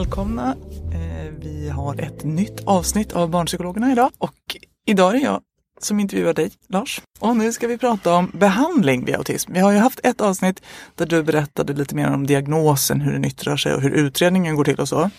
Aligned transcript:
Välkomna. 0.00 0.56
Eh, 0.92 1.32
Vi 1.40 1.68
har 1.68 2.00
ett 2.00 2.24
nytt 2.24 2.64
avsnitt 2.64 3.12
av 3.12 3.30
Barnpsykologerna 3.30 3.92
idag 3.92 4.10
och 4.18 4.56
idag 4.86 5.08
är 5.10 5.12
det 5.18 5.24
jag 5.24 5.40
som 5.80 6.00
intervjuar 6.00 6.34
dig, 6.34 6.50
Lars. 6.68 7.00
Och 7.18 7.36
nu 7.36 7.52
ska 7.52 7.66
vi 7.66 7.78
prata 7.78 8.14
om 8.14 8.30
behandling 8.34 9.04
vid 9.04 9.14
autism. 9.14 9.52
Vi 9.52 9.58
har 9.60 9.72
ju 9.72 9.78
haft 9.78 10.00
ett 10.02 10.20
avsnitt 10.20 10.62
där 10.94 11.06
du 11.06 11.22
berättade 11.22 11.72
lite 11.72 11.94
mer 11.94 12.10
om 12.14 12.26
diagnosen, 12.26 13.00
hur 13.00 13.12
den 13.12 13.24
yttrar 13.24 13.56
sig 13.56 13.74
och 13.74 13.80
hur 13.82 13.90
utredningen 13.90 14.56
går 14.56 14.64
till 14.64 14.80
och 14.80 14.88
så. 14.88 15.10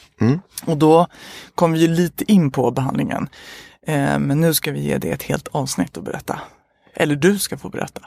Och 0.66 0.78
då 0.78 1.08
kom 1.56 1.72
vi 1.72 1.80
ju 1.80 1.88
lite 1.88 2.32
in 2.32 2.52
på 2.52 2.72
behandlingen. 2.72 3.30
Eh, 3.88 4.20
Men 4.20 4.42
nu 4.42 4.54
ska 4.54 4.72
vi 4.72 4.82
ge 4.84 4.98
dig 4.98 5.12
ett 5.12 5.24
helt 5.24 5.48
avsnitt 5.48 5.98
att 5.98 6.04
berätta. 6.04 6.40
Eller 6.94 7.16
du 7.16 7.40
ska 7.40 7.58
få 7.58 7.70
berätta 7.70 8.02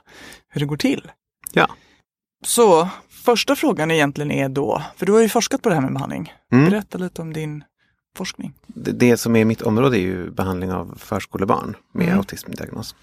hur 0.48 0.61
det 0.61 0.67
går 0.67 0.77
till. 0.77 1.11
Ja. 1.52 1.69
Så 2.47 2.89
första 3.25 3.56
frågan 3.56 3.91
egentligen 3.91 4.30
är 4.30 4.48
då, 4.48 4.83
för 4.97 5.06
du 5.06 5.12
har 5.12 5.20
ju 5.20 5.28
forskat 5.28 5.62
på 5.62 5.69
det 5.69 5.75
här 5.75 5.83
med 5.83 5.92
behandling. 5.92 6.33
Mm. 6.53 6.70
Berätta 6.70 6.98
lite 6.98 7.22
om 7.22 7.33
din 7.33 7.64
forskning. 8.17 8.53
Det, 8.67 8.92
det 8.92 9.17
som 9.17 9.36
är 9.36 9.44
mitt 9.44 9.62
område 9.62 9.98
är 9.98 10.00
ju 10.00 10.30
behandling 10.30 10.72
av 10.72 10.94
förskolebarn 10.98 11.77
med 11.92 12.06
Mm. 12.06 12.19
autismdiagnos. 12.19 12.95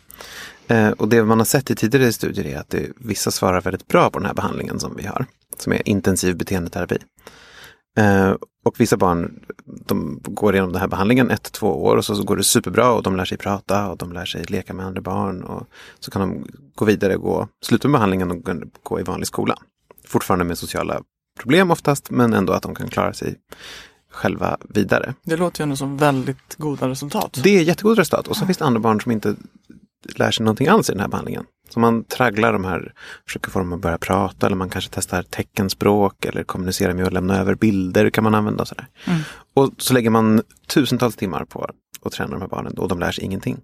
Eh, 0.68 0.90
och 0.90 1.08
det 1.08 1.24
man 1.24 1.38
har 1.38 1.46
sett 1.46 1.72
i 1.72 1.76
tidigare 1.76 2.14
studier 2.14 2.46
är 2.46 2.58
att 2.60 2.70
det, 2.70 2.88
vissa 2.98 3.32
svarar 3.32 3.62
väldigt 3.62 3.88
bra 3.88 4.10
på 4.10 4.20
den 4.20 4.26
här 4.26 4.34
behandlingen 4.34 4.80
som 4.80 4.96
vi 4.96 5.06
har, 5.06 5.26
som 5.58 5.74
är 5.74 5.90
intensiv 5.90 6.38
beteendeterapi. 6.38 6.98
Eh, 7.98 8.32
och 8.66 8.80
vissa 8.80 8.98
barn 8.98 9.40
de 9.66 10.20
går 10.24 10.54
igenom 10.54 10.72
den 10.72 10.82
här 10.82 10.88
behandlingen 10.88 11.30
ett, 11.32 11.52
två 11.52 11.84
år 11.86 11.96
och 11.98 12.06
så, 12.06 12.16
så 12.16 12.24
går 12.24 12.38
det 12.38 12.44
superbra 12.44 12.92
och 12.92 13.04
de 13.04 13.16
lär 13.16 13.26
sig 13.26 13.38
prata 13.38 13.90
och 13.90 13.98
de 13.98 14.14
lär 14.14 14.26
sig 14.26 14.44
leka 14.44 14.74
med 14.74 14.86
andra 14.86 15.02
barn. 15.02 15.44
Och 15.44 15.68
så 16.00 16.12
kan 16.12 16.22
de 16.22 16.48
gå 16.76 16.86
vidare, 16.86 17.18
gå, 17.18 17.48
sluta 17.66 17.88
med 17.88 17.94
behandlingen 18.00 18.32
och 18.32 18.44
gå- 18.44 18.62
gå 18.84 19.00
i 19.00 19.04
vanlig 19.04 19.28
skola. 19.28 19.58
Fortfarande 20.12 20.46
med 20.46 20.58
sociala 20.58 21.02
problem 21.40 21.72
oftast, 21.72 22.12
men 22.12 22.34
ändå 22.34 22.54
att 22.54 22.64
de 22.64 22.76
kan 22.76 22.88
klara 22.88 23.14
sig 23.14 23.36
själva 24.12 24.58
vidare. 24.70 25.14
Det 25.24 25.38
låter 25.38 25.62
ju 25.62 25.64
ändå 25.64 25.76
som 25.76 25.98
väldigt 25.98 26.56
goda 26.58 26.90
resultat. 26.90 27.40
Det 27.44 27.58
är 27.58 27.64
jättegod 27.64 27.98
resultat. 27.98 28.28
Och 28.28 28.38
så 28.38 28.46
finns 28.46 28.58
det 28.58 28.66
andra 28.66 28.80
barn 28.80 29.02
som 29.02 29.12
inte 29.12 29.36
lär 30.16 30.32
sig 30.32 30.44
någonting 30.44 30.68
alls 30.68 30.90
i 30.90 30.94
den 30.94 31.02
här 31.02 31.08
behandlingen. 31.08 31.46
Så 31.70 31.80
man 31.80 32.04
tragglar 32.04 32.54
de 32.54 32.66
här, 32.66 32.94
försöker 33.26 33.52
få 33.52 33.60
dem 33.60 33.74
att 33.74 33.82
börja 33.82 33.98
prata 33.98 34.46
eller 34.46 34.56
man 34.56 34.70
kanske 34.70 34.92
testar 34.94 35.24
teckenspråk 35.24 36.26
eller 36.26 36.44
kommunicerar 36.44 36.94
med 36.94 37.08
att 37.08 37.14
lämna 37.14 37.40
över 37.40 37.56
bilder 37.56 38.10
kan 38.10 38.24
man 38.24 38.36
använda. 38.36 38.62
Och, 38.62 38.68
sådär. 38.68 38.88
och 39.54 39.70
så 39.78 39.94
lägger 39.94 40.10
man 40.10 40.42
tusentals 40.68 41.16
timmar 41.16 41.46
på 41.46 41.70
att 42.06 42.12
träna 42.12 42.32
de 42.32 42.42
här 42.42 42.48
barnen 42.48 42.74
och 42.78 42.88
de 42.88 43.00
lär 43.00 43.12
sig 43.12 43.24
ingenting. 43.24 43.58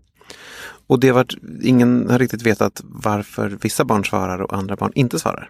Och 0.87 0.99
det 0.99 1.07
har 1.07 1.15
varit, 1.15 1.35
ingen 1.61 2.09
har 2.09 2.19
riktigt 2.19 2.41
vetat 2.41 2.81
varför 2.83 3.57
vissa 3.61 3.85
barn 3.85 4.05
svarar 4.05 4.41
och 4.41 4.53
andra 4.53 4.75
barn 4.75 4.91
inte 4.95 5.19
svarar. 5.19 5.49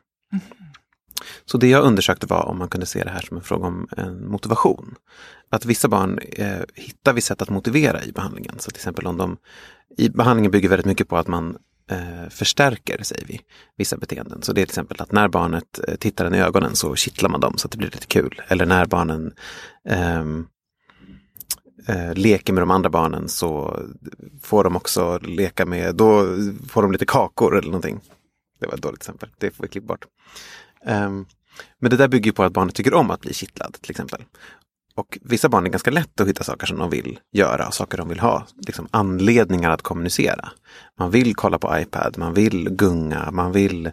Så 1.45 1.57
det 1.57 1.67
jag 1.67 1.83
undersökte 1.83 2.27
var 2.27 2.45
om 2.45 2.57
man 2.57 2.69
kunde 2.69 2.85
se 2.85 3.03
det 3.03 3.09
här 3.09 3.21
som 3.21 3.37
en 3.37 3.43
fråga 3.43 3.67
om 3.67 3.87
en 3.97 4.27
motivation. 4.27 4.95
Att 5.49 5.65
vissa 5.65 5.87
barn 5.87 6.19
eh, 6.31 6.59
hittar 6.73 7.13
vi 7.13 7.21
sätt 7.21 7.41
att 7.41 7.49
motivera 7.49 8.03
i 8.03 8.11
behandlingen. 8.11 8.59
Så 8.59 8.71
till 8.71 8.79
exempel 8.79 9.07
om 9.07 9.17
de, 9.17 9.37
i 9.97 10.09
behandlingen 10.09 10.51
bygger 10.51 10.69
väldigt 10.69 10.85
mycket 10.85 11.07
på 11.07 11.17
att 11.17 11.27
man 11.27 11.57
eh, 11.91 12.29
förstärker, 12.29 13.03
säger 13.03 13.25
vi, 13.25 13.41
vissa 13.77 13.97
beteenden. 13.97 14.41
Så 14.41 14.53
det 14.53 14.61
är 14.61 14.65
till 14.65 14.71
exempel 14.71 15.01
att 15.01 15.11
när 15.11 15.27
barnet 15.27 15.79
eh, 15.87 15.95
tittar 15.95 16.25
en 16.25 16.35
i 16.35 16.39
ögonen 16.39 16.75
så 16.75 16.95
kittlar 16.95 17.29
man 17.29 17.39
dem 17.39 17.57
så 17.57 17.67
att 17.67 17.71
det 17.71 17.77
blir 17.77 17.91
lite 17.91 18.07
kul. 18.07 18.41
Eller 18.47 18.65
när 18.65 18.85
barnen 18.85 19.33
ehm, 19.89 20.47
eh, 21.87 22.13
leker 22.13 22.53
med 22.53 22.61
de 22.61 22.71
andra 22.71 22.89
barnen 22.89 23.29
så 23.29 23.79
får 24.41 24.63
de 24.63 24.75
också 24.75 25.19
leka 25.19 25.65
med, 25.65 25.95
då 25.95 26.25
får 26.69 26.81
de 26.81 26.91
lite 26.91 27.05
kakor 27.05 27.57
eller 27.57 27.67
någonting. 27.67 27.99
Det 28.59 28.67
var 28.67 28.73
ett 28.73 28.81
dåligt 28.81 28.99
exempel, 28.99 29.29
det 29.37 29.51
får 29.51 29.63
vi 29.63 29.69
klippa 29.69 29.87
bort. 29.87 30.05
Ehm, 30.87 31.25
men 31.79 31.91
det 31.91 31.97
där 31.97 32.07
bygger 32.07 32.31
på 32.31 32.43
att 32.43 32.53
barnet 32.53 32.75
tycker 32.75 32.93
om 32.93 33.11
att 33.11 33.21
bli 33.21 33.33
kittlad 33.33 33.77
till 33.81 33.91
exempel. 33.91 34.23
Och 34.95 35.17
vissa 35.21 35.49
barn 35.49 35.65
är 35.65 35.69
ganska 35.69 35.91
lätt 35.91 36.21
att 36.21 36.27
hitta 36.27 36.43
saker 36.43 36.67
som 36.67 36.77
de 36.77 36.89
vill 36.89 37.19
göra, 37.31 37.71
saker 37.71 37.97
de 37.97 38.09
vill 38.09 38.19
ha, 38.19 38.47
liksom 38.67 38.87
anledningar 38.91 39.69
att 39.71 39.81
kommunicera. 39.81 40.49
Man 40.99 41.11
vill 41.11 41.35
kolla 41.35 41.59
på 41.59 41.79
iPad, 41.79 42.17
man 42.17 42.33
vill 42.33 42.69
gunga, 42.69 43.31
man 43.31 43.51
vill 43.51 43.85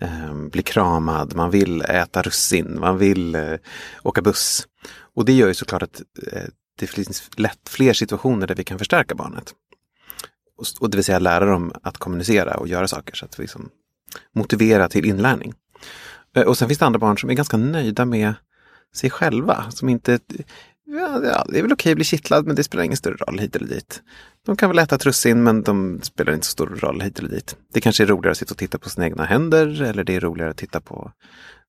eh, 0.00 0.34
bli 0.34 0.62
kramad, 0.62 1.34
man 1.34 1.50
vill 1.50 1.82
äta 1.82 2.22
russin, 2.22 2.76
man 2.80 2.98
vill 2.98 3.34
eh, 3.34 3.54
åka 4.02 4.22
buss. 4.22 4.66
Och 5.14 5.24
det 5.24 5.32
gör 5.32 5.48
ju 5.48 5.54
såklart 5.54 5.82
att 5.82 6.02
eh, 6.32 6.42
det 6.78 6.86
finns 6.86 7.30
lätt 7.36 7.68
fler 7.68 7.92
situationer 7.92 8.46
där 8.46 8.54
vi 8.54 8.64
kan 8.64 8.78
förstärka 8.78 9.14
barnet. 9.14 9.54
Och, 10.56 10.66
och 10.80 10.90
det 10.90 10.96
vill 10.96 11.04
säga 11.04 11.18
lära 11.18 11.44
dem 11.44 11.72
att 11.82 11.98
kommunicera 11.98 12.56
och 12.56 12.68
göra 12.68 12.88
saker 12.88 13.14
så 13.14 13.24
att 13.24 13.38
vi 13.38 13.42
liksom 13.42 13.70
motivera 14.34 14.88
till 14.88 15.04
inlärning. 15.04 15.54
Eh, 16.34 16.42
och 16.42 16.58
sen 16.58 16.68
finns 16.68 16.78
det 16.78 16.86
andra 16.86 16.98
barn 16.98 17.18
som 17.18 17.30
är 17.30 17.34
ganska 17.34 17.56
nöjda 17.56 18.04
med 18.04 18.34
sig 18.94 19.10
själva. 19.10 19.70
Som 19.70 19.88
inte, 19.88 20.18
ja, 20.86 21.44
det 21.48 21.58
är 21.58 21.62
väl 21.62 21.72
okej 21.72 21.92
att 21.92 21.96
bli 21.96 22.04
kittlad 22.04 22.46
men 22.46 22.56
det 22.56 22.64
spelar 22.64 22.84
ingen 22.84 22.96
större 22.96 23.16
roll 23.16 23.38
hit 23.38 23.56
eller 23.56 23.68
dit. 23.68 24.02
De 24.46 24.56
kan 24.56 24.70
väl 24.70 24.78
äta 24.78 24.98
trussin 24.98 25.42
men 25.42 25.62
de 25.62 26.00
spelar 26.02 26.32
inte 26.32 26.46
så 26.46 26.50
stor 26.50 26.66
roll 26.66 27.00
hit 27.00 27.18
eller 27.18 27.28
dit. 27.28 27.56
Det 27.72 27.80
kanske 27.80 28.02
är 28.02 28.06
roligare 28.06 28.32
att 28.32 28.38
sitta 28.38 28.54
och 28.54 28.58
titta 28.58 28.78
på 28.78 28.90
sina 28.90 29.06
egna 29.06 29.24
händer 29.24 29.82
eller 29.82 30.04
det 30.04 30.14
är 30.14 30.20
roligare 30.20 30.50
att 30.50 30.56
titta 30.56 30.80
på 30.80 31.12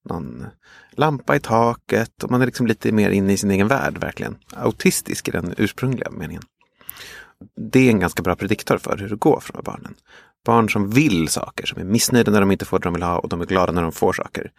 någon 0.10 0.46
lampa 0.92 1.36
i 1.36 1.40
taket. 1.40 2.24
Och 2.24 2.32
man 2.32 2.42
är 2.42 2.46
liksom 2.46 2.68
lite 2.68 2.92
mer 2.92 3.10
inne 3.10 3.34
i 3.34 3.38
sin 3.38 3.52
egen 3.52 3.68
värld 3.68 3.98
verkligen. 3.98 4.36
Autistisk 4.56 5.28
i 5.28 5.32
den 5.32 5.54
ursprungliga 5.58 6.12
meningen. 6.12 6.44
Det 7.72 7.80
är 7.80 7.90
en 7.90 8.00
ganska 8.00 8.24
bra 8.24 8.36
prediktor 8.36 8.78
för 8.78 8.98
hur 8.98 9.10
det 9.10 9.16
går 9.16 9.40
för 9.40 9.54
de 9.54 9.58
här 9.58 9.64
barnen. 9.64 9.96
Barn 10.46 10.70
som 10.70 10.90
vill 10.90 11.28
saker, 11.28 11.66
som 11.66 11.80
är 11.82 11.84
missnöjda 11.86 12.32
när 12.32 12.40
de 12.40 12.52
inte 12.52 12.66
får 12.66 12.80
det 12.80 12.84
de 12.84 12.94
vill 12.94 13.04
ha 13.04 13.18
och 13.20 13.30
de 13.30 13.42
är 13.42 13.46
glada 13.46 13.72
när 13.72 13.82
de 13.82 13.92
får 13.92 14.14
saker. 14.14 14.52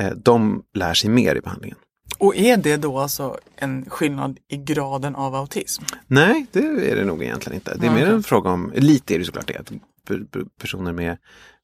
eh, 0.00 0.10
De 0.10 0.62
lär 0.74 0.94
sig 0.94 1.10
mer 1.10 1.34
i 1.36 1.40
behandlingen. 1.40 1.76
Och 2.18 2.36
är 2.36 2.56
det 2.56 2.76
då 2.76 2.98
alltså 2.98 3.38
en 3.56 3.84
skillnad 3.90 4.38
i 4.48 4.56
graden 4.56 5.14
av 5.16 5.34
autism? 5.34 5.84
Nej, 6.06 6.46
det 6.52 6.90
är 6.90 6.96
det 6.96 7.04
nog 7.04 7.22
egentligen 7.22 7.54
inte. 7.54 7.76
Det 7.78 7.86
är 7.86 7.90
mer 7.90 8.06
en 8.06 8.22
fråga 8.22 8.50
om, 8.50 8.72
lite 8.74 9.14
är 9.14 9.18
det 9.18 9.24
såklart 9.24 9.46
det, 9.46 9.56
att 9.58 9.72
per- 10.08 10.24
per- 10.30 10.44
personer 10.60 10.92
med 10.92 11.16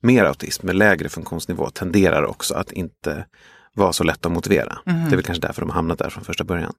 mer 0.02 0.25
autism, 0.25 0.67
med 0.67 0.76
lägre 0.76 1.08
funktionsnivå 1.08 1.70
tenderar 1.70 2.23
också 2.25 2.55
att 2.55 2.73
inte 2.73 3.26
vara 3.73 3.93
så 3.93 4.05
lätt 4.05 4.26
att 4.26 4.32
motivera. 4.32 4.79
Det 4.85 4.91
är 4.91 5.11
väl 5.11 5.23
kanske 5.23 5.46
därför 5.46 5.61
de 5.62 5.70
hamnat 5.70 5.99
där 5.99 6.11
från 6.11 6.25
första 6.25 6.44
början. 6.44 6.73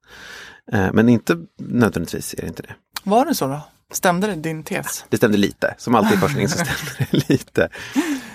Eh, 0.71 0.87
Men 0.93 1.09
inte 1.09 1.37
nödvändigtvis 1.59 2.33
är 2.33 2.41
det 2.41 2.47
inte 2.47 2.61
det. 2.63 2.75
Var 3.03 3.25
det 3.25 3.35
så 3.35 3.47
då? 3.47 3.61
Stämde 3.93 4.27
det 4.27 4.35
din 4.35 4.63
tes? 4.63 5.05
Det 5.09 5.17
stämde 5.17 5.37
lite, 5.37 5.75
som 5.77 5.95
alltid 5.95 6.17
i 6.17 6.21
forskning 6.21 6.47
så 6.49 6.57
stämde 6.57 7.07
det 7.11 7.29
lite. 7.29 7.69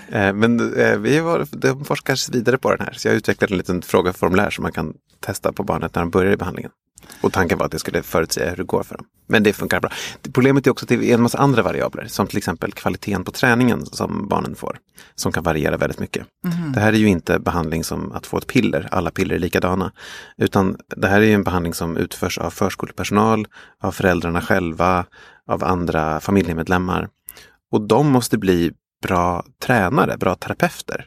Eh, 0.09 0.33
Men 0.33 0.77
eh, 0.77 0.97
vi 0.97 1.19
var, 1.19 1.47
de 1.51 1.85
forskar 1.85 2.31
vidare 2.31 2.57
på 2.57 2.75
den 2.75 2.85
här, 2.85 2.93
så 2.93 3.07
jag 3.07 3.15
utvecklade 3.15 3.53
en 3.53 3.57
liten 3.57 3.81
frågeformulär 3.81 4.49
som 4.49 4.63
man 4.63 4.71
kan 4.71 4.93
testa 5.19 5.53
på 5.53 5.63
barnet 5.63 5.95
när 5.95 6.01
de 6.01 6.09
börjar 6.09 6.31
i 6.31 6.37
behandlingen. 6.37 6.71
Och 7.21 7.33
tanken 7.33 7.57
var 7.57 7.65
att 7.65 7.71
det 7.71 7.79
skulle 7.79 8.03
förutsäga 8.03 8.49
hur 8.49 8.57
det 8.57 8.63
går 8.63 8.83
för 8.83 8.95
dem. 8.95 9.05
Men 9.27 9.43
det 9.43 9.53
funkar 9.53 9.79
bra. 9.79 9.91
Problemet 10.33 10.67
är 10.67 10.71
också 10.71 10.85
att 10.85 10.89
det 10.89 10.95
är 10.95 11.13
en 11.13 11.21
massa 11.21 11.37
andra 11.37 11.61
variabler, 11.61 12.05
som 12.07 12.27
till 12.27 12.37
exempel 12.37 12.71
kvaliteten 12.71 13.23
på 13.23 13.31
träningen 13.31 13.85
som 13.85 14.27
barnen 14.27 14.55
får, 14.55 14.77
som 15.15 15.31
kan 15.31 15.43
variera 15.43 15.77
väldigt 15.77 15.99
mycket. 15.99 16.25
Det 16.73 16.79
här 16.79 16.93
är 16.93 16.97
ju 16.97 17.07
inte 17.07 17.39
behandling 17.39 17.83
som 17.83 18.11
att 18.11 18.25
få 18.25 18.37
ett 18.37 18.47
piller, 18.47 18.87
alla 18.91 19.11
piller 19.11 19.35
är 19.35 19.39
likadana, 19.39 19.91
utan 20.37 20.77
det 20.95 21.07
här 21.07 21.21
är 21.21 21.25
ju 21.25 21.33
en 21.33 21.43
behandling 21.43 21.73
som 21.73 21.97
utförs 21.97 22.37
av 22.37 22.49
förskolepersonal, 22.49 23.47
av 23.81 23.91
föräldrarna 23.91 24.41
själva, 24.41 25.05
av 25.49 25.63
andra 25.63 26.19
familjemedlemmar. 26.19 27.09
Och 27.71 27.81
de 27.81 28.11
måste 28.11 28.37
bli 28.37 28.71
bra 29.03 29.45
tränare, 29.61 30.17
bra 30.17 30.35
terapeuter. 30.35 31.05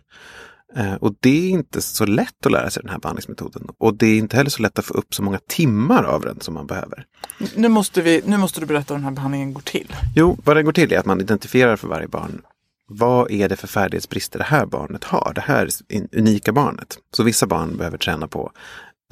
Eh, 0.77 0.95
Och 0.95 1.15
det 1.21 1.47
är 1.47 1.51
inte 1.51 1.83
så 1.83 2.07
lätt 2.07 2.47
att 2.47 2.53
lära 2.53 2.71
sig 2.71 2.83
den 2.83 2.93
här 2.93 2.99
behandlingsmetoden. 2.99 3.69
Och 3.79 3.95
det 3.95 4.07
är 4.07 4.19
inte 4.19 4.37
heller 4.37 4.51
så 4.51 4.63
lätt 4.63 4.79
att 4.79 4.85
få 4.85 4.95
upp 4.95 5.15
så 5.15 5.23
många 5.23 5.39
timmar 5.49 6.05
av 6.05 6.21
den 6.21 6.41
som 6.41 6.55
man 6.55 6.67
behöver. 6.67 7.05
Nu 7.55 7.69
måste, 7.69 8.03
vi, 8.03 8.23
nu 8.25 8.37
måste 8.37 8.61
du 8.61 8.67
berätta 8.67 8.95
hur 8.95 8.99
den 8.99 9.05
här 9.05 9.15
behandlingen 9.15 9.55
går 9.55 9.61
till. 9.61 9.95
Jo, 10.17 10.39
vad 10.45 10.57
det 10.57 10.63
går 10.63 10.73
till 10.73 10.93
är 10.93 10.99
att 10.99 11.07
man 11.07 11.21
identifierar 11.21 11.77
för 11.77 11.89
varje 11.89 12.09
barn 12.09 12.43
vad 12.89 13.31
är 13.31 13.49
det 13.49 13.57
för 13.57 13.67
färdighetsbrister 13.67 14.39
det 14.39 14.45
här 14.45 14.67
barnet 14.67 15.05
har, 15.05 15.33
det 15.35 15.41
här 15.41 15.69
unika 16.17 16.53
barnet. 16.53 16.99
Så 17.17 17.23
vissa 17.23 17.47
barn 17.47 17.77
behöver 17.77 17.99
träna 17.99 18.29
på 18.29 18.53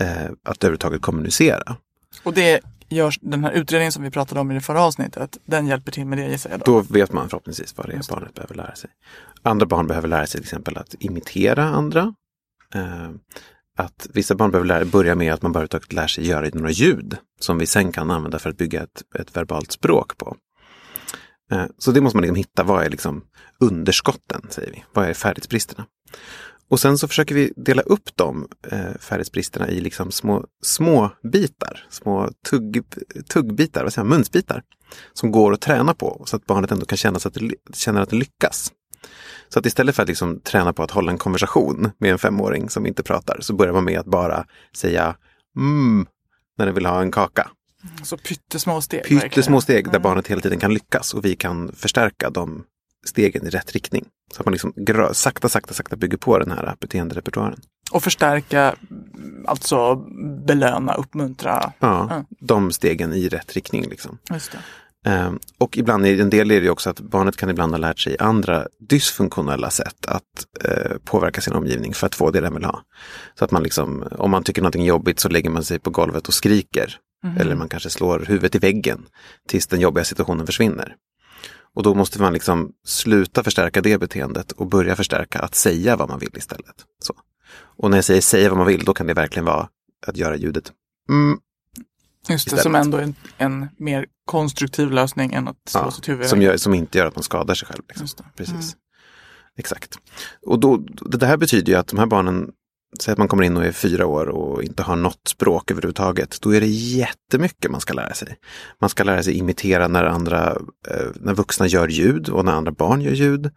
eh, 0.00 0.24
att 0.44 0.64
överhuvudtaget 0.64 1.02
kommunicera. 1.02 1.76
Och 2.22 2.34
det 2.34 2.60
görs, 2.88 3.18
den 3.22 3.44
här 3.44 3.52
utredningen 3.52 3.92
som 3.92 4.02
vi 4.02 4.10
pratade 4.10 4.40
om 4.40 4.50
i 4.50 4.54
det 4.54 4.60
förra 4.60 4.82
avsnittet, 4.82 5.38
den 5.44 5.66
hjälper 5.66 5.92
till 5.92 6.06
med 6.06 6.18
det 6.18 6.26
gissar 6.26 6.50
jag 6.50 6.60
då. 6.60 6.64
Då 6.64 6.80
vet 6.80 7.12
man 7.12 7.28
förhoppningsvis 7.28 7.76
vad 7.76 7.86
det 7.86 7.92
är 7.92 8.10
barnet 8.10 8.34
behöver 8.34 8.54
lära 8.54 8.74
sig. 8.74 8.90
Andra 9.42 9.66
barn 9.66 9.86
behöver 9.86 10.08
lära 10.08 10.26
sig 10.26 10.40
till 10.40 10.46
exempel 10.46 10.76
att 10.76 10.94
imitera 10.98 11.64
andra. 11.64 12.14
Eh, 12.74 13.10
att 13.78 14.08
vissa 14.14 14.34
barn 14.34 14.50
behöver 14.50 14.68
lära, 14.68 14.84
börja 14.84 15.14
med 15.14 15.34
att 15.34 15.42
man 15.42 15.52
bara 15.52 15.68
lär 15.90 16.06
sig 16.06 16.26
göra 16.26 16.50
några 16.52 16.70
ljud 16.70 17.16
som 17.40 17.58
vi 17.58 17.66
sen 17.66 17.92
kan 17.92 18.10
använda 18.10 18.38
för 18.38 18.50
att 18.50 18.56
bygga 18.56 18.82
ett, 18.82 19.02
ett 19.18 19.36
verbalt 19.36 19.72
språk 19.72 20.16
på. 20.18 20.36
Eh, 21.52 21.64
så 21.78 21.90
det 21.90 22.00
måste 22.00 22.16
man 22.16 22.22
liksom 22.22 22.36
hitta, 22.36 22.62
vad 22.62 22.84
är 22.84 22.90
liksom 22.90 23.24
underskotten, 23.60 24.46
säger 24.50 24.72
vi. 24.72 24.84
Vad 24.92 25.08
är 25.08 25.14
färdighetsbristerna? 25.14 25.86
Och 26.74 26.80
sen 26.80 26.98
så 26.98 27.08
försöker 27.08 27.34
vi 27.34 27.52
dela 27.56 27.82
upp 27.82 28.16
de 28.16 28.48
eh, 28.70 28.94
färdighetsbristerna 29.00 29.68
i 29.68 29.80
liksom 29.80 30.10
små, 30.10 30.44
små 30.62 31.10
bitar, 31.32 31.86
små 31.90 32.30
tugg, 32.50 32.82
tuggbitar, 33.28 33.82
vad 33.82 33.92
säger 33.92 34.04
man, 34.04 34.16
munsbitar. 34.16 34.62
Som 35.12 35.30
går 35.30 35.52
att 35.52 35.60
träna 35.60 35.94
på 35.94 36.22
så 36.26 36.36
att 36.36 36.46
barnet 36.46 36.72
ändå 36.72 36.86
kan 36.86 36.98
känna, 36.98 37.16
att 37.24 37.34
det, 37.34 37.54
känner 37.74 38.00
att 38.00 38.10
det 38.10 38.16
lyckas. 38.16 38.72
Så 39.48 39.58
att 39.58 39.66
istället 39.66 39.96
för 39.96 40.02
att 40.02 40.08
liksom 40.08 40.40
träna 40.40 40.72
på 40.72 40.82
att 40.82 40.90
hålla 40.90 41.12
en 41.12 41.18
konversation 41.18 41.90
med 41.98 42.12
en 42.12 42.18
femåring 42.18 42.70
som 42.70 42.86
inte 42.86 43.02
pratar 43.02 43.38
så 43.40 43.54
börjar 43.54 43.72
man 43.72 43.84
med 43.84 43.98
att 43.98 44.06
bara 44.06 44.46
säga 44.76 45.16
mm 45.56 46.06
när 46.58 46.66
den 46.66 46.74
vill 46.74 46.86
ha 46.86 47.02
en 47.02 47.10
kaka. 47.10 47.50
Så 48.02 48.16
pyttesmå 48.16 48.80
steg. 48.80 49.04
Pyttesmå 49.04 49.60
steg 49.60 49.90
där 49.92 49.98
barnet 49.98 50.26
hela 50.26 50.40
tiden 50.40 50.58
kan 50.58 50.74
lyckas 50.74 51.14
och 51.14 51.24
vi 51.24 51.36
kan 51.36 51.72
förstärka 51.72 52.30
de 52.30 52.64
stegen 53.04 53.46
i 53.46 53.50
rätt 53.50 53.72
riktning. 53.72 54.04
Så 54.34 54.40
att 54.40 54.46
man 54.46 54.52
liksom 54.52 54.72
sakta, 55.12 55.48
sakta, 55.48 55.74
sakta 55.74 55.96
bygger 55.96 56.16
på 56.16 56.38
den 56.38 56.50
här 56.50 56.76
beteenderepertoaren. 56.80 57.58
Och 57.92 58.02
förstärka, 58.02 58.74
alltså 59.46 59.94
belöna, 60.46 60.94
uppmuntra. 60.94 61.72
Ja, 61.78 62.06
Ja. 62.10 62.24
de 62.40 62.72
stegen 62.72 63.12
i 63.12 63.28
rätt 63.28 63.52
riktning. 63.52 63.88
Liksom. 63.88 64.18
Ehm, 65.06 65.38
och 65.58 65.76
ibland, 65.78 66.06
en 66.06 66.30
del 66.30 66.50
är 66.50 66.60
det 66.60 66.70
också 66.70 66.90
att 66.90 67.00
barnet 67.00 67.36
kan 67.36 67.50
ibland 67.50 67.72
ha 67.72 67.78
lärt 67.78 67.98
sig 67.98 68.16
andra 68.18 68.66
dysfunktionella 68.88 69.70
sätt 69.70 70.06
att 70.06 70.64
eh, 70.64 70.96
påverka 71.04 71.40
sin 71.40 71.52
omgivning 71.54 71.94
för 71.94 72.06
att 72.06 72.14
få 72.14 72.30
det 72.30 72.40
den 72.40 72.54
vill 72.54 72.64
ha. 72.64 72.82
Så 73.38 73.44
att 73.44 73.50
man 73.50 73.62
liksom, 73.62 74.08
om 74.18 74.30
man 74.30 74.42
tycker 74.44 74.62
någonting 74.62 74.82
är 74.82 74.86
jobbigt 74.86 75.20
så 75.20 75.28
lägger 75.28 75.50
man 75.50 75.64
sig 75.64 75.78
på 75.78 75.90
golvet 75.90 76.28
och 76.28 76.34
skriker. 76.34 76.96
Eller 77.38 77.54
man 77.54 77.68
kanske 77.68 77.90
slår 77.90 78.24
huvudet 78.28 78.54
i 78.54 78.58
väggen 78.58 79.06
tills 79.48 79.66
den 79.66 79.80
jobbiga 79.80 80.04
situationen 80.04 80.46
försvinner. 80.46 80.94
Och 81.74 81.82
då 81.82 81.94
måste 81.94 82.20
man 82.20 82.32
liksom 82.32 82.72
sluta 82.84 83.42
förstärka 83.42 83.80
det 83.80 83.98
beteendet 83.98 84.52
och 84.52 84.66
börja 84.66 84.96
förstärka 84.96 85.38
att 85.38 85.54
säga 85.54 85.96
vad 85.96 86.08
man 86.08 86.18
vill 86.18 86.36
istället. 86.36 86.84
Så. 86.98 87.14
Och 87.76 87.90
när 87.90 87.98
jag 87.98 88.04
säger 88.04 88.20
säga 88.20 88.48
vad 88.48 88.58
man 88.58 88.66
vill, 88.66 88.84
då 88.84 88.94
kan 88.94 89.06
det 89.06 89.14
verkligen 89.14 89.44
vara 89.44 89.68
att 90.06 90.16
göra 90.16 90.36
ljudet 90.36 90.72
mm, 91.08 91.38
Just 92.28 92.50
det, 92.50 92.56
Istället. 92.56 92.62
som 92.62 92.74
ändå 92.74 92.98
är 92.98 93.02
en, 93.02 93.14
en 93.38 93.68
mer 93.76 94.06
konstruktiv 94.24 94.90
lösning 94.90 95.32
än 95.32 95.48
att 95.48 95.56
slå 95.68 95.80
Ja, 95.80 95.90
sitt 95.90 96.08
huvud 96.08 96.26
som, 96.26 96.42
gör, 96.42 96.56
som 96.56 96.74
inte 96.74 96.98
gör 96.98 97.06
att 97.06 97.16
man 97.16 97.22
skadar 97.22 97.54
sig 97.54 97.68
själv. 97.68 97.82
Liksom. 97.88 98.08
Precis. 98.36 98.54
Mm. 98.54 98.78
Exakt. 99.56 99.98
Och 100.46 100.58
då, 100.58 100.76
det 101.06 101.26
här 101.26 101.36
betyder 101.36 101.72
ju 101.72 101.78
att 101.78 101.86
de 101.86 101.98
här 101.98 102.06
barnen, 102.06 102.50
säg 103.00 103.12
att 103.12 103.18
man 103.18 103.28
kommer 103.28 103.42
in 103.42 103.56
och 103.56 103.64
är 103.64 103.72
fyra 103.72 104.06
år 104.06 104.26
och 104.26 104.62
inte 104.62 104.82
har 104.82 104.96
något 104.96 105.28
språk 105.28 105.70
överhuvudtaget, 105.70 106.38
då 106.40 106.54
är 106.54 106.60
det 106.60 106.66
jättemycket 106.66 107.70
man 107.70 107.80
ska 107.80 107.94
lära 107.94 108.14
sig. 108.14 108.36
Man 108.80 108.90
ska 108.90 109.04
lära 109.04 109.22
sig 109.22 109.38
imitera 109.38 109.88
när, 109.88 110.04
andra, 110.04 110.50
eh, 110.88 111.06
när 111.14 111.34
vuxna 111.34 111.66
gör 111.66 111.88
ljud 111.88 112.28
och 112.28 112.44
när 112.44 112.52
andra 112.52 112.72
barn 112.72 113.00
gör 113.00 113.12
ljud. 113.12 113.50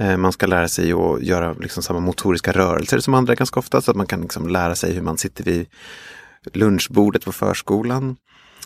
Eh, 0.00 0.16
man 0.16 0.32
ska 0.32 0.46
lära 0.46 0.68
sig 0.68 0.92
att 0.92 1.22
göra 1.22 1.52
liksom 1.52 1.82
samma 1.82 2.00
motoriska 2.00 2.52
rörelser 2.52 2.98
som 2.98 3.14
andra 3.14 3.34
ganska 3.34 3.60
ofta, 3.60 3.80
så 3.80 3.90
att 3.90 3.96
man 3.96 4.06
kan 4.06 4.20
liksom 4.20 4.48
lära 4.48 4.74
sig 4.74 4.92
hur 4.92 5.02
man 5.02 5.18
sitter 5.18 5.44
vid 5.44 5.66
lunchbordet 6.52 7.24
på 7.24 7.32
förskolan, 7.32 8.16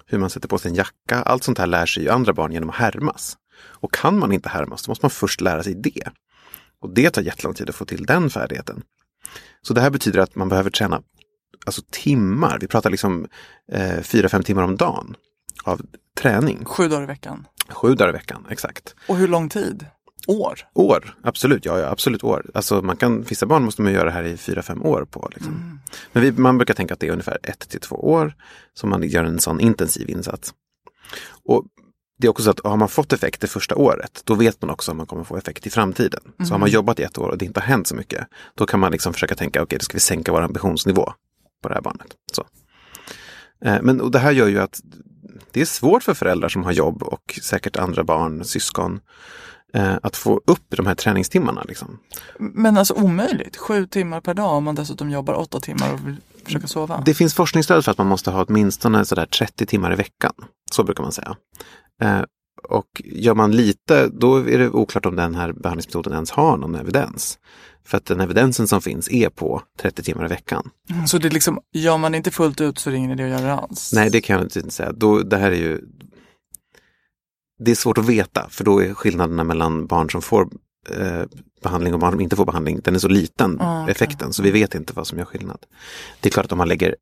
hur 0.06 0.18
man 0.18 0.30
sätter 0.30 0.48
på 0.48 0.58
sig 0.58 0.68
en 0.68 0.74
jacka. 0.74 1.22
Allt 1.22 1.44
sånt 1.44 1.58
här 1.58 1.66
lär 1.66 1.86
sig 1.86 2.02
ju 2.02 2.08
andra 2.08 2.32
barn 2.32 2.52
genom 2.52 2.70
att 2.70 2.76
härmas. 2.76 3.36
Och 3.62 3.94
kan 3.94 4.18
man 4.18 4.32
inte 4.32 4.48
härmas, 4.48 4.82
då 4.82 4.90
måste 4.90 5.04
man 5.04 5.10
först 5.10 5.40
lära 5.40 5.62
sig 5.62 5.74
det. 5.74 6.08
Och 6.82 6.94
det 6.94 7.10
tar 7.10 7.22
jättelång 7.22 7.54
tid 7.54 7.68
att 7.68 7.74
få 7.74 7.84
till 7.84 8.06
den 8.06 8.30
färdigheten. 8.30 8.82
Så 9.62 9.74
det 9.74 9.80
här 9.80 9.90
betyder 9.90 10.20
att 10.20 10.34
man 10.34 10.48
behöver 10.48 10.70
träna 10.70 11.02
alltså 11.66 11.82
timmar. 11.90 12.58
Vi 12.60 12.66
pratar 12.66 12.90
liksom 12.90 13.26
eh, 13.72 14.00
fyra, 14.00 14.28
fem 14.28 14.42
timmar 14.42 14.62
om 14.62 14.76
dagen 14.76 15.16
av 15.64 15.80
träning. 16.18 16.64
Sju 16.64 16.88
dagar 16.88 17.02
i 17.02 17.06
veckan. 17.06 17.46
Sju 17.68 17.94
dagar 17.94 18.08
i 18.08 18.12
veckan, 18.12 18.46
exakt. 18.50 18.94
Och 19.08 19.16
hur 19.16 19.28
lång 19.28 19.48
tid? 19.48 19.86
År? 20.26 20.58
År, 20.74 21.16
absolut. 21.22 21.64
Ja, 21.64 21.78
ja 21.78 21.86
absolut 21.86 22.24
år. 22.24 22.50
Alltså 22.54 22.82
man 22.82 22.96
kan, 22.96 23.22
vissa 23.22 23.46
barn 23.46 23.64
måste 23.64 23.82
man 23.82 23.92
göra 23.92 24.04
det 24.04 24.10
här 24.10 24.24
i 24.24 24.36
fyra, 24.36 24.62
fem 24.62 24.82
år 24.82 25.04
på. 25.04 25.28
Liksom. 25.34 25.80
Men 26.12 26.22
vi, 26.22 26.32
man 26.32 26.58
brukar 26.58 26.74
tänka 26.74 26.94
att 26.94 27.00
det 27.00 27.06
är 27.06 27.12
ungefär 27.12 27.38
ett 27.42 27.68
till 27.68 27.80
två 27.80 27.96
år 27.96 28.34
som 28.74 28.90
man 28.90 29.02
gör 29.02 29.24
en 29.24 29.38
sån 29.38 29.60
intensiv 29.60 30.10
insats. 30.10 30.54
Och 31.44 31.64
det 32.20 32.26
är 32.26 32.28
också 32.28 32.42
så 32.42 32.50
att 32.50 32.60
har 32.64 32.76
man 32.76 32.88
fått 32.88 33.12
effekt 33.12 33.40
det 33.40 33.46
första 33.46 33.74
året, 33.76 34.22
då 34.24 34.34
vet 34.34 34.62
man 34.62 34.70
också 34.70 34.90
om 34.90 34.96
man 34.96 35.06
kommer 35.06 35.24
få 35.24 35.36
effekt 35.36 35.66
i 35.66 35.70
framtiden. 35.70 36.20
Så 36.44 36.54
har 36.54 36.58
man 36.58 36.70
jobbat 36.70 37.00
i 37.00 37.02
ett 37.02 37.18
år 37.18 37.28
och 37.28 37.38
det 37.38 37.44
inte 37.44 37.60
har 37.60 37.66
hänt 37.66 37.86
så 37.86 37.94
mycket, 37.94 38.26
då 38.54 38.66
kan 38.66 38.80
man 38.80 38.92
liksom 38.92 39.12
försöka 39.12 39.34
tänka, 39.34 39.62
okej, 39.62 39.78
då 39.78 39.84
ska 39.84 39.94
vi 39.94 40.00
sänka 40.00 40.32
vår 40.32 40.40
ambitionsnivå 40.40 41.12
på 41.62 41.68
det 41.68 41.74
här 41.74 41.82
barnet. 41.82 42.06
Så. 42.32 42.44
Eh, 43.64 43.82
Men 43.82 44.00
och 44.00 44.10
det 44.10 44.18
här 44.18 44.32
gör 44.32 44.48
ju 44.48 44.60
att 44.60 44.80
det 45.50 45.60
är 45.60 45.64
svårt 45.64 46.02
för 46.02 46.14
föräldrar 46.14 46.48
som 46.48 46.64
har 46.64 46.72
jobb 46.72 47.02
och 47.02 47.40
säkert 47.42 47.76
andra 47.76 48.04
barn, 48.04 48.44
syskon, 48.44 49.00
eh, 49.74 49.94
att 50.02 50.16
få 50.16 50.40
upp 50.46 50.64
de 50.76 50.86
här 50.86 50.94
träningstimmarna. 50.94 51.62
Liksom. 51.62 51.98
Men 52.38 52.78
alltså 52.78 52.94
omöjligt. 52.94 53.56
Sju 53.56 53.86
timmar 53.86 54.20
per 54.20 54.34
dag 54.34 54.50
om 54.50 54.64
man 54.64 54.74
dessutom 54.74 55.10
jobbar 55.10 55.34
åtta 55.34 55.60
timmar 55.60 55.92
och 55.92 56.06
vill 56.06 56.16
försöka 56.44 56.66
sova. 56.66 57.02
Det 57.06 57.14
finns 57.14 57.34
forskningsstöd 57.34 57.84
för 57.84 57.92
att 57.92 57.98
man 57.98 58.06
måste 58.06 58.30
ha 58.30 58.44
åtminstone 58.44 59.04
sådär 59.04 59.26
30 59.26 59.66
timmar 59.66 59.92
i 59.92 59.96
veckan. 59.96 60.32
Så 60.72 60.84
brukar 60.84 61.02
man 61.02 61.12
säga. 61.12 61.36
Eh, 62.00 62.22
och 62.68 63.02
gör 63.04 63.34
man 63.34 63.52
lite, 63.56 64.08
då 64.08 64.36
är 64.36 64.58
det 64.58 64.70
oklart 64.70 65.06
om 65.06 65.16
den 65.16 65.34
här 65.34 65.52
behandlingsmetoden 65.52 66.12
ens 66.12 66.30
har 66.30 66.56
någon 66.56 66.74
evidens. 66.74 67.38
För 67.84 67.96
att 67.96 68.04
den 68.06 68.20
evidensen 68.20 68.68
som 68.68 68.82
finns 68.82 69.10
är 69.10 69.28
på 69.28 69.62
30 69.78 70.02
timmar 70.02 70.24
i 70.24 70.28
veckan. 70.28 70.70
Så 71.06 71.18
det 71.18 71.28
är 71.28 71.30
liksom, 71.30 71.58
gör 71.72 71.98
man 71.98 72.14
inte 72.14 72.30
fullt 72.30 72.60
ut 72.60 72.78
så 72.78 72.90
är 72.90 72.92
det 72.92 72.98
ingen 72.98 73.10
idé 73.10 73.24
att 73.34 73.40
göra 73.40 73.58
alls. 73.58 73.92
Nej, 73.94 74.10
det 74.10 74.20
kan 74.20 74.36
jag 74.36 74.44
inte 74.44 74.70
säga. 74.70 74.92
Då, 74.92 75.18
det 75.22 75.36
här 75.36 75.50
är 75.50 75.56
ju... 75.56 75.80
Det 77.64 77.70
är 77.70 77.74
svårt 77.74 77.98
att 77.98 78.06
veta, 78.06 78.46
för 78.50 78.64
då 78.64 78.82
är 78.82 78.94
skillnaderna 78.94 79.44
mellan 79.44 79.86
barn 79.86 80.10
som 80.10 80.22
får 80.22 80.48
eh, 80.90 81.22
behandling 81.62 81.94
och 81.94 82.00
barn 82.00 82.12
som 82.12 82.20
inte 82.20 82.36
får 82.36 82.44
behandling, 82.44 82.80
den 82.84 82.94
är 82.94 82.98
så 82.98 83.08
liten, 83.08 83.60
Ah, 83.60 83.82
okej. 83.82 83.92
effekten, 83.92 84.32
så 84.32 84.42
vi 84.42 84.50
vet 84.50 84.74
inte 84.74 84.92
vad 84.92 85.06
som 85.06 85.18
gör 85.18 85.24
skillnad. 85.24 85.58
Det 86.20 86.28
är 86.28 86.30
klart 86.30 86.46
att 86.46 86.52
om 86.52 86.58
man 86.58 86.68
lägger 86.68 86.96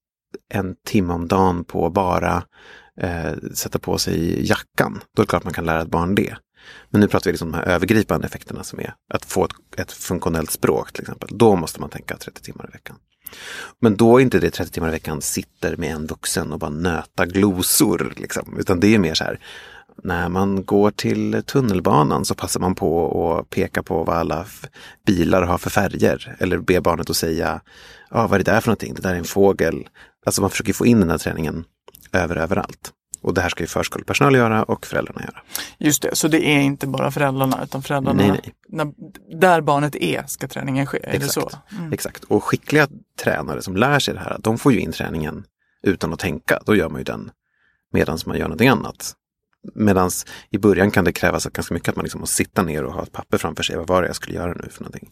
en 0.55 0.75
timme 0.87 1.13
om 1.13 1.29
dagen 1.29 1.65
på 1.65 1.91
bara 1.91 2.43
eh, 3.01 3.33
sätta 3.55 3.79
på 3.79 3.99
sig 3.99 4.47
jackan, 4.47 5.01
då 5.17 5.23
är 5.23 5.27
det 5.27 5.31
klart 5.31 5.45
man 5.45 5.53
kan 5.53 5.65
lära 5.65 5.83
ett 5.83 5.89
barn 5.89 6.15
det. 6.15 6.37
Men 6.91 7.01
nu 7.01 7.09
pratar 7.09 7.25
vi 7.25 7.33
liksom 7.33 7.49
om 7.49 7.53
de 7.53 7.59
här 7.59 7.75
övergripande 7.75 8.27
effekterna 8.27 8.65
som 8.65 8.81
är 8.81 8.95
att 9.15 9.25
få 9.25 9.45
ett, 9.45 9.53
ett 9.77 9.93
funktionellt 9.93 10.51
språk 10.51 10.93
till 10.93 11.03
exempel. 11.03 11.29
Då 11.33 11.57
måste 11.57 11.81
man 11.81 11.91
tänka 11.91 12.17
30 12.17 12.43
timmar 12.43 12.67
i 12.69 12.73
veckan. 12.73 12.97
Men 13.81 13.97
då 13.97 14.17
är 14.17 14.23
inte 14.23 14.39
det 14.39 14.51
30 14.51 14.73
timmar 14.73 14.89
i 14.89 14.93
veckan 14.93 15.23
sitter 15.23 15.77
med 15.77 15.91
en 15.91 16.07
vuxen 16.07 16.53
och 16.53 16.59
bara 16.59 16.71
nöta 16.71 17.27
glosor. 17.27 18.13
Liksom. 18.17 18.57
Utan 18.59 18.81
det 18.81 18.95
är 18.95 18.99
mer 18.99 19.15
så 19.15 19.25
här, 19.25 19.41
när 20.03 20.29
man 20.29 20.65
går 20.65 20.91
till 20.91 21.43
tunnelbanan 21.47 22.25
så 22.25 22.35
passar 22.35 22.61
man 22.61 22.75
på 22.75 23.39
att 23.39 23.51
peka 23.51 23.83
på 23.83 24.05
vad 24.05 24.17
alla 24.17 24.47
bilar 25.07 25.43
har 25.43 25.59
för 25.59 25.71
färger. 25.71 26.37
Eller 26.39 26.59
be 26.59 26.81
barnet 26.81 27.11
att 27.11 27.17
säga, 27.17 27.61
ah, 28.11 28.27
vad 28.27 28.41
är 28.41 28.45
det 28.45 28.51
där 28.51 28.61
för 28.61 28.69
någonting? 28.69 28.95
Det 28.95 29.03
där 29.03 29.15
är 29.15 29.19
en 29.19 29.25
fågel. 29.25 29.89
Alltså 30.27 30.41
man 30.41 30.51
försöker 30.51 30.73
få 30.73 30.87
in 30.87 31.01
den 31.01 31.11
här 31.11 31.19
träningen 31.19 31.65
över 32.13 32.37
överallt. 32.37 32.93
Och 33.21 33.35
det 33.35 33.41
här 33.41 33.49
ska 33.49 33.63
ju 33.63 33.67
förskolepersonal 33.67 34.35
göra 34.35 34.63
och 34.63 34.87
föräldrarna 34.87 35.21
göra. 35.21 35.43
Just 35.79 36.03
det, 36.03 36.17
så 36.17 36.29
det 36.29 36.47
är 36.47 36.61
inte 36.61 36.87
bara 36.87 37.11
föräldrarna 37.11 37.65
utan 37.65 37.83
föräldrarna, 37.83 38.23
Nej, 38.23 38.31
nej. 38.31 38.55
När, 38.69 38.93
där 39.41 39.61
barnet 39.61 39.97
är 39.97 40.25
ska 40.27 40.49
träningen 40.49 40.87
ske, 40.87 40.99
är 41.03 41.19
det 41.19 41.29
så? 41.29 41.41
Exakt. 41.41 41.93
Exakt. 41.93 42.25
Och 42.25 42.45
skickliga 42.45 42.89
tränare 43.23 43.63
som 43.63 43.77
lär 43.77 43.99
sig 43.99 44.15
det 44.15 44.21
här, 44.21 44.37
de 44.41 44.59
får 44.59 44.73
ju 44.73 44.81
in 44.81 44.93
träningen 44.93 45.45
utan 45.83 46.13
att 46.13 46.19
tänka, 46.19 46.61
då 46.67 46.77
gör 46.77 46.89
man 46.89 47.01
ju 47.01 47.05
den 47.05 47.31
medan 47.93 48.19
man 48.27 48.37
gör 48.37 48.45
någonting 48.45 48.69
annat. 48.69 49.15
Medan 49.75 50.11
i 50.51 50.59
början 50.59 50.91
kan 50.91 51.05
det 51.05 51.13
krävas 51.13 51.47
ganska 51.47 51.75
mycket 51.75 51.89
att 51.89 51.97
man 51.97 52.03
liksom 52.03 52.21
måste 52.21 52.37
sitta 52.37 52.63
ner 52.63 52.85
och 52.85 52.93
ha 52.93 53.03
ett 53.03 53.13
papper 53.13 53.39
framför 53.39 53.63
sig. 53.63 53.77
Vad 53.77 53.87
var 53.87 54.03
det 54.03 54.09
jag 54.09 54.17
skulle 54.17 54.37
göra 54.37 54.53
nu 54.53 54.69
för 54.71 54.83
någonting? 54.83 55.11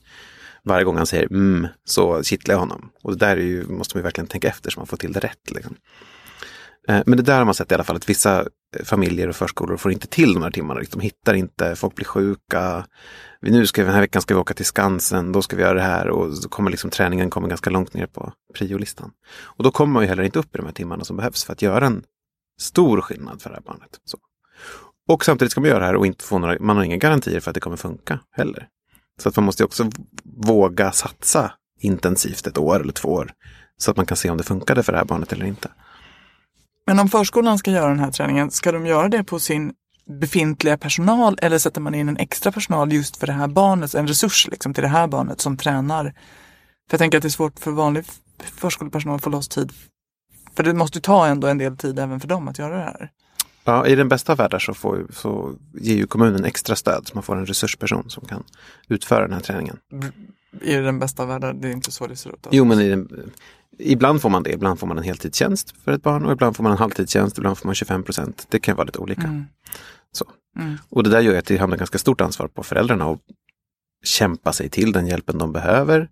Varje 0.62 0.84
gång 0.84 0.96
han 0.96 1.06
säger 1.06 1.26
mm, 1.26 1.66
så 1.84 2.22
kittlar 2.22 2.54
jag 2.54 2.60
honom. 2.60 2.90
Och 3.02 3.12
det 3.12 3.26
där 3.26 3.36
är 3.36 3.40
ju, 3.40 3.66
måste 3.68 3.96
man 3.96 4.00
ju 4.00 4.02
verkligen 4.02 4.28
tänka 4.28 4.48
efter 4.48 4.70
så 4.70 4.80
man 4.80 4.86
får 4.86 4.96
till 4.96 5.12
det 5.12 5.20
rätt. 5.20 5.50
Liksom. 5.50 5.76
Eh, 6.88 7.02
men 7.06 7.16
det 7.16 7.22
där 7.22 7.38
har 7.38 7.44
man 7.44 7.54
sett 7.54 7.70
i 7.72 7.74
alla 7.74 7.84
fall 7.84 7.96
att 7.96 8.08
vissa 8.10 8.44
familjer 8.84 9.28
och 9.28 9.36
förskolor 9.36 9.76
får 9.76 9.92
inte 9.92 10.06
till 10.06 10.34
de 10.34 10.42
här 10.42 10.50
timmarna. 10.50 10.80
De 10.90 11.00
hittar 11.00 11.34
inte, 11.34 11.76
folk 11.76 11.94
blir 11.94 12.06
sjuka. 12.06 12.86
Vi- 13.40 13.50
Nu 13.50 13.66
ska 13.66 13.82
vi, 13.82 13.86
den 13.86 13.94
här 13.94 14.00
veckan 14.00 14.22
ska 14.22 14.34
vi 14.34 14.40
åka 14.40 14.54
till 14.54 14.66
Skansen, 14.66 15.32
då 15.32 15.42
ska 15.42 15.56
vi 15.56 15.62
göra 15.62 15.74
det 15.74 15.80
här 15.80 16.08
och 16.08 16.34
så 16.36 16.48
kommer 16.48 16.70
liksom 16.70 16.90
träningen 16.90 17.30
kommer 17.30 17.48
ganska 17.48 17.70
långt 17.70 17.94
ner 17.94 18.06
på 18.06 18.32
priolistan. 18.54 19.10
Och 19.42 19.64
då 19.64 19.70
kommer 19.70 19.92
man 19.92 20.02
ju 20.02 20.08
heller 20.08 20.22
inte 20.22 20.38
upp 20.38 20.54
i 20.54 20.58
de 20.58 20.66
här 20.66 20.72
timmarna 20.72 21.04
som 21.04 21.16
behövs 21.16 21.44
för 21.44 21.52
att 21.52 21.62
göra 21.62 21.86
en 21.86 22.02
stor 22.60 23.00
skillnad 23.00 23.42
för 23.42 23.50
det 23.50 23.56
här 23.56 23.62
barnet. 23.62 24.00
Så. 24.04 24.18
Och 25.08 25.24
samtidigt 25.24 25.52
ska 25.52 25.60
man 25.60 25.70
göra 25.70 25.78
det 25.80 25.86
här 25.86 25.96
och 25.96 26.06
inte 26.06 26.24
få 26.24 26.38
några, 26.38 26.56
man 26.60 26.76
har 26.76 26.84
inga 26.84 26.96
garantier 26.96 27.40
för 27.40 27.50
att 27.50 27.54
det 27.54 27.60
kommer 27.60 27.76
funka 27.76 28.18
heller. 28.32 28.68
Så 29.22 29.28
att 29.28 29.36
man 29.36 29.44
måste 29.44 29.64
också 29.64 29.90
våga 30.24 30.92
satsa 30.92 31.52
intensivt 31.80 32.46
ett 32.46 32.58
år 32.58 32.80
eller 32.80 32.92
två 32.92 33.08
år. 33.08 33.32
Så 33.76 33.90
att 33.90 33.96
man 33.96 34.06
kan 34.06 34.16
se 34.16 34.30
om 34.30 34.36
det 34.36 34.42
funkade 34.44 34.82
för 34.82 34.92
det 34.92 34.98
här 34.98 35.04
barnet 35.04 35.32
eller 35.32 35.46
inte. 35.46 35.70
Men 36.86 36.98
om 36.98 37.08
förskolan 37.08 37.58
ska 37.58 37.70
göra 37.70 37.88
den 37.88 38.00
här 38.00 38.10
träningen, 38.10 38.50
ska 38.50 38.72
de 38.72 38.86
göra 38.86 39.08
det 39.08 39.24
på 39.24 39.38
sin 39.38 39.72
befintliga 40.20 40.78
personal 40.78 41.38
eller 41.42 41.58
sätter 41.58 41.80
man 41.80 41.94
in 41.94 42.08
en 42.08 42.16
extra 42.16 42.52
personal 42.52 42.92
just 42.92 43.16
för 43.16 43.26
det 43.26 43.32
här 43.32 43.48
barnet, 43.48 43.94
en 43.94 44.06
resurs 44.06 44.48
liksom 44.50 44.74
till 44.74 44.82
det 44.82 44.88
här 44.88 45.06
barnet 45.06 45.40
som 45.40 45.56
tränar? 45.56 46.04
För 46.04 46.94
jag 46.94 46.98
tänker 46.98 47.18
att 47.18 47.22
det 47.22 47.28
är 47.28 47.30
svårt 47.30 47.58
för 47.58 47.70
vanlig 47.70 48.04
förskolepersonal 48.38 49.16
att 49.16 49.22
få 49.22 49.30
loss 49.30 49.48
tid. 49.48 49.72
För 50.56 50.62
det 50.62 50.74
måste 50.74 50.98
ju 50.98 51.02
ta 51.02 51.26
ändå 51.26 51.46
en 51.46 51.58
del 51.58 51.76
tid 51.76 51.98
även 51.98 52.20
för 52.20 52.28
dem 52.28 52.48
att 52.48 52.58
göra 52.58 52.76
det 52.76 52.82
här. 52.82 53.10
Ja, 53.64 53.86
I 53.86 53.94
den 53.94 54.08
bästa 54.08 54.32
av 54.32 54.38
världar 54.38 54.58
så, 54.58 54.74
får, 54.74 55.06
så 55.10 55.54
ger 55.74 55.96
ju 55.96 56.06
kommunen 56.06 56.44
extra 56.44 56.76
stöd 56.76 57.08
så 57.08 57.14
man 57.14 57.22
får 57.22 57.36
en 57.36 57.46
resursperson 57.46 58.10
som 58.10 58.24
kan 58.24 58.44
utföra 58.88 59.20
den 59.22 59.32
här 59.32 59.40
träningen. 59.40 59.78
I 60.62 60.74
den 60.74 60.98
bästa 60.98 61.22
av 61.22 61.28
världar, 61.28 61.52
det 61.52 61.68
är 61.68 61.72
inte 61.72 61.90
så 61.90 62.06
det 62.06 62.16
ser 62.16 62.30
ut. 62.30 62.46
Jo, 62.50 62.64
men 62.64 62.80
i 62.80 62.88
den, 62.88 63.32
ibland 63.78 64.22
får 64.22 64.28
man 64.28 64.42
det. 64.42 64.52
Ibland 64.52 64.78
får 64.78 64.86
man 64.86 64.98
en 64.98 65.04
heltidstjänst 65.04 65.74
för 65.84 65.92
ett 65.92 66.02
barn 66.02 66.26
och 66.26 66.32
ibland 66.32 66.56
får 66.56 66.62
man 66.62 66.72
en 66.72 66.78
halvtidstjänst. 66.78 67.38
Ibland 67.38 67.58
får 67.58 67.66
man 67.66 67.74
25 67.74 68.02
procent. 68.02 68.46
Det 68.50 68.58
kan 68.58 68.76
vara 68.76 68.84
lite 68.84 68.98
olika. 68.98 69.22
Mm. 69.22 69.44
Så. 70.12 70.24
Mm. 70.58 70.76
Och 70.88 71.02
det 71.02 71.10
där 71.10 71.20
gör 71.20 71.38
att 71.38 71.46
det 71.46 71.56
hamnar 71.56 71.76
ganska 71.76 71.98
stort 71.98 72.20
ansvar 72.20 72.48
på 72.48 72.62
föräldrarna 72.62 73.04
att 73.04 73.20
kämpa 74.04 74.52
sig 74.52 74.68
till 74.68 74.92
den 74.92 75.06
hjälpen 75.06 75.38
de 75.38 75.52
behöver. 75.52 76.08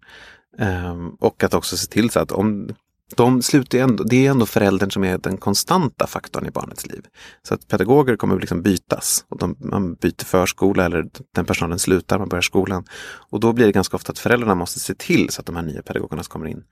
Ehm, 0.58 1.08
och 1.08 1.44
att 1.44 1.54
också 1.54 1.76
se 1.76 1.86
till 1.86 2.10
så 2.10 2.20
att 2.20 2.32
om 2.32 2.68
de 3.16 3.42
slutar 3.42 3.78
ändå, 3.78 4.04
det 4.04 4.26
är 4.26 4.30
ändå 4.30 4.46
föräldern 4.46 4.90
som 4.90 5.04
är 5.04 5.18
den 5.18 5.36
konstanta 5.36 6.06
faktorn 6.06 6.46
i 6.46 6.50
barnets 6.50 6.86
liv. 6.86 7.04
Så 7.42 7.54
att 7.54 7.68
pedagoger 7.68 8.16
kommer 8.16 8.40
liksom 8.40 8.62
bytas. 8.62 9.24
Och 9.28 9.38
de, 9.38 9.56
man 9.58 9.94
byter 9.94 10.24
förskola 10.24 10.84
eller 10.84 11.06
den 11.34 11.44
personen 11.44 11.78
slutar, 11.78 12.18
man 12.18 12.28
börjar 12.28 12.42
skolan. 12.42 12.84
Och 13.30 13.40
då 13.40 13.52
blir 13.52 13.66
det 13.66 13.72
ganska 13.72 13.96
ofta 13.96 14.12
att 14.12 14.18
föräldrarna 14.18 14.54
måste 14.54 14.80
se 14.80 14.94
till 14.94 15.30
så 15.30 15.40
att 15.40 15.46
de 15.46 15.56
här 15.56 15.62
nya 15.62 15.82
pedagogerna 15.82 16.22
som 16.22 16.32
kommer 16.32 16.46
in 16.46 16.62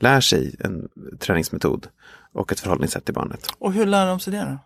lär 0.00 0.20
sig 0.20 0.56
en 0.60 0.88
träningsmetod 1.18 1.86
och 2.34 2.52
ett 2.52 2.60
förhållningssätt 2.60 3.04
till 3.04 3.14
barnet. 3.14 3.46
Och 3.58 3.72
hur 3.72 3.86
lär 3.86 4.06
de 4.06 4.20
sig 4.20 4.32
det 4.32 4.40
då? 4.40 4.58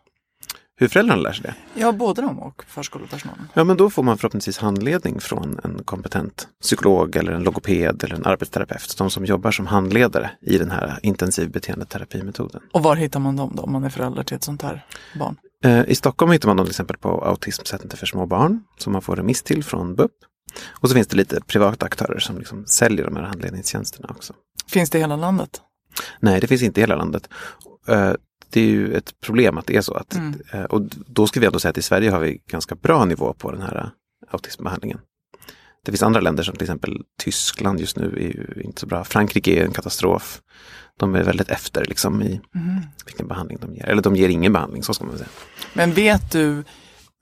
Hur 0.79 0.89
föräldrarna 0.89 1.23
lär 1.23 1.33
sig 1.33 1.43
det? 1.43 1.81
Ja, 1.81 1.93
både 1.93 2.23
de 2.23 2.39
och 2.39 2.65
förskolepersonalen. 2.69 3.49
Ja, 3.55 3.65
men 3.65 3.77
då 3.77 3.91
får 3.91 4.03
man 4.03 4.19
förhoppningsvis 4.19 4.59
handledning 4.59 5.21
från 5.21 5.61
en 5.65 5.83
kompetent 5.85 6.49
psykolog 6.63 7.17
eller 7.17 7.33
en 7.33 7.43
logoped 7.43 8.05
eller 8.05 8.17
en 8.17 8.27
arbetsterapeut. 8.27 8.99
De 8.99 9.11
som 9.11 9.25
jobbar 9.25 9.51
som 9.51 9.67
handledare 9.67 10.31
i 10.41 10.59
den 10.59 10.71
här 10.71 10.99
intensiv 11.03 11.51
beteendeterapimetoden. 11.51 12.61
Och 12.73 12.83
var 12.83 12.97
hittar 12.97 13.21
man 13.21 13.37
dem 13.37 13.53
då 13.57 13.63
om 13.63 13.73
man 13.73 13.85
är 13.85 13.91
förälder 13.91 14.23
till 14.23 14.37
ett 14.37 14.45
sånt 14.45 14.63
här 14.63 14.87
barn? 15.19 15.37
Eh, 15.65 15.85
I 15.89 15.95
Stockholm 15.95 16.33
hittar 16.33 16.49
man 16.49 16.57
dem 16.57 16.67
till 16.67 16.73
exempel 16.73 16.97
på 16.97 17.25
Autismcenter 17.25 17.97
för 17.97 18.07
små 18.07 18.27
barn 18.27 18.61
som 18.79 18.93
man 18.93 19.03
får 19.03 19.17
remiss 19.17 19.43
till 19.43 19.65
från 19.65 19.95
BUP. 19.95 20.13
Och 20.81 20.89
så 20.89 20.95
finns 20.95 21.07
det 21.07 21.17
lite 21.17 21.41
privata 21.41 21.87
aktörer 21.87 22.19
som 22.19 22.39
liksom 22.39 22.67
säljer 22.67 23.05
de 23.05 23.17
här 23.17 23.23
handledningstjänsterna 23.23 24.09
också. 24.11 24.33
Finns 24.69 24.91
det 24.91 24.99
i 24.99 25.01
hela 25.01 25.17
landet? 25.17 25.61
Nej, 26.21 26.41
det 26.41 26.47
finns 26.47 26.63
inte 26.63 26.81
i 26.81 26.83
hela 26.83 26.97
landet. 26.97 27.29
Det 28.51 28.61
är 28.61 28.65
ju 28.67 28.95
ett 28.95 29.21
problem 29.21 29.59
att 29.59 29.67
det 29.67 29.77
är 29.77 29.81
så. 29.81 29.95
Att, 29.95 30.15
Mm. 30.15 30.35
eh, 30.53 30.63
Och 30.65 30.83
då 31.07 31.27
ska 31.27 31.41
vi 31.41 31.47
ändå 31.47 31.59
säga 31.59 31.71
att 31.71 31.79
i 31.79 31.83
Sverige 31.83 32.11
har 32.11 32.21
vi 32.21 32.41
ganska 32.51 32.75
bra 32.75 33.05
nivå 33.05 33.33
på 33.33 33.51
den 33.53 33.63
här 33.63 33.77
eh, 33.77 33.87
autismbehandlingen. 34.31 34.99
Det 35.85 35.93
finns 35.93 36.03
andra 36.03 36.21
länder 36.21 36.43
som 36.43 36.55
till 36.57 36.65
exempel 36.65 37.03
Tyskland 37.19 37.81
just 37.81 37.97
nu 37.97 38.05
är 38.07 38.21
ju 38.57 38.63
inte 38.65 38.81
så 38.81 38.87
bra. 38.87 39.05
Frankrike 39.05 39.51
är 39.61 39.65
en 39.65 39.73
katastrof. 39.73 40.41
De 40.99 41.15
är 41.15 41.23
väldigt 41.23 41.49
efter 41.51 41.85
liksom 41.85 42.23
i 42.23 42.41
Mm. 42.55 42.81
vilken 43.07 43.29
behandling 43.29 43.59
de 43.61 43.75
ger. 43.75 43.87
Eller 43.87 44.03
de 44.03 44.17
ger 44.17 44.29
ingen 44.29 44.53
behandling, 44.53 44.83
så 44.83 44.95
ska 44.95 45.05
man 45.05 45.17
säga. 45.19 45.29
Men 45.75 45.93
vet 45.93 46.33
du, 46.33 46.65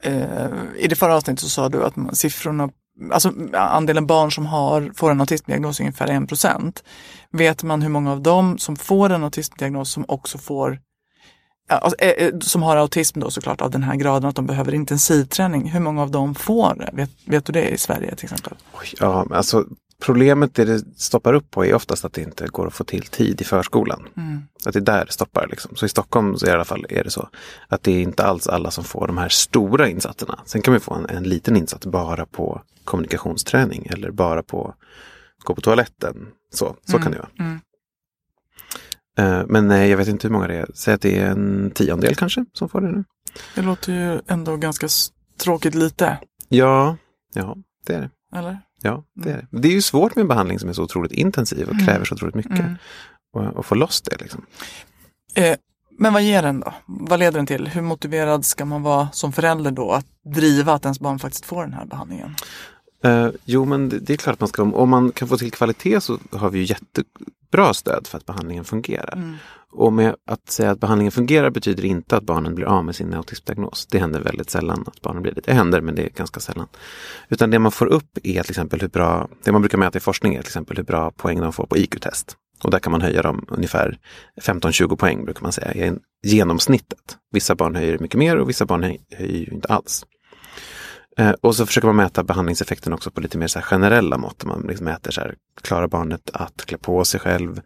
eh, 0.03 0.47
i 0.79 0.89
det 0.89 0.97
förra 0.97 1.17
avsnittet 1.17 1.41
så 1.41 1.49
sa 1.49 1.69
du 1.69 1.85
att 1.85 1.97
man, 1.97 2.15
siffrorna, 2.15 2.71
alltså 3.13 3.33
andelen 3.53 4.07
barn 4.07 4.33
som 4.33 4.47
har, 4.47 4.93
får 4.95 5.11
en 5.11 5.21
autismdiagnos 5.21 5.81
är 5.81 5.85
ungefär 5.85 6.09
1 6.23 6.29
procent. 6.29 6.85
Vet 7.31 7.63
man 7.63 7.83
hur 7.83 7.89
många 7.89 8.13
av 8.13 8.23
dem 8.23 8.59
som 8.59 8.77
får 8.77 9.11
en 9.11 9.25
autismdiagnos 9.25 9.91
som 9.91 10.05
också 10.09 10.39
får 10.39 10.79
alltså, 11.69 11.97
eh, 11.99 12.27
eh, 12.27 12.39
som 12.41 12.63
har 12.63 12.77
autism 12.77 13.21
då 13.21 13.31
såklart 13.31 13.61
av 13.61 13.71
den 13.71 13.83
här 13.83 13.97
graden 13.97 14.29
att 14.29 14.37
de 14.37 14.47
behöver 14.47 14.75
intensivträning. 14.75 15.71
Hur 15.71 15.81
många 15.81 16.03
av 16.03 16.11
dem 16.11 16.35
får 16.35 16.75
det? 16.75 16.91
Vet, 16.93 17.11
vet 17.27 17.45
du 17.45 17.53
det 17.53 17.69
i 17.69 17.79
Sverige 17.79 18.17
till 18.17 18.25
exempel? 18.25 18.55
Ja, 19.01 19.27
alltså 19.31 19.65
problemet 20.05 20.55
det 20.55 20.65
det 20.65 20.85
stoppar 20.97 21.35
upp 21.35 21.51
på 21.51 21.65
är 21.65 21.75
oftast 21.75 22.05
att 22.05 22.13
det 22.13 22.23
inte 22.23 22.47
går 22.47 22.67
att 22.67 22.75
få 22.75 22.85
till 22.85 23.07
tid 23.07 23.41
i 23.41 23.45
förskolan. 23.45 24.09
Att 24.65 24.73
det 24.73 24.79
är 24.79 24.81
där 24.81 25.05
det 25.07 25.13
stoppar. 25.13 25.47
Liksom. 25.51 25.77
Så 25.77 25.87
i 25.87 25.89
Stockholm 25.89 26.39
så 26.39 26.47
i 26.47 26.51
alla 26.51 26.65
fall 26.65 26.87
är 26.89 27.05
det 27.05 27.11
så 27.11 27.29
att 27.69 27.83
det 27.83 27.93
är 27.93 28.03
inte 28.03 28.25
alls 28.25 28.47
alla 28.47 28.71
som 28.71 28.85
får 28.85 29.07
de 29.07 29.19
här 29.19 29.29
stora 29.29 29.89
insatserna. 29.89 30.41
Sen 30.47 30.63
kan 30.63 30.73
man 30.73 30.81
få 30.81 30.95
en, 30.95 31.17
en 31.17 31.23
liten 31.23 31.57
insats 31.57 31.87
bara 31.87 32.27
på 32.27 32.63
kommunikationsträning 32.85 33.87
eller 33.91 34.11
bara 34.11 34.43
på 34.43 34.75
gå 35.45 35.55
på 35.55 35.61
toaletten. 35.61 36.27
Så, 36.55 36.77
så 36.85 36.99
kan 36.99 37.13
det 37.13 37.19
vara. 37.19 37.31
mm. 37.39 37.61
Eh, 39.19 39.43
Men 39.49 39.69
nej, 39.69 39.91
jag 39.91 39.97
vet 39.97 40.09
inte 40.09 40.27
hur 40.29 40.33
många 40.33 40.47
det 40.47 40.55
är. 40.57 40.67
Säg 40.75 40.95
att 40.95 41.01
det 41.01 41.19
är 41.19 41.27
en 41.31 41.71
tiondel 41.75 42.15
kanske 42.15 42.45
som 42.53 42.69
får 42.69 42.81
det 42.81 42.93
nu. 42.93 43.05
Det 43.55 43.63
låter 43.63 43.93
ju 43.93 44.21
ändå 44.27 44.57
ganska 44.57 44.89
tråkigt 45.39 45.75
lite, 45.75 46.19
Ja, 46.49 46.97
ja 47.35 47.57
det 47.87 47.95
är 47.95 48.01
det. 48.01 48.39
eller? 48.39 48.59
Ja, 48.83 49.05
det 49.15 49.31
är 49.31 49.37
det. 49.51 49.59
Det 49.61 49.69
är 49.69 49.73
ju 49.73 49.83
svårt 49.83 50.15
med 50.17 50.23
en 50.23 50.29
behandling 50.29 50.59
som 50.59 50.69
är 50.69 50.73
så 50.73 50.83
otroligt 50.83 51.13
intensiv 51.13 51.69
och 51.69 51.87
kräver 51.87 52.05
så 52.05 52.15
otroligt 52.15 52.35
mycket. 52.35 52.59
Mm. 52.59 52.75
Och, 53.35 53.43
och 53.57 53.67
få 53.67 53.75
loss 53.75 54.03
det 54.03 54.21
liksom. 54.21 54.47
Eh, 55.35 55.57
men 55.99 56.13
vad 56.13 56.23
ger 56.23 56.43
den 56.43 56.61
då? 56.61 56.75
Vad 56.87 57.19
leder 57.19 57.33
den 57.39 57.47
till? 57.47 57.69
Hur 57.69 57.83
motiverad 57.83 58.45
ska 58.45 58.65
man 58.65 58.83
vara 58.83 59.09
som 59.13 59.33
förälder 59.33 59.71
då 59.71 59.91
att 59.91 60.07
driva 60.35 60.73
att 60.73 60.85
ens 60.85 61.01
barn 61.01 61.19
faktiskt 61.19 61.45
får 61.47 61.63
den 61.63 61.73
här 61.73 61.85
behandlingen? 61.85 62.35
Eh, 63.05 63.29
jo, 63.45 63.65
men 63.65 63.89
det, 63.89 63.99
det 63.99 64.13
är 64.13 64.17
klart 64.17 64.33
att 64.33 64.41
man 64.41 64.49
ska, 64.49 64.63
om 64.63 64.91
man 64.91 65.13
kan 65.13 65.29
få 65.29 65.37
till 65.37 65.53
kvalitet 65.53 66.01
så 66.01 66.19
har 66.33 66.51
vi 66.51 66.59
ju 66.59 66.65
jättebra 67.55 67.75
stöd 67.75 68.07
för 68.07 68.19
att 68.19 68.27
behandlingen 68.27 68.65
fungerar. 68.65 69.39
Och 69.73 69.93
med 69.93 70.15
att 70.27 70.51
säga 70.51 70.71
att 70.71 70.81
behandlingen 70.81 71.13
fungerar 71.13 71.51
betyder 71.51 71.85
inte 71.85 72.17
att 72.17 72.25
barnen 72.25 72.55
blir 72.55 72.67
av 72.67 72.85
med 72.85 72.95
sin 72.95 73.15
autismdiagnos. 73.15 73.87
Det 73.87 73.99
händer 73.99 74.21
väldigt 74.21 74.51
sällan 74.51 74.85
att 74.87 75.01
barnen 75.03 75.23
blir 75.23 75.33
det. 75.35 75.41
Det 75.45 75.53
händer, 75.53 75.81
men 75.81 75.95
det 75.95 76.03
är 76.03 76.11
ganska 76.11 76.41
sällan. 76.41 76.67
Utan 77.29 77.51
det 77.51 77.59
man 77.59 77.73
får 77.73 77.87
upp 77.87 78.19
är 78.23 78.43
till 78.43 78.51
exempel 78.51 78.81
hur 78.81 78.89
bra, 78.89 79.29
det 79.45 79.53
man 79.53 79.63
brukar 79.63 79.79
mäta 79.79 79.99
i 79.99 80.01
forskning 80.01 80.35
är 80.35 80.43
till 80.43 80.49
exempel 80.49 80.77
hur 80.77 80.85
bra 80.85 81.11
poäng 81.11 81.41
de 81.41 81.53
får 81.53 81.67
på 81.67 81.77
IQ-test. 81.77 82.37
Och 82.65 82.71
där 82.71 82.79
kan 82.79 82.93
man 82.93 83.03
höja 83.03 83.23
dem 83.23 83.47
ungefär 83.49 83.99
15-20 84.43 84.97
poäng 84.97 85.25
brukar 85.25 85.43
man 85.43 85.53
säga, 85.53 85.75
i 85.75 85.99
genomsnittet. 86.27 87.17
Vissa 87.33 87.55
barn 87.55 87.75
höjer 87.75 87.99
mycket 87.99 88.19
mer 88.19 88.37
och 88.37 88.49
vissa 88.49 88.67
barn 88.67 88.85
höj- 88.85 89.01
höjer 89.17 89.53
inte 89.53 89.69
alls. 89.69 90.05
Eh, 91.17 91.31
och 91.31 91.57
så 91.57 91.67
försöker 91.67 91.87
man 91.87 91.97
mäta 91.97 92.25
behandlingseffekten 92.25 92.93
också 92.93 93.11
på 93.11 93.21
lite 93.21 93.39
mer 93.39 93.47
så 93.47 93.61
generella 93.61 94.19
mått. 94.19 94.45
Man 94.45 94.61
liksom 94.69 94.85
mäter 94.85 95.11
så 95.11 95.21
här, 95.21 95.35
klarar 95.63 95.89
barnet 95.89 96.31
att 96.33 96.67
klä 96.67 96.79
på 96.79 97.05
sig 97.05 97.21
själv, 97.21 97.61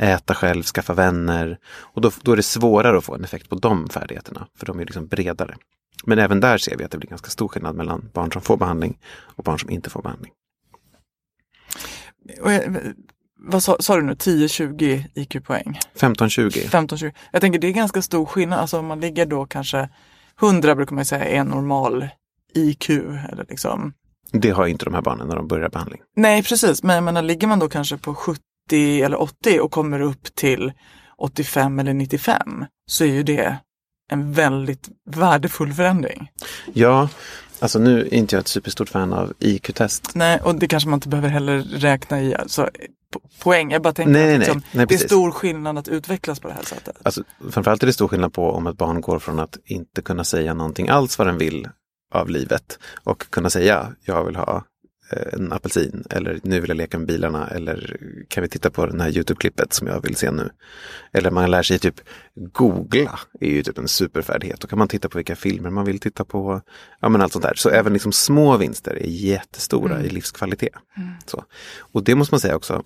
äta 0.00 0.34
själv, 0.34 0.62
skaffa 0.62 0.94
vänner. 0.94 1.58
Och 1.64 2.00
då, 2.00 2.10
då 2.22 2.32
är 2.32 2.36
det 2.36 2.42
svårare 2.42 2.98
att 2.98 3.04
få 3.04 3.14
en 3.14 3.24
effekt 3.24 3.48
på 3.48 3.54
de 3.54 3.88
färdigheterna, 3.88 4.46
för 4.58 4.66
de 4.66 4.80
är 4.80 4.84
liksom 4.84 5.06
bredare. 5.06 5.56
Men 6.04 6.18
även 6.18 6.40
där 6.40 6.58
ser 6.58 6.76
vi 6.76 6.84
att 6.84 6.90
det 6.90 6.98
blir 6.98 7.10
ganska 7.10 7.30
stor 7.30 7.48
skillnad 7.48 7.76
mellan 7.76 8.10
barn 8.12 8.32
som 8.32 8.42
får 8.42 8.56
behandling 8.56 8.98
och 9.36 9.44
barn 9.44 9.58
som 9.58 9.70
inte 9.70 9.90
får 9.90 10.02
behandling. 10.02 10.32
Och, 12.42 12.52
eh, 12.52 12.72
vad 13.44 13.62
sa, 13.62 13.76
sa 13.80 13.96
du 13.96 14.02
nu, 14.02 14.14
10-20 14.14 15.04
IQ-poäng? 15.14 15.78
15-20. 15.94 16.50
15-20. 16.50 17.12
Jag 17.32 17.40
tänker 17.40 17.58
det 17.58 17.66
är 17.66 17.72
ganska 17.72 18.02
stor 18.02 18.26
skillnad, 18.26 18.58
alltså 18.58 18.78
om 18.78 18.86
man 18.86 19.00
ligger 19.00 19.26
då 19.26 19.46
kanske 19.46 19.88
100 20.40 20.74
brukar 20.74 20.96
man 20.96 21.04
säga 21.04 21.24
är 21.24 21.44
normal 21.44 22.08
IQ. 22.54 22.90
Eller 22.90 23.46
liksom. 23.48 23.92
Det 24.32 24.50
har 24.50 24.66
inte 24.66 24.84
de 24.84 24.94
här 24.94 25.02
barnen 25.02 25.28
när 25.28 25.36
de 25.36 25.48
börjar 25.48 25.68
behandling. 25.68 26.00
Nej 26.16 26.42
precis, 26.42 26.82
men 26.82 26.94
jag 26.94 27.04
menar, 27.04 27.22
ligger 27.22 27.46
man 27.46 27.58
då 27.58 27.68
kanske 27.68 27.96
på 27.98 28.14
70 28.14 28.40
eller 29.02 29.20
80 29.20 29.60
och 29.60 29.70
kommer 29.70 30.00
upp 30.00 30.34
till 30.34 30.72
85 31.18 31.78
eller 31.78 31.94
95 31.94 32.64
så 32.86 33.04
är 33.04 33.08
ju 33.08 33.22
det 33.22 33.56
en 34.10 34.32
väldigt 34.32 34.88
värdefull 35.10 35.72
förändring. 35.72 36.30
Ja, 36.72 37.08
Alltså 37.60 37.78
nu 37.78 38.00
är 38.00 38.14
inte 38.14 38.36
jag 38.36 38.40
ett 38.40 38.48
superstort 38.48 38.88
fan 38.88 39.12
av 39.12 39.32
IQ-test. 39.38 40.10
Nej, 40.14 40.40
och 40.44 40.54
det 40.54 40.68
kanske 40.68 40.88
man 40.88 40.96
inte 40.96 41.08
behöver 41.08 41.28
heller 41.28 41.58
räkna 41.62 42.22
i 42.22 42.34
alltså, 42.34 42.62
po- 43.14 43.42
poäng. 43.42 43.70
Jag 43.70 43.82
bara 43.82 43.92
tänker 43.92 44.12
Nej, 44.12 44.22
att 44.22 44.28
nej, 44.28 44.38
liksom, 44.38 44.56
nej. 44.58 44.66
Nej, 44.72 44.86
det 44.86 44.94
är 44.94 44.98
stor 44.98 45.30
skillnad 45.30 45.78
att 45.78 45.88
utvecklas 45.88 46.40
på 46.40 46.48
det 46.48 46.54
här 46.54 46.62
sättet. 46.62 46.96
Alltså, 47.02 47.22
framförallt 47.50 47.82
är 47.82 47.86
det 47.86 47.92
stor 47.92 48.08
skillnad 48.08 48.32
på 48.32 48.50
om 48.52 48.66
ett 48.66 48.76
barn 48.76 49.00
går 49.00 49.18
från 49.18 49.40
att 49.40 49.56
inte 49.64 50.02
kunna 50.02 50.24
säga 50.24 50.54
någonting 50.54 50.88
alls 50.88 51.18
vad 51.18 51.26
den 51.26 51.38
vill 51.38 51.68
av 52.12 52.30
livet 52.30 52.78
och 53.04 53.30
kunna 53.30 53.50
säga 53.50 53.92
jag 54.04 54.24
vill 54.24 54.36
ha 54.36 54.64
eh, 55.12 55.34
en 55.34 55.52
apelsin 55.52 56.04
eller 56.10 56.40
nu 56.42 56.60
vill 56.60 56.70
jag 56.70 56.76
leka 56.76 56.98
med 56.98 57.06
bilarna 57.06 57.48
eller 57.48 57.96
kan 58.28 58.42
vi 58.42 58.48
titta 58.48 58.70
på 58.70 58.86
det 58.86 59.02
här 59.02 59.10
Youtube-klippet 59.10 59.72
som 59.72 59.86
jag 59.86 60.02
vill 60.02 60.16
se 60.16 60.30
nu. 60.30 60.50
Eller 61.12 61.30
man 61.30 61.50
lär 61.50 61.62
sig 61.62 61.78
typ 61.78 62.00
googla 62.34 63.20
är 63.40 63.48
ju 63.48 63.62
typ 63.62 63.78
en 63.78 63.88
superfärdighet. 63.88 64.60
Då 64.60 64.68
kan 64.68 64.78
man 64.78 64.88
titta 64.88 65.08
på 65.08 65.18
vilka 65.18 65.36
filmer 65.36 65.70
man 65.70 65.84
vill 65.84 66.00
titta 66.00 66.24
på. 66.24 66.60
Ja 67.00 67.08
men 67.08 67.22
allt 67.22 67.32
sånt 67.32 67.44
där. 67.44 67.54
Så 67.54 67.70
även 67.70 67.92
liksom 67.92 68.12
små 68.12 68.56
vinster 68.56 68.92
är 68.92 69.06
jättestora 69.06 70.02
i 70.02 70.08
livskvalitet. 70.08 70.74
Så. 71.26 71.44
Och 71.78 72.04
det 72.04 72.14
måste 72.14 72.34
man 72.34 72.40
säga 72.40 72.56
också, 72.56 72.82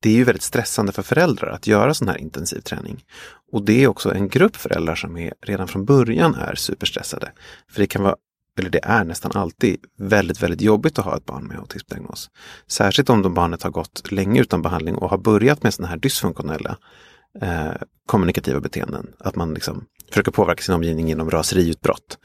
det 0.00 0.10
är 0.10 0.14
ju 0.14 0.24
väldigt 0.24 0.42
stressande 0.42 0.92
för 0.92 1.02
föräldrar 1.02 1.50
att 1.50 1.66
göra 1.66 1.94
sån 1.94 2.08
här 2.08 2.18
intensiv 2.18 2.60
träning. 2.60 3.04
Och 3.52 3.64
det 3.64 3.84
är 3.84 3.88
också 3.88 4.14
en 4.14 4.28
grupp 4.28 4.56
föräldrar 4.56 4.94
som 4.94 5.16
är, 5.16 5.34
redan 5.42 5.68
från 5.68 5.84
början 5.84 6.34
är 6.34 6.54
superstressade. 6.54 7.32
För 7.70 7.80
det 7.80 7.86
kan 7.86 8.02
vara, 8.02 8.16
eller 8.58 8.70
det 8.70 8.84
är 8.84 9.04
nästan 9.04 9.32
alltid 9.34 9.76
väldigt, 9.98 10.42
väldigt 10.42 10.60
jobbigt 10.60 10.98
att 10.98 11.04
ha 11.04 11.16
ett 11.16 11.24
barn 11.24 11.46
med 11.46 11.58
autismdiagnos. 11.58 12.30
Särskilt 12.66 13.10
om 13.10 13.22
de 13.22 13.34
barnet 13.34 13.62
har 13.62 13.70
gått 13.70 14.12
länge 14.12 14.40
utan 14.40 14.62
behandling 14.62 14.94
och 14.94 15.10
har 15.10 15.18
börjat 15.18 15.62
med 15.62 15.74
såna 15.74 15.88
här 15.88 15.96
dysfunktionella 15.96 16.76
eh, 17.40 17.72
kommunikativa 18.06 18.60
beteenden. 18.60 19.06
Att 19.18 19.36
man 19.36 19.54
liksom 19.54 19.84
försöker 20.08 20.32
påverka 20.32 20.62
sin 20.62 20.74
omgivning 20.74 21.08
genom 21.08 21.30
raseriutbrott 21.30 22.18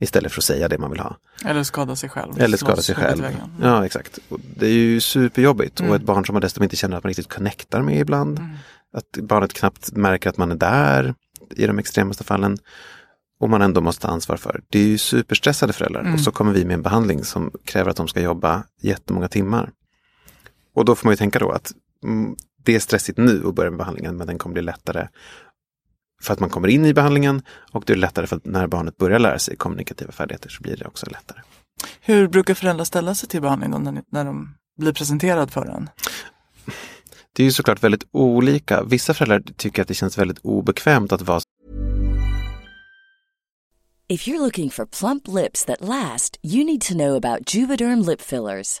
istället 0.00 0.32
för 0.32 0.40
att 0.40 0.44
säga 0.44 0.68
det 0.68 0.78
man 0.78 0.90
vill 0.90 1.00
ha. 1.00 1.16
Eller 1.44 1.62
skada 1.62 1.96
sig 1.96 2.08
själv. 2.08 2.40
Eller 2.40 2.56
skada 2.56 2.82
sig 2.82 2.94
själv. 2.94 3.22
väggen. 3.22 3.50
Ja, 3.62 3.86
exakt. 3.86 4.18
Och 4.28 4.40
det 4.56 4.66
är 4.66 4.72
ju 4.72 5.00
superjobbigt. 5.00 5.80
Mm. 5.80 5.90
Och 5.90 5.96
ett 5.96 6.02
barn 6.02 6.26
som 6.26 6.32
man 6.32 6.42
dessutom 6.42 6.62
inte 6.62 6.76
känner 6.76 6.96
att 6.96 7.04
man 7.04 7.08
riktigt 7.08 7.28
connectar 7.28 7.82
med 7.82 8.00
ibland. 8.00 8.40
Att 8.92 9.22
barnet 9.22 9.52
knappt 9.52 9.92
märker 9.92 10.30
att 10.30 10.36
man 10.36 10.50
är 10.50 10.54
där 10.54 11.14
i 11.50 11.66
de 11.66 11.78
extremaste 11.78 12.24
fallen. 12.24 12.58
Och 13.40 13.50
man 13.50 13.62
ändå 13.62 13.80
måste 13.80 14.02
ta 14.02 14.08
ansvar 14.08 14.36
för. 14.36 14.60
Det 14.68 14.78
är 14.78 14.86
ju 14.86 14.98
superstressade 14.98 15.72
föräldrar. 15.72 16.00
Mm. 16.00 16.14
Och 16.14 16.20
så 16.20 16.30
kommer 16.30 16.52
vi 16.52 16.64
med 16.64 16.74
en 16.74 16.82
behandling 16.82 17.24
som 17.24 17.50
kräver 17.64 17.90
att 17.90 17.96
de 17.96 18.08
ska 18.08 18.20
jobba 18.20 18.64
jättemånga 18.80 19.28
timmar. 19.28 19.70
Och 20.74 20.84
då 20.84 20.94
får 20.94 21.06
man 21.06 21.12
ju 21.12 21.16
tänka 21.16 21.38
då 21.38 21.50
att 21.50 21.72
mm, 22.04 22.36
det 22.64 22.74
är 22.74 22.80
stressigt 22.80 23.18
nu 23.18 23.42
att 23.46 23.54
börja 23.54 23.70
med 23.70 23.78
behandlingen 23.78 24.16
men 24.16 24.26
den 24.26 24.38
kommer 24.38 24.52
bli 24.52 24.62
lättare 24.62 25.08
för 26.22 26.32
att 26.32 26.40
man 26.40 26.50
kommer 26.50 26.68
in 26.68 26.86
i 26.86 26.94
behandlingen 26.94 27.42
och 27.72 27.84
det 27.86 27.92
är 27.92 27.96
lättare 27.96 28.26
för 28.26 28.36
att 28.36 28.44
när 28.46 28.66
barnet 28.66 28.96
börjar 28.96 29.18
lära 29.18 29.38
sig 29.38 29.56
kommunikativa 29.56 30.12
färdigheter 30.12 30.48
så 30.48 30.62
blir 30.62 30.76
det 30.76 30.84
också 30.86 31.06
lättare. 31.06 31.38
Hur 32.00 32.28
brukar 32.28 32.54
föräldrar 32.54 32.84
ställa 32.84 33.14
sig 33.14 33.28
till 33.28 33.40
behandling 33.42 33.70
då, 33.70 33.78
när, 33.78 33.92
ni- 33.92 34.02
när 34.10 34.24
de 34.24 34.54
blir 34.78 34.92
presenterad 34.92 35.50
för 35.50 35.64
den? 35.64 35.90
Det 37.32 37.42
är 37.42 37.44
ju 37.44 37.52
såklart 37.52 37.82
väldigt 37.84 38.04
olika. 38.10 38.82
Vissa 38.84 39.14
föräldrar 39.14 39.42
tycker 39.56 39.82
att 39.82 39.88
det 39.88 39.94
känns 39.94 40.18
väldigt 40.18 40.38
obekvämt 40.38 41.12
att 41.12 41.22
vara 41.22 41.40
If 44.10 44.26
you're 44.28 44.38
looking 44.38 44.70
for 44.70 44.86
plump 44.86 45.28
lips 45.28 45.64
that 45.64 45.80
last, 45.80 46.38
you 46.42 46.64
need 46.64 46.80
to 46.80 46.94
know 46.94 47.16
about 47.16 47.54
Juvederm 47.54 48.02
lip 48.02 48.20
fillers. 48.20 48.80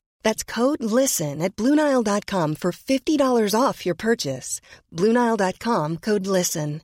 That's 0.23 0.43
code 0.55 0.83
LISTEN 0.83 1.41
at 1.41 1.55
Bluenile.com 1.55 2.55
for 2.55 2.71
$50 2.71 3.55
off 3.61 3.85
your 3.85 3.95
purchase. 3.95 4.61
Bluenile.com 4.95 5.97
code 5.97 6.27
LISTEN. 6.27 6.81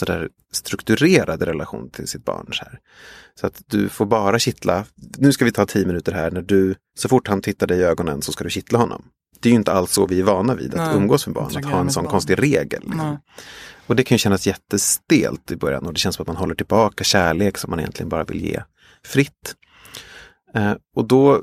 sådär 0.00 0.28
strukturerad 0.52 1.42
relation 1.42 1.90
till 1.90 2.08
sitt 2.08 2.24
barn. 2.24 2.46
Så, 2.52 2.64
här. 2.64 2.78
så 3.40 3.46
att 3.46 3.62
du 3.66 3.88
får 3.88 4.06
bara 4.06 4.38
kittla, 4.38 4.84
nu 5.18 5.32
ska 5.32 5.44
vi 5.44 5.52
ta 5.52 5.66
tio 5.66 5.86
minuter 5.86 6.12
här, 6.12 6.30
när 6.30 6.42
du, 6.42 6.74
så 6.98 7.08
fort 7.08 7.28
han 7.28 7.42
tittar 7.42 7.66
dig 7.66 7.78
i 7.78 7.82
ögonen 7.82 8.22
så 8.22 8.32
ska 8.32 8.44
du 8.44 8.50
kittla 8.50 8.78
honom. 8.78 9.04
Det 9.40 9.48
är 9.48 9.50
ju 9.50 9.56
inte 9.56 9.72
alls 9.72 9.92
så 9.92 10.06
vi 10.06 10.20
är 10.20 10.24
vana 10.24 10.54
vid 10.54 10.74
att 10.74 10.88
Nej, 10.88 10.96
umgås 10.96 11.26
med 11.26 11.34
barn, 11.34 11.56
att 11.56 11.64
ha 11.64 11.80
en 11.80 11.90
sån 11.90 12.04
barn. 12.04 12.10
konstig 12.10 12.42
regel. 12.42 12.82
Liksom. 12.84 13.18
Och 13.86 13.96
det 13.96 14.02
kan 14.02 14.14
ju 14.14 14.18
kännas 14.18 14.46
jättestelt 14.46 15.50
i 15.50 15.56
början 15.56 15.86
och 15.86 15.92
det 15.92 16.00
känns 16.00 16.16
som 16.16 16.22
att 16.22 16.26
man 16.26 16.36
håller 16.36 16.54
tillbaka 16.54 17.04
kärlek 17.04 17.58
som 17.58 17.70
man 17.70 17.80
egentligen 17.80 18.08
bara 18.08 18.24
vill 18.24 18.44
ge 18.44 18.62
fritt. 19.04 19.54
Eh, 20.54 20.74
och 20.94 21.08
då 21.08 21.34
eh, 21.34 21.40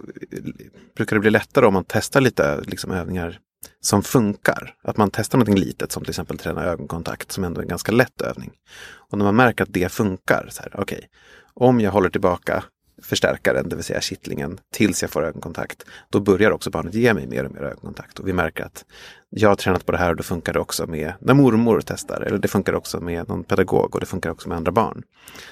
brukar 0.95 1.15
det 1.15 1.19
bli 1.19 1.29
lättare 1.29 1.65
om 1.65 1.73
man 1.73 1.85
testar 1.87 2.21
lite 2.21 2.61
liksom, 2.61 2.91
övningar 2.91 3.39
som 3.81 4.03
funkar. 4.03 4.75
Att 4.83 4.97
man 4.97 5.11
testar 5.11 5.37
någonting 5.37 5.63
litet 5.63 5.91
som 5.91 6.03
till 6.03 6.09
exempel 6.09 6.37
träna 6.37 6.63
ögonkontakt 6.63 7.31
som 7.31 7.43
ändå 7.43 7.59
är 7.59 7.63
en 7.63 7.69
ganska 7.69 7.91
lätt 7.91 8.21
övning. 8.21 8.51
Och 8.93 9.17
när 9.17 9.25
man 9.25 9.35
märker 9.35 9.63
att 9.63 9.73
det 9.73 9.91
funkar, 9.91 10.47
så 10.49 10.63
här, 10.63 10.71
okej, 10.75 11.09
om 11.53 11.79
jag 11.79 11.91
håller 11.91 12.09
tillbaka 12.09 12.63
förstärkaren, 13.01 13.69
det 13.69 13.75
vill 13.75 13.85
säga 13.85 14.01
kittlingen, 14.01 14.59
tills 14.73 15.01
jag 15.01 15.11
får 15.11 15.23
ögonkontakt, 15.23 15.85
då 16.09 16.19
börjar 16.19 16.51
också 16.51 16.69
barnet 16.69 16.93
ge 16.93 17.13
mig 17.13 17.27
mer 17.27 17.45
och 17.45 17.51
mer 17.51 17.61
ögonkontakt. 17.61 18.19
Och 18.19 18.27
vi 18.27 18.33
märker 18.33 18.63
att 18.63 18.85
jag 19.29 19.49
har 19.49 19.55
tränat 19.55 19.85
på 19.85 19.91
det 19.91 19.97
här 19.97 20.09
och 20.09 20.15
då 20.15 20.23
funkar 20.23 20.53
det 20.53 20.59
också 20.59 20.87
med 20.87 21.13
när 21.19 21.33
mormor 21.33 21.81
testar, 21.85 22.21
eller 22.21 22.37
det 22.37 22.47
funkar 22.47 22.73
också 22.73 22.99
med 22.99 23.27
någon 23.27 23.43
pedagog 23.43 23.95
och 23.95 23.99
det 23.99 24.05
funkar 24.05 24.29
också 24.29 24.49
med 24.49 24.57
andra 24.57 24.71
barn. 24.71 25.03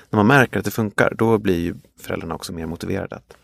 När 0.09 0.17
man 0.17 0.27
märker 0.27 0.59
att 0.59 0.65
det 0.65 0.71
funkar, 0.71 1.13
då 1.17 1.37
blir 1.37 1.59
ju 1.59 1.75
föräldrarna 2.01 2.35
också 2.35 2.53
mer 2.53 2.65
motiverade 2.65 3.15
att 3.15 3.37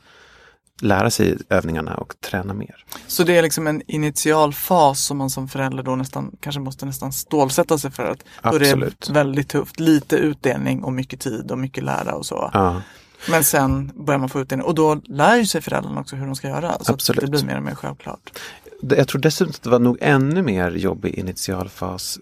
lära 0.81 1.09
sig 1.09 1.38
övningarna 1.49 1.95
och 1.95 2.13
träna 2.19 2.53
mer. 2.53 2.85
Så 3.07 3.23
det 3.23 3.38
är 3.38 3.41
liksom 3.41 3.67
en 3.67 3.81
initial 3.88 4.53
fas 4.53 4.99
som 5.05 5.17
man 5.17 5.29
som 5.29 5.47
förälder 5.47 5.83
då 5.83 5.95
nästan 5.95 6.31
kanske 6.39 6.59
måste 6.61 6.85
nästan 6.85 7.11
stålsätta 7.11 7.77
sig 7.77 7.91
för 7.91 8.03
att 8.03 8.23
då 8.43 8.49
är 8.49 8.61
Absolut. 8.61 9.01
det 9.07 9.13
väldigt 9.13 9.49
tufft. 9.49 9.79
Lite 9.79 10.15
utdelning 10.15 10.83
och 10.83 10.93
mycket 10.93 11.19
tid 11.19 11.51
och 11.51 11.57
mycket 11.57 11.83
lära 11.83 12.15
och 12.15 12.25
så. 12.25 12.49
Ja, 12.53 12.81
Men 13.29 13.43
sen 13.43 13.91
börjar 13.95 14.19
man 14.19 14.29
få 14.29 14.41
ut 14.41 14.49
det 14.49 14.61
och 14.61 14.75
då 14.75 15.01
lär 15.05 15.35
ju 15.35 15.45
sig 15.45 15.61
föräldrarna 15.61 16.01
också 16.01 16.15
hur 16.15 16.25
de 16.25 16.35
ska 16.35 16.47
göra. 16.47 16.77
Så 16.81 16.93
Absolut. 16.93 17.23
att 17.23 17.25
det 17.25 17.31
blir 17.31 17.45
mer 17.45 17.57
och 17.57 17.63
mer 17.63 17.75
självklart. 17.75 18.39
Jag 18.81 19.07
tror 19.07 19.21
dessutom 19.21 19.49
att 19.49 19.63
det 19.63 19.69
var 19.69 19.79
nog 19.79 19.97
ännu 20.01 20.41
mer 20.41 20.71
jobb 20.71 21.05
i 21.05 21.19
initialfas. 21.19 22.19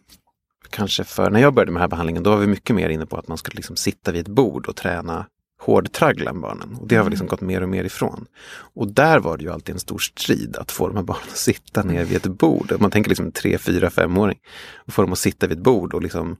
Kanske 0.69 1.03
för 1.03 1.29
när 1.29 1.39
jag 1.39 1.53
började 1.53 1.71
med 1.71 1.79
den 1.79 1.83
här 1.83 1.89
behandlingen, 1.89 2.23
då 2.23 2.29
var 2.29 2.37
vi 2.37 2.47
mycket 2.47 2.75
mer 2.75 2.89
inne 2.89 3.05
på 3.05 3.17
att 3.17 3.27
man 3.27 3.37
skulle 3.37 3.55
liksom 3.55 3.75
sitta 3.75 4.11
vid 4.11 4.21
ett 4.21 4.27
bord 4.27 4.67
och 4.67 4.75
träna 4.75 5.25
hårdtraggla 5.65 6.33
med 6.33 6.41
barnen. 6.41 6.77
Och 6.79 6.87
det 6.87 6.95
har 6.95 7.03
vi 7.03 7.09
liksom 7.09 7.27
gått 7.27 7.41
mer 7.41 7.63
och 7.63 7.69
mer 7.69 7.83
ifrån. 7.83 8.25
Och 8.53 8.93
där 8.93 9.19
var 9.19 9.37
det 9.37 9.43
ju 9.43 9.51
alltid 9.51 9.75
en 9.75 9.79
stor 9.79 9.97
strid 9.97 10.57
att 10.57 10.71
få 10.71 10.87
de 10.87 10.97
här 10.97 11.03
barnen 11.03 11.23
att 11.31 11.37
sitta 11.37 11.83
ner 11.83 12.05
vid 12.05 12.17
ett 12.17 12.37
bord. 12.37 12.73
Man 12.79 12.91
tänker 12.91 13.09
liksom 13.09 13.31
tre, 13.31 13.57
fyra, 13.57 13.89
femåring. 13.89 14.39
Och 14.75 14.93
få 14.93 15.01
dem 15.01 15.11
att 15.11 15.19
sitta 15.19 15.47
vid 15.47 15.57
ett 15.57 15.63
bord 15.63 15.93
och 15.93 16.01
liksom 16.01 16.37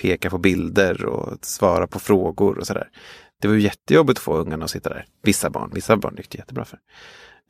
peka 0.00 0.30
på 0.30 0.38
bilder 0.38 1.04
och 1.04 1.38
svara 1.42 1.86
på 1.86 1.98
frågor 1.98 2.58
och 2.58 2.66
sådär. 2.66 2.88
Det 3.40 3.48
var 3.48 3.54
ju 3.54 3.60
jättejobbigt 3.60 4.18
att 4.18 4.24
få 4.24 4.36
ungarna 4.36 4.64
att 4.64 4.70
sitta 4.70 4.90
där. 4.90 5.04
Vissa 5.22 5.50
barn, 5.50 5.70
vissa 5.74 5.96
barn 5.96 6.14
gick 6.16 6.30
det 6.30 6.38
jättebra 6.38 6.64
för. 6.64 6.78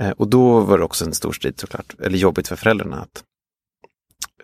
Eh, 0.00 0.10
och 0.10 0.28
då 0.28 0.60
var 0.60 0.78
det 0.78 0.84
också 0.84 1.04
en 1.04 1.14
stor 1.14 1.32
strid 1.32 1.60
såklart, 1.60 1.94
eller 2.00 2.18
jobbigt 2.18 2.48
för 2.48 2.56
föräldrarna 2.56 3.00
att 3.00 3.24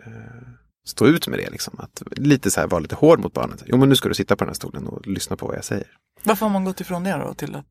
eh, 0.07 0.56
stå 0.87 1.07
ut 1.07 1.29
med 1.29 1.39
det. 1.39 1.51
Liksom. 1.51 1.75
Att 1.79 2.03
lite 2.11 2.51
så 2.51 2.61
här 2.61 2.67
vara 2.67 2.81
lite 2.81 2.95
hård 2.95 3.21
mot 3.21 3.33
barnet. 3.33 3.63
Jo 3.67 3.77
men 3.77 3.89
nu 3.89 3.97
ska 3.97 4.09
du 4.09 4.15
sitta 4.15 4.37
på 4.37 4.45
den 4.45 4.49
här 4.49 4.55
stolen 4.55 4.87
och 4.87 5.07
lyssna 5.07 5.37
på 5.37 5.47
vad 5.47 5.57
jag 5.57 5.65
säger. 5.65 5.87
Varför 6.23 6.47
har 6.47 6.53
man 6.53 6.65
gått 6.65 6.81
ifrån 6.81 7.05
det 7.05 7.13
då? 7.13 7.35
Till 7.35 7.55
att, 7.55 7.65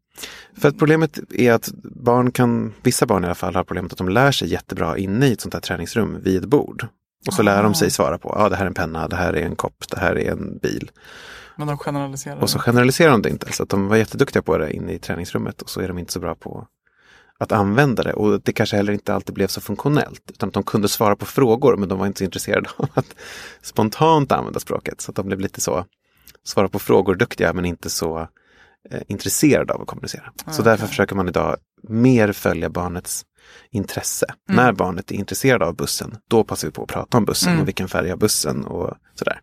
För 0.57 0.69
att 0.69 0.77
problemet 0.77 1.19
är 1.29 1.53
att 1.53 1.69
barn 1.83 2.31
kan, 2.31 2.73
vissa 2.83 3.05
barn 3.05 3.23
i 3.23 3.25
alla 3.25 3.35
fall 3.35 3.55
har 3.55 3.63
problemet 3.63 3.91
att 3.91 3.97
de 3.97 4.09
lär 4.09 4.31
sig 4.31 4.51
jättebra 4.51 4.97
inne 4.97 5.27
i 5.27 5.33
ett 5.33 5.41
sånt 5.41 5.53
här 5.53 5.61
träningsrum 5.61 6.21
vid 6.21 6.43
ett 6.43 6.49
bord. 6.49 6.87
Och 7.27 7.33
så 7.33 7.43
lär 7.43 7.63
de 7.63 7.73
sig 7.73 7.91
svara 7.91 8.17
på, 8.17 8.29
ja 8.37 8.45
ah, 8.45 8.49
det 8.49 8.55
här 8.55 8.63
är 8.63 8.67
en 8.67 8.73
penna, 8.73 9.07
det 9.07 9.15
här 9.15 9.33
är 9.33 9.45
en 9.45 9.55
kopp, 9.55 9.89
det 9.89 9.99
här 9.99 10.17
är 10.17 10.31
en 10.31 10.57
bil. 10.57 10.91
men 11.57 11.67
de 11.67 11.77
generaliserar. 11.77 12.41
Och 12.41 12.49
så 12.49 12.59
generaliserar 12.59 13.11
de 13.11 13.21
det 13.21 13.29
inte. 13.29 13.53
Så 13.53 13.63
att 13.63 13.69
de 13.69 13.87
var 13.87 13.95
jätteduktiga 13.95 14.41
på 14.41 14.57
det 14.57 14.73
inne 14.73 14.93
i 14.93 14.99
träningsrummet 14.99 15.61
och 15.61 15.69
så 15.69 15.81
är 15.81 15.87
de 15.87 15.97
inte 15.97 16.13
så 16.13 16.19
bra 16.19 16.35
på 16.35 16.67
att 17.39 17.51
använda 17.51 18.03
det. 18.03 18.13
Och 18.13 18.41
det 18.41 18.53
kanske 18.53 18.75
heller 18.75 18.93
inte 18.93 19.13
alltid 19.13 19.35
blev 19.35 19.47
så 19.47 19.61
funktionellt. 19.61 20.21
Utan 20.31 20.47
att 20.49 20.53
de 20.53 20.63
kunde 20.63 20.87
svara 20.87 21.15
på 21.15 21.25
frågor 21.25 21.77
men 21.77 21.89
de 21.89 21.99
var 21.99 22.07
inte 22.07 22.17
så 22.17 22.23
intresserade 22.23 22.69
av 22.77 22.89
att 22.93 23.15
spontant 23.61 24.31
använda 24.31 24.59
språket. 24.59 25.01
Så 25.01 25.11
att 25.11 25.15
de 25.15 25.25
blev 25.25 25.39
lite 25.39 25.61
så, 25.61 25.85
svara 26.43 26.69
på 26.69 26.79
frågor 26.79 27.15
duktiga 27.15 27.53
men 27.53 27.65
inte 27.65 27.89
så 27.89 28.19
eh, 28.91 29.01
intresserade 29.07 29.73
av 29.73 29.81
att 29.81 29.87
kommunicera. 29.87 30.31
Så 30.51 30.61
därför 30.61 30.87
försöker 30.87 31.15
man 31.15 31.27
idag 31.27 31.55
mer 31.87 32.31
följa 32.31 32.69
barnets 32.69 33.25
intresse. 33.71 34.25
När 34.49 34.71
barnet 34.73 35.11
är 35.11 35.15
intresserad 35.15 35.63
av 35.63 35.75
bussen, 35.75 36.17
då 36.27 36.43
passar 36.43 36.67
vi 36.67 36.71
på 36.71 36.81
att 36.83 36.89
prata 36.89 37.17
om 37.17 37.25
bussen 37.25 37.51
och 37.61 37.67
vilken 37.67 37.87
färg 37.87 38.09
har 38.09 38.17
bussen 38.17 38.65
och 38.65 38.93
sådär. 39.15 39.39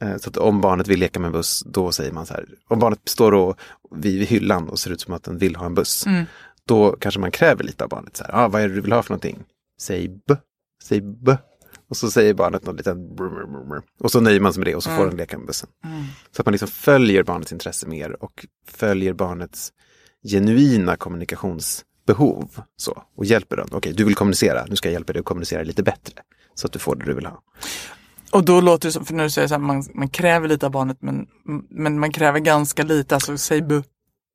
Eh, 0.00 0.16
Så 0.16 0.30
att 0.30 0.36
om 0.36 0.60
barnet 0.60 0.88
vill 0.88 1.00
leka 1.00 1.20
med 1.20 1.26
en 1.26 1.32
buss, 1.32 1.62
då 1.66 1.92
säger 1.92 2.12
man 2.12 2.26
så 2.26 2.34
här. 2.34 2.44
Om 2.68 2.78
barnet 2.78 3.00
står 3.04 3.34
och, 3.34 3.58
vid, 3.96 4.26
hyllan 4.28 4.68
och 4.68 4.78
ser 4.78 4.90
ut 4.90 5.00
som 5.00 5.14
att 5.14 5.22
den 5.24 5.38
vill 5.38 5.56
ha 5.56 5.66
en 5.66 5.74
buss. 5.74 6.06
Då 6.68 6.96
kanske 7.00 7.20
man 7.20 7.30
kräver 7.30 7.64
lite 7.64 7.84
av 7.84 7.90
barnet. 7.90 8.16
Så 8.16 8.24
här, 8.24 8.30
ah, 8.34 8.48
vad 8.48 8.62
är 8.62 8.68
det 8.68 8.74
du 8.74 8.80
vill 8.80 8.92
ha 8.92 9.02
för 9.02 9.10
någonting? 9.10 9.44
Säg 9.80 10.08
b. 10.08 10.34
Säg 10.82 11.00
b. 11.00 11.36
Och 11.88 11.96
så 11.96 12.10
säger 12.10 12.34
barnet 12.34 12.66
något 12.66 12.84
brr. 13.16 13.82
Och 14.00 14.10
så 14.10 14.20
nöjer 14.20 14.40
man 14.40 14.52
sig 14.52 14.60
med 14.60 14.66
det 14.66 14.74
och 14.74 14.82
så 14.82 14.90
får 14.90 15.06
den 15.06 15.16
leka 15.16 15.38
med 15.38 15.46
bussen. 15.46 15.68
Så 16.30 16.42
att 16.42 16.46
man 16.46 16.52
liksom 16.52 16.68
följer 16.68 17.22
barnets 17.22 17.52
intresse 17.52 17.86
mer 17.86 18.22
och 18.22 18.46
följer 18.68 19.12
barnets 19.12 19.72
genuina 20.28 20.96
kommunikationsbehov. 20.96 22.60
Så, 22.76 23.02
och 23.16 23.24
hjälper 23.24 23.56
dem. 23.56 23.68
Okej, 23.72 23.92
du 23.92 24.04
vill 24.04 24.14
kommunicera, 24.14 24.64
nu 24.68 24.76
ska 24.76 24.88
jag 24.88 24.92
hjälpa 24.92 25.12
dig 25.12 25.20
att 25.20 25.26
kommunicera 25.26 25.62
lite 25.62 25.82
bättre. 25.82 26.14
Så 26.54 26.66
att 26.66 26.72
du 26.72 26.78
får 26.78 26.96
det 26.96 27.04
du 27.04 27.14
vill 27.14 27.26
ha. 27.26 27.42
Och 28.32 28.44
då 28.44 28.60
låter 28.60 28.88
det 28.88 28.92
som, 28.92 29.04
för 29.04 29.14
när 29.14 29.24
du 29.24 29.30
säger 29.30 29.48
så 29.48 29.54
här, 29.54 29.60
man, 29.60 29.84
man 29.94 30.08
kräver 30.08 30.48
lite 30.48 30.66
av 30.66 30.72
barnet 30.72 30.98
men, 31.00 31.26
men 31.70 31.98
man 31.98 32.12
kräver 32.12 32.38
ganska 32.38 32.82
lite, 32.82 33.14
alltså 33.14 33.38
säg 33.38 33.62
bu. 33.62 33.82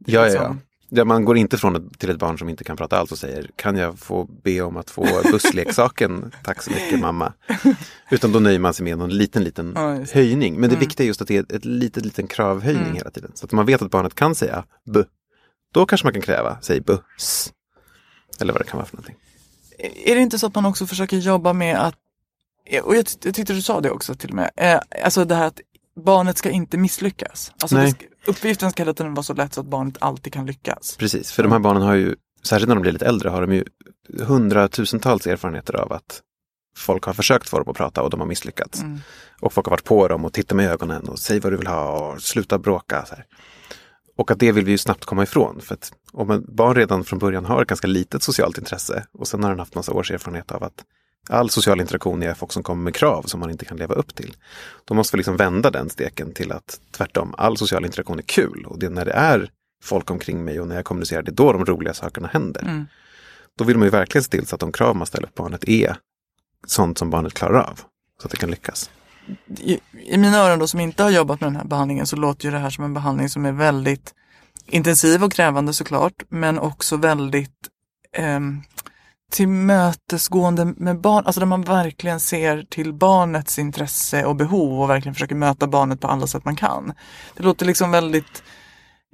Ja, 0.06 0.28
ja, 0.28 0.34
ja. 0.34 0.56
Ja. 0.96 1.06
Man 1.06 1.26
går 1.26 1.38
inte 1.38 1.58
från 1.58 1.76
ett, 1.76 2.00
till 2.00 2.10
ett 2.10 2.20
barn 2.20 2.38
som 2.38 2.50
inte 2.50 2.64
kan 2.64 2.78
prata 2.78 2.98
alls 2.98 3.12
och 3.12 3.18
säger 3.18 3.50
kan 3.56 3.78
jag 3.78 4.00
få 4.00 4.24
be 4.44 4.62
om 4.62 4.78
att 4.78 4.90
få 4.90 5.22
bussleksaken? 5.32 6.32
Tack 6.44 6.62
så 6.62 6.72
mycket 6.72 7.00
mamma. 7.00 7.34
Utan 8.12 8.32
då 8.32 8.40
nöjer 8.40 8.60
man 8.60 8.74
sig 8.74 8.84
med 8.84 8.98
någon 8.98 9.10
liten, 9.10 9.44
liten 9.44 9.74
Ja, 9.76 9.98
höjning. 10.14 10.60
Men 10.60 10.70
det 10.70 10.76
viktiga 10.76 11.06
är 11.06 11.08
just 11.08 11.22
att 11.22 11.28
det 11.28 11.38
är 11.38 11.56
ett 11.56 11.66
litet, 11.66 12.06
liten 12.06 12.28
kravhöjning 12.28 12.94
hela 12.94 13.12
tiden. 13.12 13.32
Så 13.34 13.46
att 13.46 13.52
man 13.52 13.66
vet 13.66 13.82
att 13.82 13.92
barnet 13.92 14.16
kan 14.16 14.36
säga 14.36 14.66
bu. 14.86 15.04
Då 15.74 15.86
kanske 15.86 16.06
man 16.06 16.14
kan 16.14 16.22
kräva, 16.22 16.58
säg 16.62 16.82
buss. 16.82 17.54
Eller 18.40 18.54
vad 18.54 18.62
det 18.62 18.66
kan 18.66 18.78
vara 18.78 18.88
för 18.88 18.96
någonting. 18.96 19.16
Är 20.06 20.16
det 20.16 20.22
inte 20.22 20.40
så 20.40 20.48
att 20.48 20.56
man 20.56 20.66
också 20.66 20.86
försöker 20.86 21.18
jobba 21.18 21.54
med 21.54 21.80
att, 21.80 21.96
och 22.84 22.96
jag 22.96 23.06
tyckte 23.06 23.54
du 23.54 23.62
sa 23.62 23.82
det 23.82 23.90
också 23.90 24.16
till 24.16 24.30
och 24.30 24.36
med, 24.36 24.52
eh, 24.56 24.80
alltså 25.04 25.26
det 25.26 25.36
här 25.36 25.48
att 25.48 25.60
barnet 25.96 26.38
ska 26.38 26.50
inte 26.50 26.78
misslyckas. 26.78 27.52
Alltså 27.62 27.76
Nej. 27.76 27.94
det 28.00 28.32
uppgiften 28.32 28.72
ska 28.72 28.84
hela 28.84 28.94
tiden 28.94 29.14
vara 29.14 29.24
så 29.24 29.34
lätt 29.34 29.54
så 29.54 29.62
att 29.62 29.68
barnet 29.68 29.98
alltid 30.00 30.34
kan 30.34 30.46
lyckas. 30.46 30.98
Precis, 30.98 31.32
för 31.32 31.44
de 31.44 31.52
här 31.52 31.60
barnen 31.60 31.84
har 31.84 31.94
ju, 31.94 32.16
särskilt 32.44 32.68
när 32.68 32.76
de 32.76 32.82
blir 32.82 32.92
lite 32.92 33.06
äldre, 33.06 33.30
har 33.30 33.42
de 33.42 33.56
ju 33.56 33.66
hundratusentals 34.20 35.28
erfarenheter 35.28 35.76
av 35.76 35.94
att 35.94 36.22
folk 36.78 37.04
har 37.04 37.14
försökt 37.14 37.50
få 37.50 37.60
dem 37.60 37.70
att 37.70 37.78
prata 37.78 38.02
och 38.02 38.10
de 38.10 38.20
har 38.20 38.28
misslyckats. 38.28 38.82
Mm. 38.82 39.00
Och 39.42 39.54
folk 39.54 39.68
har 39.68 39.72
varit 39.72 39.84
på 39.84 40.08
dem 40.08 40.26
och 40.26 40.34
tittat 40.34 40.56
med 40.56 40.72
ögonen 40.72 41.10
och 41.10 41.20
säg 41.20 41.40
vad 41.40 41.54
du 41.54 41.58
vill 41.58 41.68
ha 41.68 41.90
och 41.90 42.22
sluta 42.22 42.60
bråka. 42.60 43.06
Så 43.06 43.16
här. 43.16 43.26
Och 44.18 44.32
att 44.32 44.40
det 44.40 44.52
vill 44.52 44.66
vi 44.66 44.72
ju 44.72 44.78
snabbt 44.78 45.06
komma 45.06 45.24
ifrån. 45.24 45.62
För 45.62 45.74
att 45.74 45.94
om 46.12 46.32
ett 46.32 46.46
barn 46.46 46.76
redan 46.76 47.04
från 47.04 47.20
början 47.20 47.46
har 47.46 47.62
ett 47.62 47.68
ganska 47.68 47.88
litet 47.88 48.24
socialt 48.24 48.58
intresse 48.58 49.06
och 49.14 49.28
sen 49.28 49.44
har 49.44 49.50
den 49.50 49.60
haft 49.60 49.76
massa 49.76 49.94
års 49.94 50.12
erfarenhet 50.12 50.52
av 50.52 50.64
att 50.64 50.84
all 51.30 51.50
social 51.50 51.82
interaktion 51.82 52.24
är 52.24 52.34
folk 52.34 52.52
som 52.52 52.64
kommer 52.64 52.84
med 52.84 52.96
krav 52.96 53.24
som 53.24 53.40
man 53.40 53.52
inte 53.52 53.66
kan 53.66 53.78
leva 53.78 53.96
upp 53.96 54.16
till. 54.16 54.36
Då 54.86 54.94
måste 54.94 55.16
vi 55.16 55.18
liksom 55.18 55.38
vända 55.38 55.72
den 55.72 55.90
steken 55.90 56.34
till 56.34 56.52
att 56.52 56.80
tvärtom, 56.92 57.36
all 57.38 57.58
social 57.58 57.86
interaktion 57.86 58.20
är 58.20 58.24
kul. 58.24 58.66
Och 58.66 58.80
det 58.80 58.86
är 58.86 58.90
när 58.90 59.06
det 59.06 59.12
är 59.12 59.50
folk 59.84 60.12
omkring 60.12 60.44
mig 60.44 60.60
och 60.60 60.68
när 60.68 60.76
jag 60.76 60.86
kommunicerar, 60.86 61.22
det 61.22 61.32
är 61.32 61.36
då 61.36 61.54
de 61.54 61.66
roliga 61.66 61.94
sakerna 61.94 62.28
händer. 62.28 62.62
Mm. 62.62 62.86
Då 63.58 63.64
vill 63.64 63.78
man 63.78 63.86
ju 63.86 63.92
verkligen 63.92 64.24
se 64.24 64.30
till 64.30 64.48
så 64.48 64.56
att 64.56 64.60
de 64.60 64.72
krav 64.72 64.96
man 64.96 65.08
ställer 65.08 65.28
på 65.28 65.44
barnet 65.44 65.70
är 65.70 65.98
sånt 66.68 66.98
som 66.98 67.10
barnet 67.10 67.34
klarar 67.34 67.60
av. 67.60 67.80
Så 68.22 68.28
att 68.28 68.32
det 68.32 68.38
kan 68.38 68.52
lyckas. 68.52 68.90
I, 69.60 69.80
I 69.94 70.18
mina 70.18 70.38
öron 70.38 70.60
då 70.60 70.68
som 70.68 70.80
inte 70.80 71.04
har 71.04 71.10
jobbat 71.10 71.42
med 71.42 71.48
den 71.48 71.56
här 71.56 71.66
behandlingen 71.66 72.08
så 72.08 72.16
låter 72.16 72.46
ju 72.46 72.52
det 72.52 72.60
här 72.60 72.70
som 72.70 72.84
en 72.84 72.94
behandling 72.94 73.30
som 73.30 73.46
är 73.46 73.52
väldigt 73.52 74.14
intensiv 74.66 75.24
och 75.24 75.34
krävande 75.34 75.74
såklart, 75.74 76.24
men 76.30 76.60
också 76.60 76.98
väldigt 76.98 77.70
ehm, 78.14 78.62
tillmötesgående 79.34 80.66
med 80.66 81.02
barn, 81.02 81.26
alltså 81.26 81.40
där 81.40 81.48
man 81.48 81.62
verkligen 81.62 82.20
ser 82.20 82.66
till 82.70 82.94
barnets 82.94 83.60
intresse 83.60 84.26
och 84.26 84.36
behov 84.36 84.82
och 84.82 84.90
verkligen 84.90 85.14
försöker 85.14 85.36
möta 85.36 85.68
barnet 85.68 86.02
på 86.02 86.08
alla 86.08 86.28
sätt 86.28 86.46
man 86.46 86.56
kan. 86.56 86.94
Det 87.38 87.44
låter 87.44 87.66
liksom 87.66 87.92
väldigt, 87.92 88.44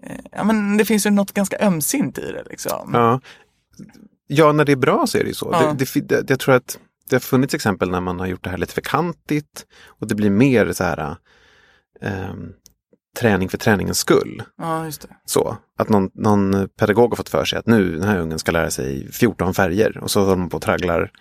eh, 0.03 0.17
ja 0.31 0.43
men 0.43 0.77
det 0.77 0.85
finns 0.85 1.05
ju 1.05 1.09
något 1.09 1.33
ganska 1.33 1.57
ömsint 1.59 2.17
i 2.17 2.31
det 2.31 2.43
liksom. 2.49 2.89
Ja. 2.93 3.21
ja, 4.27 4.51
när 4.51 4.65
det 4.65 4.71
är 4.71 4.75
bra 4.75 5.07
så 5.07 5.17
är 5.17 5.21
det 5.21 5.27
ju 5.27 5.33
så. 5.33 5.49
Ja. 5.51 5.73
Det, 5.73 5.93
det, 5.93 6.21
det, 6.21 6.29
jag 6.29 6.39
tror 6.39 6.55
att 6.55 6.79
det 7.09 7.15
har 7.15 7.21
funnits 7.21 7.53
exempel 7.53 7.89
när 7.89 8.01
man 8.01 8.19
har 8.19 8.27
gjort 8.27 8.43
det 8.43 8.49
här 8.49 8.57
lite 8.57 8.73
för 8.73 8.81
kantigt 8.81 9.65
och 9.85 10.07
det 10.07 10.15
blir 10.15 10.29
mer 10.29 10.71
så 10.71 10.83
här 10.83 11.15
ehm, 12.01 12.53
träning 13.19 13.49
för 13.49 13.57
träningens 13.57 13.99
skull. 13.99 14.43
Ja, 14.57 14.85
just 14.85 15.01
det. 15.01 15.07
Så, 15.25 15.57
att 15.77 15.89
någon, 15.89 16.09
någon 16.13 16.69
pedagog 16.79 17.09
har 17.11 17.15
fått 17.15 17.29
för 17.29 17.45
sig 17.45 17.59
att 17.59 17.67
nu 17.67 17.91
den 17.95 18.07
här 18.09 18.19
ungen 18.19 18.39
ska 18.39 18.51
lära 18.51 18.71
sig 18.71 19.11
14 19.11 19.53
färger 19.53 19.97
och 19.97 20.11
så 20.11 20.19
håller 20.21 20.35
man 20.35 20.49
på 20.49 20.57
och 20.57 20.63
tragglar 20.63 21.11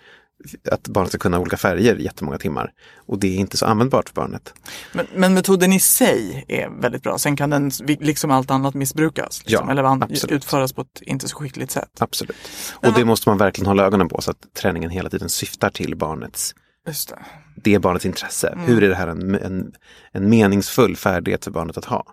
att 0.71 0.87
barnet 0.87 1.09
ska 1.09 1.17
kunna 1.17 1.39
olika 1.39 1.57
färger 1.57 1.95
i 1.95 2.03
jättemånga 2.03 2.37
timmar. 2.37 2.71
Och 3.07 3.19
det 3.19 3.27
är 3.27 3.35
inte 3.37 3.57
så 3.57 3.65
användbart 3.65 4.09
för 4.09 4.15
barnet. 4.15 4.53
Men, 4.93 5.07
men 5.15 5.33
metoden 5.33 5.73
i 5.73 5.79
sig 5.79 6.45
är 6.47 6.69
väldigt 6.81 7.03
bra. 7.03 7.17
Sen 7.17 7.35
kan 7.35 7.49
den, 7.49 7.71
liksom 7.87 8.31
allt 8.31 8.51
annat, 8.51 8.73
missbrukas. 8.73 9.41
Liksom, 9.45 9.65
Ja, 9.67 9.71
eller 9.71 9.83
an- 9.83 10.03
absolut. 10.03 10.31
utföras 10.35 10.73
på 10.73 10.81
ett 10.81 11.01
inte 11.01 11.27
så 11.27 11.35
skickligt 11.35 11.71
sätt. 11.71 11.89
Absolut. 11.99 12.35
Och 12.71 12.93
det 12.93 13.05
måste 13.05 13.29
man 13.29 13.37
verkligen 13.37 13.67
hålla 13.67 13.83
ögonen 13.85 14.09
på 14.09 14.21
så 14.21 14.31
att 14.31 14.53
träningen 14.53 14.89
hela 14.89 15.09
tiden 15.09 15.29
syftar 15.29 15.69
till 15.69 15.95
barnets 15.95 16.55
Just 16.89 17.09
det. 17.09 17.19
det 17.55 17.73
är 17.73 17.79
barnets 17.79 18.05
intresse. 18.05 18.57
Hur 18.65 18.83
är 18.83 18.89
det 18.89 18.95
här 18.95 19.07
en, 19.07 19.35
en, 19.35 19.71
en 20.11 20.29
meningsfull 20.29 20.95
färdighet 20.95 21.43
för 21.43 21.51
barnet 21.51 21.77
att 21.77 21.85
ha? 21.85 22.03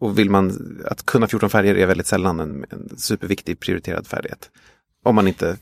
Och 0.00 0.18
vill 0.18 0.30
man, 0.30 0.78
att 0.90 1.06
kunna 1.06 1.26
14 1.26 1.50
färger 1.50 1.74
är 1.74 1.86
väldigt 1.86 2.06
sällan 2.06 2.40
en, 2.40 2.64
en 2.70 2.98
superviktig 2.98 3.60
prioriterad 3.60 4.06
färdighet. 4.06 4.50
Om 5.04 5.14
man 5.14 5.28
inte 5.28 5.56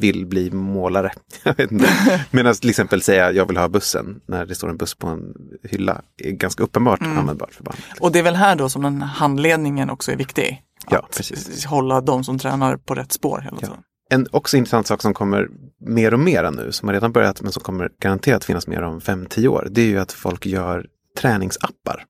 vill 0.00 0.26
bli 0.26 0.50
målare. 0.50 1.12
Inte. 1.58 1.88
Medan 2.30 2.54
till 2.54 2.70
exempel 2.70 3.02
säga 3.02 3.32
jag 3.32 3.46
vill 3.46 3.56
ha 3.56 3.68
bussen 3.68 4.20
när 4.26 4.46
det 4.46 4.54
står 4.54 4.68
en 4.68 4.76
buss 4.76 4.94
på 4.94 5.06
en 5.06 5.34
hylla 5.62 6.02
är 6.16 6.30
ganska 6.30 6.62
uppenbart 6.62 7.02
användbart 7.02 7.54
för 7.54 7.64
barnet. 7.64 7.84
Och 8.00 8.12
det 8.12 8.18
är 8.18 8.22
väl 8.22 8.36
här 8.36 8.56
då 8.56 8.68
som 8.68 8.82
den 8.82 9.02
handledningen 9.02 9.90
också 9.90 10.12
är 10.12 10.16
viktig. 10.16 10.62
Ja, 10.90 10.98
att 10.98 11.16
precis. 11.16 11.64
hålla 11.64 12.00
de 12.00 12.24
som 12.24 12.38
tränar 12.38 12.76
på 12.76 12.94
rätt 12.94 13.12
spår 13.12 13.40
hela 13.40 13.56
tiden. 13.56 13.76
En 14.10 14.26
också 14.30 14.56
intressant 14.56 14.86
sak 14.86 15.02
som 15.02 15.14
kommer 15.14 15.48
mer 15.80 16.14
och 16.14 16.20
mer 16.20 16.50
nu, 16.50 16.72
som 16.72 16.88
har 16.88 16.94
redan 16.94 17.12
börjat 17.12 17.42
men 17.42 17.52
som 17.52 17.62
kommer 17.62 17.90
garanterat 18.00 18.44
finnas 18.44 18.66
mer 18.66 18.82
om 18.82 19.00
5-10 19.00 19.48
år, 19.48 19.68
det 19.70 19.80
är 19.80 19.86
ju 19.86 19.98
att 19.98 20.12
folk 20.12 20.46
gör 20.46 20.86
träningsappar 21.18 22.04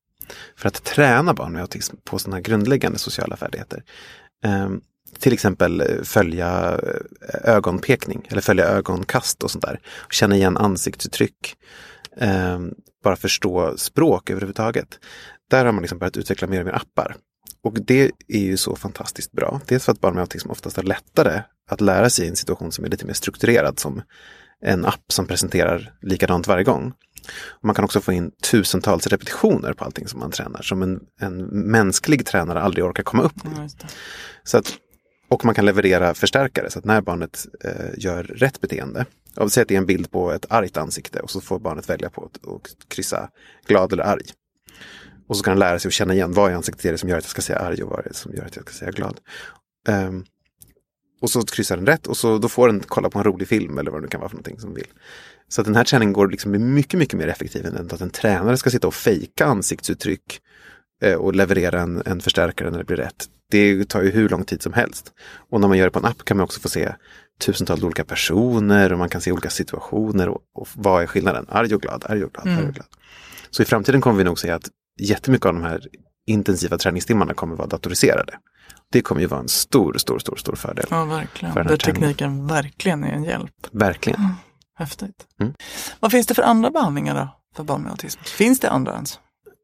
för 0.57 0.67
att 0.67 0.83
träna 0.83 1.33
barn 1.33 1.53
med 1.53 1.61
autism 1.61 1.95
på 2.03 2.19
sådana 2.19 2.35
här 2.35 2.43
grundläggande 2.43 2.99
sociala 2.99 3.37
färdigheter. 3.37 3.83
Um, 4.45 4.81
till 5.19 5.33
exempel 5.33 5.81
eh, 5.81 6.03
följa 6.03 6.79
eh, 6.83 7.55
ögonpekning 7.55 8.27
eller 8.29 8.41
följa 8.41 8.65
ögonkast 8.65 9.43
och 9.43 9.51
sånt 9.51 9.63
där. 9.63 9.79
Känna 10.09 10.35
igen 10.35 10.57
ansiktsuttryck. 10.57 11.55
Um, 12.21 12.73
bara 13.03 13.15
förstå 13.15 13.77
språk 13.77 14.29
överhuvudtaget. 14.29 14.99
Där 15.49 15.65
har 15.65 15.71
man 15.71 15.81
liksom 15.81 15.99
börjat 15.99 16.17
utveckla 16.17 16.47
mer 16.47 16.59
och 16.59 16.65
mer 16.65 16.73
appar. 16.73 17.15
och 17.63 17.73
det 17.81 18.11
är 18.27 18.39
ju 18.39 18.57
så 18.57 18.75
fantastiskt 18.75 19.31
bra. 19.31 19.61
Dels 19.65 19.85
för 19.85 19.91
att 19.91 20.01
barn 20.01 20.13
med 20.13 20.21
autism 20.21 20.51
oftast 20.51 20.75
har 20.75 20.83
lättare 20.83 21.41
att 21.69 21.81
lära 21.81 22.09
sig 22.09 22.25
i 22.25 22.29
en 22.29 22.35
situation 22.35 22.71
som 22.71 22.85
är 22.85 22.89
lite 22.89 23.05
mer 23.05 23.13
strukturerad 23.13 23.79
som 23.79 24.01
en 24.61 24.85
app 24.85 25.03
som 25.07 25.27
presenterar 25.27 25.93
likadant 26.01 26.47
varje 26.47 26.63
gång. 26.63 26.93
Man 27.63 27.75
kan 27.75 27.85
också 27.85 28.01
få 28.01 28.13
in 28.13 28.31
tusentals 28.51 29.07
repetitioner 29.07 29.73
på 29.73 29.85
allting 29.85 30.07
som 30.07 30.19
man 30.19 30.31
tränar 30.31 30.61
som 30.61 30.81
en, 30.81 30.99
en 31.19 31.37
mänsklig 31.45 32.25
tränare 32.25 32.61
aldrig 32.61 32.85
orkar 32.85 33.03
komma 33.03 33.23
upp 33.23 33.37
i. 33.45 33.49
Så 34.43 34.57
att, 34.57 34.73
och 35.29 35.45
man 35.45 35.55
kan 35.55 35.65
leverera 35.65 36.13
förstärkare 36.13 36.69
så 36.69 36.79
att 36.79 36.85
när 36.85 37.01
barnet 37.01 37.45
eh, 37.63 37.89
gör 37.97 38.23
rätt 38.23 38.61
beteende, 38.61 39.05
och 39.35 39.51
säg 39.51 39.61
att 39.61 39.67
det 39.67 39.75
är 39.75 39.79
en 39.79 39.85
bild 39.85 40.11
på 40.11 40.31
ett 40.31 40.45
argt 40.49 40.77
ansikte 40.77 41.19
och 41.19 41.31
så 41.31 41.41
får 41.41 41.59
barnet 41.59 41.89
välja 41.89 42.09
på 42.09 42.25
att 42.25 42.37
och 42.37 42.69
kryssa 42.87 43.29
glad 43.67 43.93
eller 43.93 44.03
arg. 44.03 44.25
Och 45.27 45.37
så 45.37 45.43
kan 45.43 45.51
han 45.51 45.59
lära 45.59 45.79
sig 45.79 45.89
att 45.89 45.93
känna 45.93 46.13
igen 46.13 46.33
vad 46.33 46.51
i 46.51 46.53
ansiktet 46.53 46.85
är 46.85 46.91
det 46.91 46.97
som 46.97 47.09
gör 47.09 47.17
att 47.17 47.23
jag 47.23 47.31
ska 47.31 47.41
säga 47.41 47.59
arg 47.59 47.83
och 47.83 47.89
vad 47.89 47.99
är 47.99 48.03
det 48.03 48.13
som 48.13 48.33
gör 48.33 48.45
att 48.45 48.55
jag 48.55 48.65
ska 48.65 48.73
säga 48.73 48.91
glad. 48.91 49.19
Um, 49.89 50.25
och 51.21 51.29
så 51.29 51.41
kryssar 51.41 51.77
den 51.77 51.85
rätt 51.85 52.07
och 52.07 52.17
så, 52.17 52.37
då 52.37 52.49
får 52.49 52.67
den 52.67 52.83
kolla 52.87 53.09
på 53.09 53.19
en 53.19 53.25
rolig 53.25 53.47
film 53.47 53.77
eller 53.77 53.91
vad 53.91 54.01
det 54.01 54.07
kan 54.07 54.19
vara 54.19 54.29
för 54.29 54.35
någonting 54.35 54.59
som 54.59 54.73
vill. 54.73 54.87
Så 55.47 55.61
att 55.61 55.65
den 55.65 55.75
här 55.75 55.83
träningen 55.83 56.13
går 56.13 56.27
liksom 56.27 56.73
mycket, 56.73 56.99
mycket 56.99 57.19
mer 57.19 57.27
effektiv 57.27 57.65
än 57.65 57.89
att 57.91 58.01
en 58.01 58.09
tränare 58.09 58.57
ska 58.57 58.69
sitta 58.69 58.87
och 58.87 58.93
fejka 58.93 59.45
ansiktsuttryck 59.45 60.41
eh, 61.01 61.13
och 61.13 61.35
leverera 61.35 61.81
en, 61.81 62.01
en 62.05 62.21
förstärkare 62.21 62.71
när 62.71 62.77
det 62.77 62.83
blir 62.83 62.97
rätt. 62.97 63.25
Det 63.51 63.89
tar 63.89 64.01
ju 64.01 64.11
hur 64.11 64.29
lång 64.29 64.43
tid 64.43 64.61
som 64.61 64.73
helst. 64.73 65.13
Och 65.49 65.61
när 65.61 65.67
man 65.67 65.77
gör 65.77 65.85
det 65.85 65.91
på 65.91 65.99
en 65.99 66.05
app 66.05 66.25
kan 66.25 66.37
man 66.37 66.43
också 66.43 66.59
få 66.59 66.69
se 66.69 66.95
tusentals 67.39 67.83
olika 67.83 68.03
personer 68.03 68.93
och 68.93 68.99
man 68.99 69.09
kan 69.09 69.21
se 69.21 69.31
olika 69.31 69.49
situationer 69.49 70.29
och, 70.29 70.41
och 70.55 70.67
vad 70.73 71.03
är 71.03 71.07
skillnaden? 71.07 71.45
Arg 71.49 71.75
och 71.75 71.81
glad, 71.81 72.05
arg 72.05 72.23
och 72.23 72.33
glad, 72.33 72.47
mm. 72.47 72.59
arg 72.59 72.67
och 72.67 72.73
glad. 72.73 72.87
Så 73.49 73.61
i 73.61 73.65
framtiden 73.65 74.01
kommer 74.01 74.17
vi 74.17 74.23
nog 74.23 74.39
se 74.39 74.49
att 74.49 74.69
jättemycket 74.99 75.45
av 75.45 75.53
de 75.53 75.63
här 75.63 75.87
intensiva 76.27 76.77
träningstimmarna 76.77 77.33
kommer 77.33 77.55
vara 77.55 77.67
datoriserade. 77.67 78.33
Det 78.95 79.01
kommer 79.01 79.21
ju 79.21 79.27
vara 79.27 79.39
en 79.39 79.47
stor, 79.47 79.93
stor, 79.97 80.19
stor, 80.19 80.35
stor 80.35 80.55
fördel. 80.55 80.85
Ja, 80.89 81.05
verkligen. 81.05 81.55
Där 81.55 81.77
tekniken 81.77 82.47
verkligen 82.47 83.03
är 83.03 83.11
en 83.11 83.23
hjälp. 83.23 83.51
Verkligen. 83.71 84.19
Mm. 84.19 84.33
Häftigt. 84.77 85.25
Mm. 85.39 85.53
Vad 85.99 86.11
finns 86.11 86.27
det 86.27 86.33
för 86.33 86.43
andra 86.43 86.71
behandlingar 86.71 87.15
då 87.15 87.27
för 87.55 87.63
barn 87.63 87.81
med 87.81 87.91
autism? 87.91 88.21
Finns 88.23 88.59
det 88.59 88.69
andra 88.69 88.93
ens? 88.93 89.19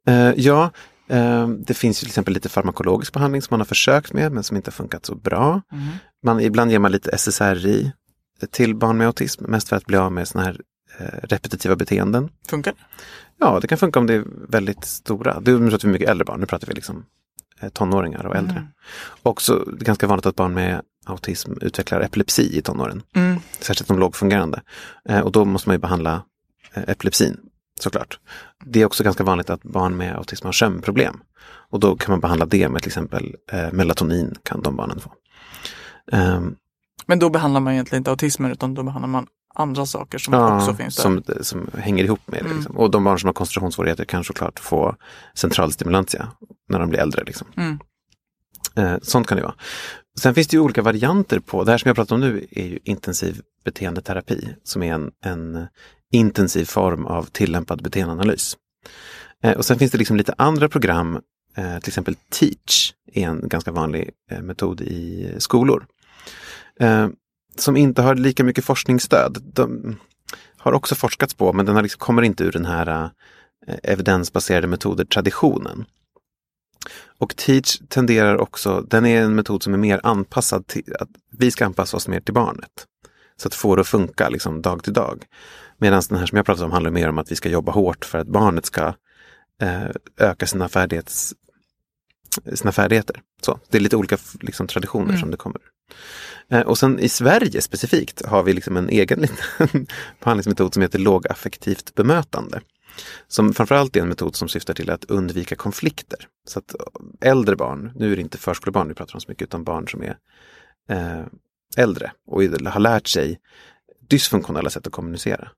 Uh, 0.10 0.34
ja, 0.40 0.72
uh, 1.14 1.48
det 1.48 1.74
finns 1.74 2.00
till 2.00 2.08
exempel 2.08 2.34
lite 2.34 2.50
farmakologisk 2.50 3.14
behandling 3.14 3.42
som 3.42 3.54
man 3.54 3.60
har 3.60 3.66
försökt 3.66 4.14
med 4.14 4.32
men 4.32 4.44
som 4.44 4.58
inte 4.58 4.70
har 4.70 4.74
funkat 4.74 5.06
så 5.06 5.16
bra. 5.16 5.62
Mm. 5.72 5.88
Man, 6.24 6.40
ibland 6.40 6.72
ger 6.72 6.80
man 6.80 6.92
lite 6.92 7.18
SSRI 7.18 7.92
till 8.52 8.76
barn 8.76 8.98
med 8.98 9.08
autism, 9.08 9.44
mest 9.48 9.70
för 9.70 9.76
att 9.76 9.86
bli 9.86 9.98
av 9.98 10.12
med 10.12 10.28
sådana 10.28 10.48
här 10.48 10.62
uh, 11.02 11.20
repetitiva 11.24 11.76
beteenden. 11.76 12.30
Funkar 12.50 12.72
det? 12.72 12.78
Ja, 13.40 13.60
det 13.60 13.68
kan 13.68 13.78
funka 13.78 14.00
om 14.00 14.08
det 14.08 14.14
är 14.14 14.24
väldigt 14.50 14.86
stora. 14.86 15.34
Pratar 15.34 15.88
vi 15.88 15.92
mycket 15.92 16.10
äldre 16.10 16.26
barn, 16.26 16.40
nu 16.40 16.46
pratar 16.46 16.68
vi 16.68 16.74
liksom 16.74 17.06
tonåringar 17.70 18.26
och 18.26 18.36
äldre. 18.36 18.58
Mm. 18.58 18.68
Också 19.24 19.56
det 19.56 19.84
är 19.84 19.86
ganska 19.86 20.08
vanligt 20.08 20.26
att 20.26 20.36
barn 20.36 20.54
med 20.54 20.82
autism 21.06 21.52
utvecklar 21.62 22.02
epilepsi 22.02 22.58
i 22.58 22.62
tonåren. 22.62 23.04
Mm. 23.16 23.40
Särskilt 23.60 23.88
de 23.88 24.00
lågfungerande. 24.00 24.62
Eh, 25.10 25.20
och 25.20 25.32
då 25.32 25.46
måste 25.46 25.70
man 25.70 25.76
ju 25.76 25.80
behandla 25.80 26.24
eh, 26.74 26.84
epilepsin 26.88 27.38
såklart. 27.80 28.20
Det 28.66 28.82
är 28.82 28.86
också 28.86 29.04
ganska 29.04 29.24
vanligt 29.24 29.50
att 29.50 29.64
barn 29.64 29.98
med 29.98 30.16
autism 30.16 30.46
har 30.46 30.52
sömnproblem. 30.52 31.22
Och 31.44 31.80
då 31.80 31.96
kan 31.96 32.12
man 32.12 32.20
behandla 32.20 32.46
det 32.46 32.70
med 32.70 32.82
till 32.82 32.90
exempel 32.90 33.36
eh, 33.52 33.72
melatonin 33.72 34.36
kan 34.44 34.62
de 34.62 34.76
barnen 34.76 35.00
få. 35.00 35.14
Um, 36.12 36.56
Men 37.06 37.20
då 37.20 37.30
behandlar 37.30 37.62
man 37.62 37.74
egentligen 37.74 38.00
inte 38.00 38.12
autismen 38.12 38.52
utan 38.52 38.74
då 38.74 38.84
behandlar 38.84 39.08
man 39.08 39.28
andra 39.54 39.86
saker 39.86 40.18
som 40.18 40.34
ja, 40.34 40.58
också 40.58 40.74
finns 40.74 40.96
där. 40.96 41.04
Som, 41.04 41.24
som 41.42 41.70
hänger 41.78 42.04
ihop 42.04 42.20
med 42.26 42.40
det. 42.40 42.46
Mm. 42.46 42.58
Liksom. 42.58 42.78
Och 42.78 42.92
de 42.92 43.04
barn 43.04 43.20
som 43.20 43.28
har 43.28 43.34
koncentrationssvårigheter 43.34 44.06
kan 44.06 44.24
såklart 44.24 44.60
få 44.60 44.96
centralstimulantia 45.36 46.32
när 46.70 46.80
de 46.80 46.90
blir 46.90 47.00
äldre. 47.00 47.24
Liksom. 47.24 47.48
Mm. 47.58 47.80
Eh, 48.76 49.00
sånt 49.02 49.28
kan 49.28 49.38
det 49.38 49.44
vara. 49.44 49.56
Sen 50.20 50.36
finns 50.36 50.48
det 50.48 50.58
ju 50.58 50.62
olika 50.62 50.82
varianter 50.82 51.40
på, 51.40 51.64
det 51.64 51.72
här 51.72 51.78
som 51.78 51.90
jag 51.90 51.96
pratar 51.96 52.16
om 52.16 52.22
nu 52.22 52.48
är 52.52 52.66
ju 52.66 52.80
intensiv 52.84 53.42
beteendeterapi 53.66 54.56
som 54.64 54.84
är 54.84 54.94
en, 54.94 55.12
en 55.26 55.68
intensiv 56.12 56.66
form 56.66 57.06
av 57.06 57.24
tillämpad 57.24 57.84
beteendeanalys. 57.84 58.58
Eh, 59.44 59.58
och 59.58 59.66
sen 59.66 59.80
finns 59.80 59.92
det 59.92 59.98
liksom 59.98 60.18
lite 60.18 60.34
andra 60.38 60.70
program, 60.70 61.20
eh, 61.58 61.80
till 61.80 61.90
exempel 61.90 62.16
Teach 62.16 62.94
är 63.14 63.28
en 63.28 63.48
ganska 63.48 63.72
vanlig 63.72 64.10
eh, 64.32 64.42
metod 64.42 64.82
i 64.82 65.36
skolor. 65.38 65.86
Som 67.56 67.78
inte 67.78 68.02
har 68.02 68.16
lika 68.16 68.44
mycket 68.44 68.66
forskningsstöd. 68.66 69.38
De 69.54 69.98
har 70.58 70.72
också 70.72 70.96
forskats 70.96 71.34
på 71.34 71.54
men 71.54 71.66
den 71.66 71.76
har 71.76 71.84
liksom, 71.84 72.00
kommer 72.00 72.22
inte 72.22 72.44
ur 72.44 72.52
den 72.52 72.66
här 72.66 73.10
eh, 73.68 73.76
evidensbaserade 73.84 74.68
metoder-traditionen. 74.68 75.86
Och 77.18 77.36
Teach 77.36 77.80
tenderar 77.90 78.38
också, 78.38 78.82
den 78.82 79.06
är 79.06 79.22
en 79.22 79.36
metod 79.36 79.64
som 79.64 79.74
är 79.74 79.78
mer 79.78 80.00
anpassad 80.04 80.68
till 80.68 80.96
att 81.00 81.10
vi 81.38 81.52
ska 81.52 81.66
anpassa 81.66 81.98
oss 81.98 82.08
mer 82.08 82.20
till 82.20 82.34
barnet. 82.34 82.72
Så 83.38 83.48
att 83.48 83.54
få 83.54 83.76
det 83.76 83.82
att 83.82 83.88
funka 83.88 84.30
liksom 84.30 84.62
dag 84.62 84.84
till 84.84 84.94
dag. 84.94 85.26
Medan 85.78 86.02
den 86.10 86.18
här 86.18 86.26
som 86.26 86.36
jag 86.36 86.46
pratat 86.46 86.64
om 86.64 86.72
handlar 86.72 86.92
mer 86.92 87.10
om 87.10 87.18
att 87.18 87.32
vi 87.32 87.36
ska 87.36 87.50
jobba 87.50 87.72
hårt 87.72 88.06
för 88.06 88.18
att 88.18 88.28
barnet 88.28 88.66
ska 88.66 88.94
eh, 89.62 89.90
öka 90.18 90.48
sina, 90.48 90.70
färdighets, 90.70 91.34
sina 92.54 92.72
färdigheter. 92.72 93.22
Så, 93.42 93.60
det 93.70 93.78
är 93.78 93.82
lite 93.82 93.96
olika 93.96 94.18
liksom, 94.42 94.68
traditioner 94.68 95.10
mm. 95.10 95.20
som 95.20 95.32
det 95.32 95.38
kommer. 95.38 95.62
Eh, 96.52 96.62
och 96.62 96.78
sen 96.78 97.00
i 97.00 97.10
Sverige 97.10 97.62
specifikt 97.62 98.26
har 98.26 98.44
vi 98.44 98.54
liksom 98.54 98.78
en 98.78 98.90
egen 98.90 99.20
liten 99.22 99.88
behandlingsmetod 100.20 100.74
som 100.74 100.82
heter 100.82 101.00
lågaffektivt 101.00 101.96
bemötande. 101.96 102.62
Som 103.28 103.54
framförallt 103.54 103.96
är 103.96 104.02
en 104.02 104.10
metod 104.10 104.36
som 104.36 104.50
syftar 104.50 104.74
till 104.74 104.90
att 104.90 105.06
undvika 105.06 105.56
konflikter. 105.56 106.28
Så 106.48 106.60
att 106.60 106.76
äldre 107.22 107.56
barn, 107.56 107.92
nu 107.96 108.12
är 108.12 108.16
det 108.16 108.22
inte 108.22 108.38
förskolebarn 108.38 108.88
vi 108.88 108.94
pratar 108.94 109.16
om 109.16 109.22
så 109.22 109.30
mycket, 109.30 109.44
utan 109.44 109.64
barn 109.64 109.88
som 109.88 110.04
är 110.04 110.18
eh, 110.90 111.26
äldre 111.78 112.12
och 112.28 112.44
har 112.44 112.80
lärt 112.80 113.08
sig 113.08 113.40
dysfunktionella 114.10 114.70
sätt 114.70 114.88
att 114.88 114.94
kommunicera. 114.94 115.50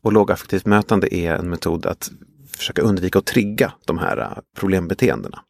Och 0.00 0.12
lågaffektivt 0.12 0.66
mötande 0.66 1.14
är 1.14 1.34
en 1.34 1.50
metod 1.50 1.86
att 1.86 2.10
försöka 2.52 2.82
undvika 2.82 3.18
att 3.18 3.26
trigga 3.26 3.72
de 3.84 3.98
här 3.98 4.42
problembeteendena. 4.56 5.42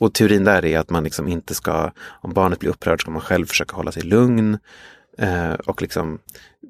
Och 0.00 0.14
teorin 0.14 0.44
där 0.44 0.64
är 0.64 0.78
att 0.78 0.90
man 0.90 1.04
liksom 1.04 1.28
inte 1.28 1.54
ska, 1.54 1.90
om 2.06 2.32
barnet 2.32 2.58
blir 2.58 2.70
upprört 2.70 3.00
ska 3.00 3.10
man 3.10 3.20
själv 3.20 3.46
försöka 3.46 3.76
hålla 3.76 3.92
sig 3.92 4.02
lugn 4.02 4.58
eh, 5.18 5.52
och 5.52 5.82
liksom 5.82 6.18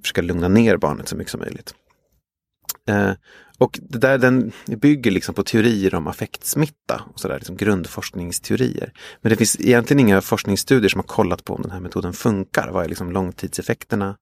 försöka 0.03 0.23
lugna 0.23 0.49
ner 0.49 0.77
barnet 0.77 1.09
så 1.09 1.17
mycket 1.17 1.31
som 1.31 1.41
möjligt. 1.41 1.75
Eh, 2.89 3.13
och 3.59 3.79
det 3.83 3.99
där, 3.99 4.19
den 4.19 4.53
bygger 4.67 5.11
liksom 5.11 5.35
på 5.35 5.43
teorier 5.43 5.95
om 5.95 6.07
affektsmitta, 6.07 7.03
och 7.13 7.21
så 7.21 7.29
där, 7.29 7.37
liksom 7.37 7.57
grundforskningsteorier. 7.57 8.93
Men 9.21 9.31
det 9.31 9.37
finns 9.37 9.61
egentligen 9.61 10.01
inga 10.01 10.21
forskningsstudier 10.21 10.89
som 10.89 10.99
har 10.99 11.07
kollat 11.07 11.45
på 11.45 11.55
om 11.55 11.63
den 11.63 11.71
här 11.71 11.81
metoden 11.81 12.13
funkar. 12.13 12.71
Vad 12.73 12.85
är 12.85 12.89
liksom 12.89 13.13
långtidseffekterna? 13.13 14.17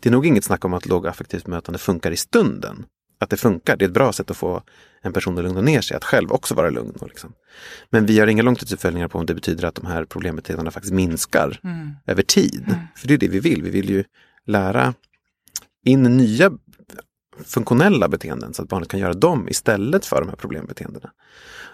Det 0.00 0.08
är 0.08 0.12
nog 0.12 0.26
inget 0.26 0.44
snack 0.44 0.64
om 0.64 0.74
att 0.74 0.86
lågaffektivt 0.86 1.46
mötande 1.46 1.78
funkar 1.78 2.10
i 2.10 2.16
stunden. 2.16 2.86
Att 3.24 3.30
det 3.30 3.36
funkar, 3.36 3.76
det 3.76 3.84
är 3.84 3.88
ett 3.88 3.94
bra 3.94 4.12
sätt 4.12 4.30
att 4.30 4.36
få 4.36 4.62
en 5.02 5.12
person 5.12 5.38
att 5.38 5.44
lugna 5.44 5.60
ner 5.60 5.80
sig, 5.80 5.96
att 5.96 6.04
själv 6.04 6.32
också 6.32 6.54
vara 6.54 6.70
lugn. 6.70 6.92
Och 7.00 7.08
liksom. 7.08 7.32
Men 7.90 8.06
vi 8.06 8.12
gör 8.12 8.26
inga 8.26 8.42
långtidsuppföljningar 8.42 9.08
på 9.08 9.18
om 9.18 9.26
det 9.26 9.34
betyder 9.34 9.64
att 9.64 9.74
de 9.74 9.86
här 9.86 10.04
problembeteendena 10.04 10.70
faktiskt 10.70 10.94
minskar 10.94 11.60
mm. 11.64 11.92
över 12.06 12.22
tid. 12.22 12.64
Mm. 12.66 12.80
För 12.96 13.08
det 13.08 13.14
är 13.14 13.18
det 13.18 13.28
vi 13.28 13.40
vill, 13.40 13.62
vi 13.62 13.70
vill 13.70 13.90
ju 13.90 14.04
lära 14.46 14.94
in 15.84 16.02
nya 16.02 16.52
funktionella 17.44 18.08
beteenden 18.08 18.54
så 18.54 18.62
att 18.62 18.68
barnet 18.68 18.88
kan 18.88 19.00
göra 19.00 19.14
dem 19.14 19.48
istället 19.48 20.06
för 20.06 20.20
de 20.20 20.28
här 20.28 20.36
problembeteendena. 20.36 21.10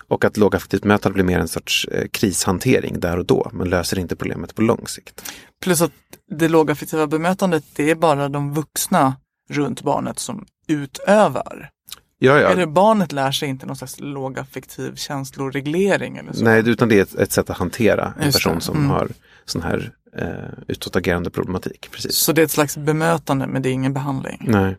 Och 0.09 0.25
att 0.25 0.37
lågaffektivt 0.37 0.85
mötande 0.85 1.15
blir 1.15 1.25
mer 1.25 1.39
en 1.39 1.49
sorts 1.49 1.89
eh, 1.93 2.09
krishantering 2.09 3.01
där 3.01 3.19
och 3.19 3.27
då, 3.27 3.51
men 3.53 3.69
löser 3.69 3.99
inte 3.99 4.17
problemet 4.17 4.55
på 4.55 4.63
lång 4.63 4.87
sikt. 4.87 5.23
Plus 5.63 5.81
att 5.81 5.93
det 6.31 6.49
lågaffektiva 6.49 7.07
bemötandet, 7.07 7.65
det 7.77 7.91
är 7.91 7.95
bara 7.95 8.29
de 8.29 8.55
vuxna 8.55 9.17
runt 9.51 9.83
barnet 9.83 10.19
som 10.19 10.47
utövar. 10.67 11.71
Ja, 12.19 12.41
ja. 12.41 12.49
Eller 12.49 12.67
barnet 12.67 13.13
lär 13.13 13.33
sig 13.33 13.49
inte 13.49 13.67
någon 13.67 13.77
slags 13.77 14.01
lågaffektiv 14.01 14.95
känsloreglering 14.95 16.17
eller 16.17 16.33
så? 16.33 16.45
Nej, 16.45 16.69
utan 16.69 16.89
det 16.89 16.99
är 16.99 17.03
ett, 17.03 17.15
ett 17.15 17.33
sätt 17.33 17.51
att 17.51 17.57
hantera 17.57 18.15
en 18.19 18.25
Just 18.25 18.39
person 18.39 18.55
det. 18.55 18.61
som 18.61 18.77
mm. 18.77 18.91
har 18.91 19.09
sån 19.45 19.63
här 19.63 19.93
eh, 20.17 20.27
utåtagerande 20.69 21.31
problematik. 21.31 21.89
Precis. 21.91 22.17
Så 22.17 22.33
det 22.33 22.43
är 22.43 22.45
ett 22.45 22.51
slags 22.51 22.77
bemötande 22.77 23.47
men 23.47 23.63
det 23.63 23.69
är 23.69 23.73
ingen 23.73 23.93
behandling? 23.93 24.47
Nej. 24.49 24.77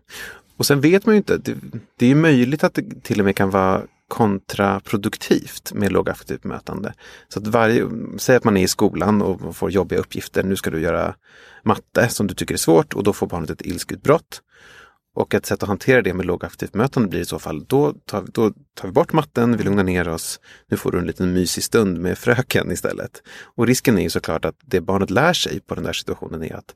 Och 0.57 0.65
sen 0.65 0.81
vet 0.81 1.05
man 1.05 1.15
ju 1.15 1.17
inte, 1.17 1.37
det, 1.37 1.55
det 1.97 2.11
är 2.11 2.15
möjligt 2.15 2.63
att 2.63 2.73
det 2.73 3.03
till 3.03 3.19
och 3.19 3.25
med 3.25 3.35
kan 3.35 3.49
vara 3.49 3.81
kontraproduktivt 4.07 5.73
med 5.73 5.91
lågaffektivt 5.91 6.41
bemötande. 6.41 6.93
Så 7.27 7.39
att 7.39 7.47
varje, 7.47 7.83
säg 8.17 8.35
att 8.35 8.43
man 8.43 8.57
är 8.57 8.63
i 8.63 8.67
skolan 8.67 9.21
och 9.21 9.55
får 9.55 9.71
jobbiga 9.71 9.99
uppgifter, 9.99 10.43
nu 10.43 10.55
ska 10.55 10.69
du 10.69 10.81
göra 10.81 11.15
matte 11.63 12.09
som 12.09 12.27
du 12.27 12.33
tycker 12.33 12.53
är 12.53 12.57
svårt 12.57 12.93
och 12.93 13.03
då 13.03 13.13
får 13.13 13.27
barnet 13.27 13.49
ett 13.49 13.61
ilskutbrott. 13.61 14.41
Och 15.13 15.33
ett 15.33 15.45
sätt 15.45 15.63
att 15.63 15.69
hantera 15.69 16.01
det 16.01 16.13
med 16.13 16.25
lågaktivt 16.25 16.71
bemötande 16.71 17.09
blir 17.09 17.19
i 17.19 17.25
så 17.25 17.39
fall, 17.39 17.65
då 17.65 17.93
tar, 18.05 18.25
då 18.33 18.53
tar 18.75 18.87
vi 18.87 18.91
bort 18.91 19.13
matten, 19.13 19.57
vi 19.57 19.63
lugnar 19.63 19.83
ner 19.83 20.09
oss, 20.09 20.39
nu 20.67 20.77
får 20.77 20.91
du 20.91 20.99
en 20.99 21.07
liten 21.07 21.33
mysig 21.33 21.63
stund 21.63 21.99
med 21.99 22.17
fröken 22.17 22.71
istället. 22.71 23.23
Och 23.55 23.67
risken 23.67 23.97
är 23.97 24.01
ju 24.01 24.09
såklart 24.09 24.45
att 24.45 24.55
det 24.65 24.81
barnet 24.81 25.09
lär 25.09 25.33
sig 25.33 25.59
på 25.59 25.75
den 25.75 25.83
där 25.83 25.93
situationen 25.93 26.43
är 26.43 26.55
att 26.55 26.75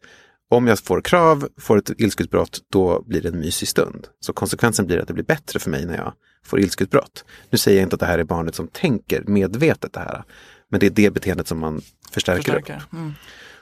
om 0.49 0.67
jag 0.67 0.79
får 0.79 1.01
krav, 1.01 1.47
får 1.57 1.77
ett 1.77 1.91
ilskutbrott, 1.97 2.59
då 2.69 3.03
blir 3.07 3.21
det 3.21 3.29
en 3.29 3.39
mysig 3.39 3.67
stund. 3.67 4.07
Så 4.19 4.33
konsekvensen 4.33 4.87
blir 4.87 4.99
att 4.99 5.07
det 5.07 5.13
blir 5.13 5.23
bättre 5.23 5.59
för 5.59 5.69
mig 5.69 5.85
när 5.85 5.97
jag 5.97 6.13
får 6.43 6.59
ilskutbrott. 6.59 7.25
Nu 7.49 7.57
säger 7.57 7.77
jag 7.77 7.85
inte 7.85 7.93
att 7.93 7.99
det 7.99 8.05
här 8.05 8.19
är 8.19 8.23
barnet 8.23 8.55
som 8.55 8.67
tänker 8.67 9.23
medvetet 9.27 9.93
det 9.93 9.99
här. 9.99 10.23
Men 10.69 10.79
det 10.79 10.85
är 10.85 10.89
det 10.89 11.11
beteendet 11.11 11.47
som 11.47 11.59
man 11.59 11.81
förstärker, 12.11 12.41
Förstärker. 12.41 12.75
upp. 12.75 12.93
Mm. 12.93 13.13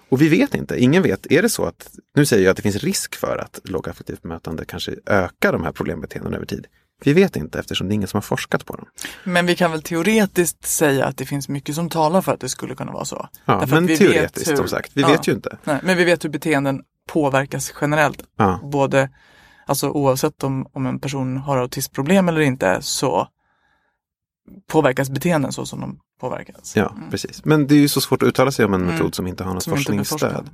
Och 0.10 0.22
vi 0.22 0.30
vet 0.30 0.56
inte, 0.56 0.80
ingen 0.84 1.04
vet. 1.04 1.32
Är 1.32 1.42
det 1.42 1.50
så 1.50 1.66
att, 1.66 1.90
nu 2.16 2.26
säger 2.26 2.44
jag 2.44 2.52
att 2.52 2.58
det 2.58 2.64
finns 2.64 2.76
risk 2.84 3.16
för 3.16 3.38
att 3.38 3.60
lågaffektivt 3.64 4.22
bemötande 4.22 4.66
kanske 4.66 4.96
ökar 5.06 5.52
de 5.54 5.64
här 5.64 5.72
problembeteendena 5.72 6.36
över 6.36 6.46
tid. 6.46 6.68
Vi 7.06 7.14
vet 7.14 7.36
inte 7.36 7.60
eftersom 7.60 7.88
det 7.88 7.94
är 7.94 7.96
ingen 7.96 8.08
som 8.08 8.18
har 8.18 8.22
forskat 8.22 8.66
på 8.66 8.76
dem. 8.76 8.86
Men 9.24 9.46
vi 9.46 9.56
kan 9.56 9.72
väl 9.72 9.82
teoretiskt 9.82 10.66
säga 10.66 11.06
att 11.06 11.18
det 11.18 11.26
finns 11.26 11.50
mycket 11.50 11.76
som 11.76 11.90
talar 11.90 12.22
för 12.22 12.32
att 12.34 12.40
det 12.40 12.50
skulle 12.50 12.76
kunna 12.76 12.92
vara 12.92 13.06
så. 13.06 13.28
Ja, 13.46 13.66
men 13.70 13.88
teoretiskt 13.88 14.52
hur- 14.52 14.56
som 14.56 14.68
sagt, 14.68 14.92
vi 14.94 15.02
Ja. 15.02 15.08
vet 15.08 15.28
ju 15.28 15.32
inte. 15.32 15.58
Nej, 15.64 15.80
men 15.84 15.98
vi 15.98 16.04
vet 16.04 16.24
hur 16.26 16.30
beteenden 16.30 16.82
påverkas 17.10 17.74
generellt. 17.82 18.24
Ja. 18.38 18.60
Både, 18.64 19.10
alltså 19.68 19.90
oavsett 19.90 20.44
om, 20.44 20.68
om 20.74 20.86
en 20.86 21.00
person 21.00 21.38
har 21.38 21.58
autismproblem 21.58 22.30
eller 22.30 22.42
inte 22.42 22.78
så 22.82 23.28
påverkas 24.68 25.10
beteenden 25.10 25.52
så 25.52 25.66
som 25.66 25.82
de 25.82 26.00
påverkas. 26.20 26.76
Ja, 26.76 26.96
precis. 27.12 27.46
Men 27.46 27.68
det 27.68 27.76
är 27.76 27.80
ju 27.80 27.88
så 27.88 28.02
svårt 28.02 28.24
att 28.24 28.28
uttala 28.28 28.52
sig 28.52 28.66
om 28.66 28.74
en 28.74 28.82
Mm. 28.82 28.94
metod 28.96 29.16
som 29.16 29.28
inte 29.28 29.44
har 29.44 29.54
något 29.54 29.64
Som 29.64 29.74
forskningsstöd. 29.76 30.50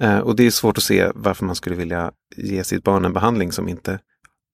Mm. 0.00 0.16
Eh, 0.16 0.18
och 0.18 0.36
det 0.36 0.46
är 0.46 0.50
svårt 0.50 0.78
att 0.78 0.84
se 0.84 1.10
varför 1.14 1.44
man 1.44 1.54
skulle 1.54 1.76
vilja 1.76 2.12
ge 2.36 2.64
sitt 2.64 2.84
barn 2.84 3.04
en 3.04 3.12
behandling 3.12 3.52
som 3.52 3.68
inte 3.68 3.98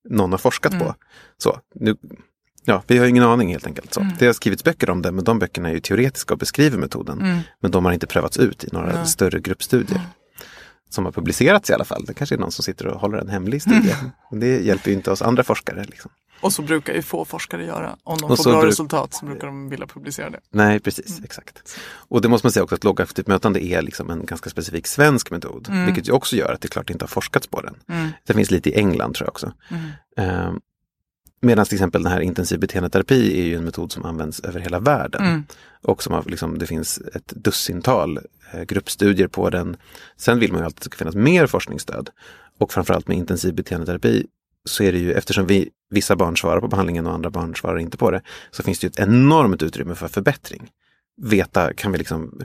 någon 0.09 0.31
har 0.31 0.39
forskat 0.39 0.73
Mm. 0.73 0.87
på. 0.87 0.95
Så, 1.39 1.61
nu, 1.75 1.97
ja, 2.65 2.83
vi 2.87 2.99
har 2.99 3.07
ingen 3.07 3.25
aning 3.25 3.53
helt 3.53 3.67
enkelt. 3.67 3.95
Så. 3.95 4.01
Mm. 4.01 4.13
Det 4.19 4.27
har 4.27 4.33
skrivits 4.33 4.65
böcker 4.65 4.91
om 4.91 5.03
det, 5.03 5.13
men 5.13 5.25
de 5.25 5.39
böckerna 5.39 5.69
är 5.69 5.75
ju 5.75 5.81
teoretiska 5.81 6.35
och 6.35 6.39
beskriver 6.39 6.79
metoden. 6.79 7.21
Mm. 7.21 7.39
Men 7.61 7.71
de 7.71 7.85
har 7.85 7.93
inte 7.93 8.07
prövats 8.07 8.37
ut 8.37 8.65
i 8.65 8.69
några 8.73 9.05
större 9.07 9.41
gruppstudier. 9.41 10.01
Som 10.91 11.05
har 11.05 11.13
publicerats 11.13 11.71
i 11.71 11.73
alla 11.73 11.85
fall. 11.85 12.05
Det 12.05 12.15
kanske 12.15 12.35
är 12.35 12.39
någon 12.39 12.53
som 12.53 12.63
sitter 12.63 12.87
och 12.87 13.01
håller 13.01 13.19
en 13.19 13.29
hemlig 13.29 13.63
studie. 13.63 13.95
Mm. 14.31 14.41
Det 14.41 14.59
hjälper 14.65 14.91
ju 14.91 14.97
inte 14.97 15.11
oss 15.11 15.23
andra 15.23 15.43
forskare. 15.45 15.85
Liksom. 15.85 16.11
Och 16.41 16.53
så 16.53 16.63
brukar 16.63 16.95
ju 16.95 17.03
få 17.03 17.25
forskare 17.25 17.65
göra. 17.65 17.97
Om 18.05 18.19
de 18.19 18.31
Och 18.31 18.37
får 18.37 18.45
bra 18.51 18.61
bruk- 18.61 18.71
resultat 18.71 19.15
så 19.15 19.27
brukar 19.27 19.47
de 19.47 19.69
vilja 19.69 19.87
publicera 19.87 20.31
det. 20.31 20.41
Nej, 20.51 20.81
precis. 20.81 21.11
Mm. 21.11 21.25
Exakt. 21.25 21.79
Och 22.09 22.21
det 22.21 22.29
måste 22.29 22.47
man 22.47 22.53
säga 22.53 22.63
också 22.65 22.75
att 22.75 22.85
lågaffektivt 22.85 23.27
mötande 23.27 23.65
är 23.65 23.83
liksom 23.83 24.11
en 24.11 24.27
ganska 24.27 24.51
specifik 24.51 24.87
svensk 24.87 25.31
metod. 25.31 25.69
Mm. 25.69 25.87
Vilket 25.87 26.09
ju 26.09 26.13
också 26.13 26.37
gör 26.37 26.53
att 26.53 26.61
det 26.61 26.69
klart 26.69 26.91
inte 26.91 27.03
har 27.03 27.09
forskats 27.09 27.47
på 27.47 27.61
den. 27.61 27.75
Mm. 27.89 28.09
Det 28.27 28.35
finns 28.35 28.51
lite 28.51 28.71
i 28.71 28.75
England 28.75 29.15
tror 29.15 29.27
jag 29.27 29.33
också. 29.33 29.53
Mm. 29.71 30.41
Eh, 30.47 30.53
Medan 31.41 31.65
till 31.65 31.75
exempel 31.75 32.03
den 32.03 32.13
här 32.13 32.21
intensiv 32.21 32.61
beteendeterapi 32.61 33.41
är 33.41 33.45
ju 33.45 33.57
en 33.57 33.65
metod 33.65 33.93
som 33.93 34.05
används 34.05 34.41
över 34.41 34.61
hela 34.61 34.81
världen. 34.81 35.25
Mm. 35.27 35.45
Och 35.83 36.03
som 36.03 36.15
har, 36.15 36.23
liksom, 36.27 36.59
det 36.59 36.67
finns 36.67 36.99
ett 37.15 37.27
dussintal 37.27 38.19
eh, 38.53 38.63
gruppstudier 38.63 39.29
på 39.29 39.51
den. 39.51 39.77
Sen 40.17 40.39
vill 40.39 40.53
man 40.53 40.61
ju 40.61 40.65
alltid 40.65 40.77
att 40.79 40.83
det 40.83 40.91
ska 40.91 40.97
finnas 40.99 41.15
mer 41.15 41.47
forskningsstöd. 41.47 42.11
Och 42.59 42.73
framförallt 42.73 43.09
med 43.09 43.17
intensiv 43.17 43.55
beteendeterapi 43.55 44.27
så 44.67 44.83
är 44.83 44.93
det 44.93 44.99
ju 44.99 45.13
eftersom 45.13 45.47
vi, 45.47 45.69
vissa 45.91 46.17
barn 46.17 46.37
svarar 46.37 46.61
på 46.61 46.69
behandlingen 46.69 47.07
och 47.07 47.15
andra 47.15 47.31
barn 47.31 47.55
svarar 47.57 47.79
inte 47.79 47.97
på 47.97 48.11
det. 48.11 48.23
Så 48.51 48.63
finns 48.63 48.79
det 48.79 48.85
ju 48.85 48.89
ett 48.89 49.09
enormt 49.09 49.63
utrymme 49.63 49.95
för 49.95 50.09
förbättring. 50.09 50.71
Veta, 51.23 51.73
kan 51.75 51.93
vi 51.93 51.99
liksom 51.99 52.41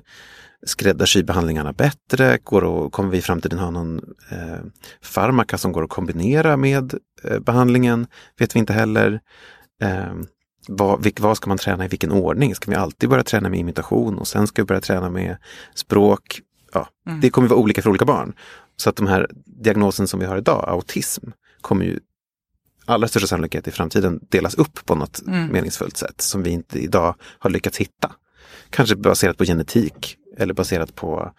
skräddarsy 0.66 1.24
behandlingarna 1.24 1.74
bättre? 1.74 2.38
Går 2.44 2.64
och, 2.64 2.92
kommer 2.92 3.10
vi 3.10 3.18
i 3.18 3.22
framtiden 3.22 3.60
ha 3.60 3.72
någon 3.72 4.02
eh, 4.30 4.60
farmaka 5.02 5.58
som 5.58 5.72
går 5.72 5.84
att 5.84 5.90
kombinera 5.90 6.58
med 6.58 6.94
eh, 7.24 7.40
behandlingen? 7.40 8.08
Vet 8.38 8.56
vi 8.56 8.60
inte 8.60 8.74
heller. 8.74 9.20
Eh, 9.82 10.14
vad, 10.68 11.04
vilk, 11.04 11.20
vad 11.20 11.38
ska 11.38 11.50
man 11.50 11.58
träna 11.58 11.86
i 11.86 11.88
vilken 11.88 12.12
ordning? 12.12 12.56
Ska 12.56 12.72
vi 12.72 12.78
alltid 12.78 13.10
börja 13.10 13.24
träna 13.24 13.50
med 13.50 13.60
imitation 13.60 14.18
och 14.18 14.28
sen 14.28 14.48
ska 14.48 14.62
vi 14.62 14.66
börja 14.66 14.82
träna 14.82 15.10
med 15.10 15.38
språk? 15.76 16.42
Ja, 16.74 16.88
Det 17.22 17.30
kommer 17.30 17.48
vara 17.48 17.60
olika 17.60 17.82
för 17.82 17.90
olika 17.90 18.06
barn. 18.06 18.34
Så 18.76 18.90
att 18.90 18.96
de 18.96 19.08
här 19.08 19.30
diagnosen 19.46 20.08
som 20.08 20.20
vi 20.20 20.26
har 20.26 20.38
idag, 20.38 20.66
autism, 20.68 21.30
kommer 21.62 21.86
ju 21.86 22.00
allra 22.92 23.08
största 23.08 23.28
sannolikhet 23.28 23.68
i 23.68 23.72
framtiden 23.72 24.20
delas 24.30 24.56
upp 24.56 24.86
på 24.86 24.96
något 24.96 25.22
Mm. 25.28 25.48
meningsfullt 25.48 25.98
sätt 25.98 26.22
som 26.22 26.44
vi 26.44 26.50
inte 26.50 26.80
idag 26.80 27.16
har 27.40 27.50
lyckats 27.50 27.78
hitta. 27.78 28.12
Kanske 28.70 28.96
baserat 28.96 29.38
på 29.38 29.44
genetik 29.46 30.18
eller 30.38 30.54
baserat 30.54 30.96
på 30.96 31.32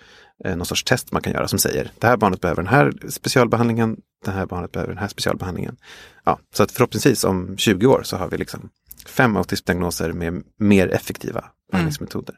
eh, 0.45 0.57
någon 0.57 0.67
sorts 0.67 0.85
test 0.85 1.13
man 1.13 1.23
kan 1.23 1.33
göra 1.33 1.49
som 1.49 1.59
säger 1.59 1.91
det 1.99 2.07
här 2.07 2.17
barnet 2.17 2.41
behöver 2.41 2.63
den 2.63 2.73
här 2.73 2.93
specialbehandlingen, 3.09 3.97
det 4.25 4.31
här 4.31 4.47
barnet 4.47 4.73
behöver 4.73 4.93
den 4.93 4.99
här 5.03 5.09
specialbehandlingen. 5.09 5.77
Ja, 6.25 6.39
så 6.55 6.63
att 6.63 6.73
förhoppningsvis 6.73 7.25
om 7.25 7.57
20 7.57 7.87
år 7.87 8.03
så 8.05 8.17
har 8.17 8.29
vi 8.29 8.39
liksom 8.39 8.71
fem 9.07 9.37
autismdiagnoser 9.37 10.13
med 10.13 10.43
mer 10.59 10.89
effektiva 10.89 11.45
behandlingsmetoder. 11.71 12.35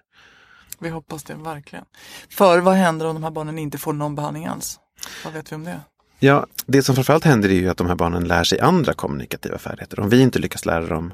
Vi 0.81 0.89
hoppas 0.89 1.23
det 1.25 1.35
verkligen. 1.35 1.85
För 2.31 2.59
vad 2.61 2.75
händer 2.75 3.07
om 3.07 3.15
de 3.15 3.23
här 3.25 3.31
barnen 3.31 3.59
inte 3.59 3.79
får 3.79 3.93
någon 3.93 4.15
behandling 4.15 4.47
alls? 4.47 4.79
Vad 5.25 5.33
vet 5.33 5.53
vi 5.53 5.57
om 5.57 5.65
det? 5.65 5.81
Ja, 6.25 6.47
det 6.67 6.83
som 6.83 6.95
framförallt 6.95 7.25
händer 7.25 7.49
är 7.49 7.55
ju 7.55 7.69
att 7.69 7.77
de 7.77 7.87
här 7.87 7.95
barnen 7.95 8.25
lär 8.25 8.45
sig 8.45 8.61
andra 8.61 8.95
kommunikativa 8.95 9.59
färdigheter. 9.59 10.01
Om 10.01 10.09
vi 10.09 10.21
inte 10.21 10.39
lyckas 10.39 10.67
lära 10.67 10.87
dem 10.87 11.13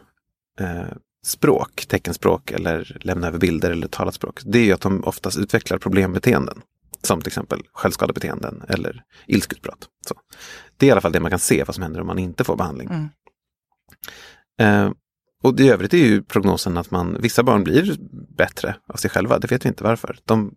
eh, 0.61 0.83
språk, 1.27 1.87
teckenspråk 1.89 2.51
eller 2.51 2.97
lämna 3.01 3.27
över 3.27 3.39
bilder 3.39 3.71
eller 3.71 3.89
talat 3.89 4.15
språk. 4.15 4.41
Det 4.45 4.59
är 4.59 4.65
ju 4.65 4.73
att 4.73 4.81
de 4.81 5.05
oftast 5.05 5.39
utvecklar 5.39 5.79
problembeteenden. 5.79 6.63
Som 7.03 7.21
till 7.21 7.27
exempel 7.27 7.63
självskadebeteenden 7.73 8.63
eller 8.69 9.03
ilskutbrott. 9.27 9.89
Så. 10.09 10.15
Det 10.77 10.87
är 10.87 10.89
i 10.89 10.93
alla 10.93 11.01
fall 11.01 11.13
det 11.13 11.21
man 11.21 11.31
kan 11.31 11.39
se 11.39 11.65
vad 11.65 11.75
som 11.75 11.83
händer 11.83 12.01
om 12.01 12.07
man 12.07 12.19
inte 12.19 12.45
får 12.45 12.57
behandling. 12.57 12.89
Mm. 12.89 13.09
Eh, 14.61 14.93
och 15.43 15.61
i 15.61 15.69
övrigt 15.71 15.95
är 15.95 15.99
ju 15.99 16.23
prognosen 16.23 16.77
att 16.77 16.91
man, 16.91 17.17
vissa 17.21 17.43
barn 17.43 17.65
blir 17.65 17.97
bättre 18.37 18.77
av 18.89 18.97
sig 18.97 19.11
själva. 19.11 19.39
Det 19.39 19.51
vet 19.51 19.65
vi 19.65 19.69
inte 19.69 19.85
varför. 19.85 20.19
De 20.25 20.55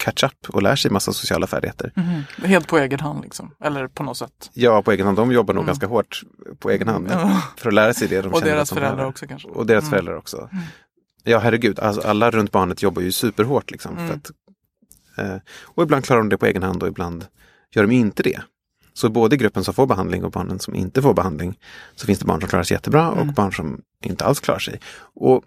catch 0.00 0.24
up 0.24 0.48
och 0.54 0.62
lär 0.62 0.76
sig 0.76 0.90
massa 0.90 1.12
sociala 1.12 1.46
färdigheter. 1.46 1.92
Mhm. 1.96 2.22
Helt 2.44 2.68
på 2.68 2.78
egen 2.78 3.00
hand 3.00 3.22
liksom. 3.22 3.54
Eller 3.64 3.88
på 3.88 4.02
något 4.02 4.16
sätt. 4.16 4.50
Ja, 4.52 4.82
på 4.82 4.92
egen 4.92 5.06
hand. 5.06 5.18
De 5.18 5.32
jobbar 5.32 5.54
nog 5.54 5.66
ganska 5.66 5.86
hårt 5.86 6.22
på 6.58 6.70
egen 6.70 6.88
hand 6.88 7.10
Mm. 7.10 7.28
För 7.56 7.68
att 7.68 7.74
lära 7.74 7.94
sig 7.94 8.08
det 8.08 8.22
de 8.22 8.28
Och 8.32 8.40
känner 8.40 8.52
deras 8.54 8.68
de 8.68 8.74
föräldrar 8.74 9.04
också 9.06 9.26
kanske. 9.26 9.48
Och 9.48 9.66
deras 9.66 9.82
Mm. 9.82 9.90
föräldrar 9.90 10.14
också. 10.16 10.48
Ja, 11.24 11.38
herregud. 11.38 11.78
Alltså, 11.80 12.08
alla 12.08 12.30
runt 12.30 12.52
barnet 12.52 12.82
jobbar 12.82 13.02
ju 13.02 13.12
superhårt. 13.12 13.70
Liksom, 13.70 13.96
för 13.96 14.02
Mm. 14.04 14.16
att, 14.16 14.30
eh, 15.18 15.36
och 15.62 15.82
ibland 15.82 16.04
klarar 16.04 16.20
de 16.20 16.28
det 16.28 16.38
på 16.38 16.46
egen 16.46 16.62
hand 16.62 16.82
och 16.82 16.88
ibland 16.88 17.26
gör 17.74 17.82
de 17.86 17.92
inte 17.94 18.22
det. 18.22 18.40
Så 18.92 19.08
både 19.08 19.36
gruppen 19.36 19.64
som 19.64 19.74
får 19.74 19.86
behandling 19.86 20.24
och 20.24 20.30
barnen 20.30 20.58
som 20.58 20.74
inte 20.74 21.02
får 21.02 21.14
behandling 21.14 21.58
så 21.96 22.06
finns 22.06 22.18
det 22.18 22.24
barn 22.24 22.40
som 22.40 22.48
klarar 22.48 22.62
sig 22.62 22.74
jättebra 22.74 23.10
och 23.10 23.22
Mm. 23.22 23.34
barn 23.34 23.52
som 23.52 23.80
inte 24.04 24.24
alls 24.24 24.40
klarar 24.40 24.58
sig. 24.58 24.80
Och 25.14 25.44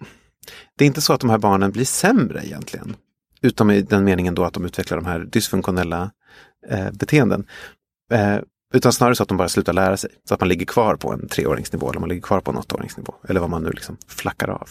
Det 0.78 0.86
är 0.86 0.88
inte 0.88 1.02
så 1.02 1.14
att 1.14 1.20
de 1.22 1.30
här 1.30 1.38
barnen 1.38 1.72
blir 1.72 1.86
sämre 1.86 2.46
egentligen. 2.46 2.96
Utom 3.44 3.72
i 3.72 3.82
den 3.82 4.04
meningen 4.04 4.36
då 4.36 4.44
att 4.44 4.54
de 4.54 4.66
utvecklar 4.66 4.98
de 4.98 5.06
här 5.06 5.20
dysfunktionella 5.20 6.12
eh, 6.70 6.92
beteenden. 6.92 7.48
Eh, 8.12 8.38
utan 8.74 8.94
snarare 8.94 9.16
så 9.16 9.24
att 9.24 9.30
de 9.30 9.38
bara 9.38 9.50
slutar 9.50 9.74
lära 9.74 9.98
sig. 9.98 10.10
Så 10.28 10.34
att 10.34 10.40
man 10.40 10.50
ligger 10.50 10.66
kvar 10.66 10.96
på 10.96 11.14
en 11.14 11.28
treåringsnivå 11.28 11.90
eller 11.90 12.00
man 12.00 12.10
ligger 12.10 12.22
kvar 12.22 12.40
på 12.40 12.52
en 12.52 12.58
åttaåringsnivå. 12.58 13.14
Eller 13.28 13.40
vad 13.40 13.50
man 13.50 13.64
nu 13.64 13.70
liksom 13.70 13.98
flackar 14.08 14.48
av. 14.48 14.70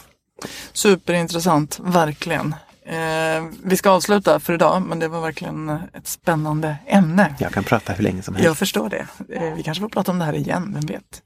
Superintressant, 0.72 1.80
verkligen. 1.82 2.54
Eh, 2.84 3.44
vi 3.62 3.76
ska 3.76 3.90
avsluta 3.90 4.40
för 4.40 4.52
idag, 4.52 4.82
men 4.82 4.98
det 4.98 5.08
var 5.08 5.20
verkligen 5.20 5.68
ett 5.68 6.08
spännande 6.08 6.76
ämne. 6.86 7.34
Jag 7.38 7.52
kan 7.52 7.64
prata 7.64 7.92
hur 7.92 8.04
länge 8.04 8.22
som 8.22 8.34
helst. 8.34 8.46
Jag 8.46 8.58
förstår 8.58 8.88
det. 8.88 9.06
Eh, 9.28 9.54
vi 9.54 9.62
kanske 9.62 9.80
får 9.80 9.88
prata 9.88 10.10
om 10.10 10.18
det 10.18 10.24
här 10.24 10.34
igen, 10.34 10.70
vem 10.74 10.86
vet. 10.86 11.22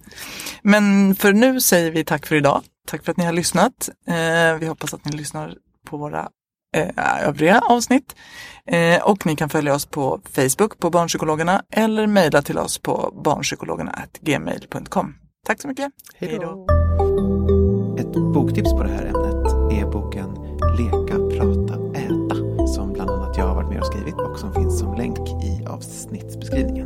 Men 0.63 1.15
för 1.15 1.33
nu 1.33 1.61
säger 1.61 1.91
vi 1.91 2.05
tack 2.05 2.27
för 2.27 2.37
idag. 2.37 2.63
Tack 2.87 3.05
för 3.05 3.11
att 3.11 3.17
ni 3.17 3.25
har 3.25 3.33
lyssnat. 3.33 3.89
Eh, 4.07 4.59
vi 4.61 4.67
hoppas 4.67 4.95
att 4.95 5.05
ni 5.05 5.13
lyssnar 5.13 5.55
på 5.87 5.97
våra 5.97 6.29
eh, 6.77 7.29
övriga 7.29 7.61
avsnitt. 7.61 8.17
Eh, 8.67 9.03
och 9.03 9.27
ni 9.27 9.37
kan 9.37 9.49
följa 9.49 9.75
oss 9.75 9.87
på 9.87 10.21
Facebook 10.33 10.79
på 10.79 10.91
Barnpsykologerna 10.91 11.63
eller 11.71 12.07
mejla 12.07 12.43
till 12.43 12.59
oss 12.59 12.79
på 12.79 13.23
barnpsykologerna.gmail.com. 13.25 15.15
Tack 15.47 15.61
så 15.61 15.69
mycket. 15.69 15.93
Hej 16.17 16.39
då. 16.41 16.67
Ett 17.99 18.13
boktips 18.35 18.73
på 18.73 18.83
det 18.83 18.89
här 18.89 19.05
ämnet 19.05 19.47
är 19.73 19.91
boken 19.91 20.47
Leka, 20.79 21.17
prata, 21.17 21.99
äta 21.99 22.67
som 22.67 22.93
bland 22.93 23.11
annat 23.11 23.37
jag 23.39 23.47
har 23.47 23.55
varit 23.55 23.69
med 23.69 23.81
och 23.81 23.87
skrivit 23.87 24.15
och 24.15 24.39
som 24.39 24.55
finns 24.55 24.79
som 24.79 24.95
länk 24.95 25.19
i 25.19 25.67
avsnittsbeskrivningen. 25.67 26.86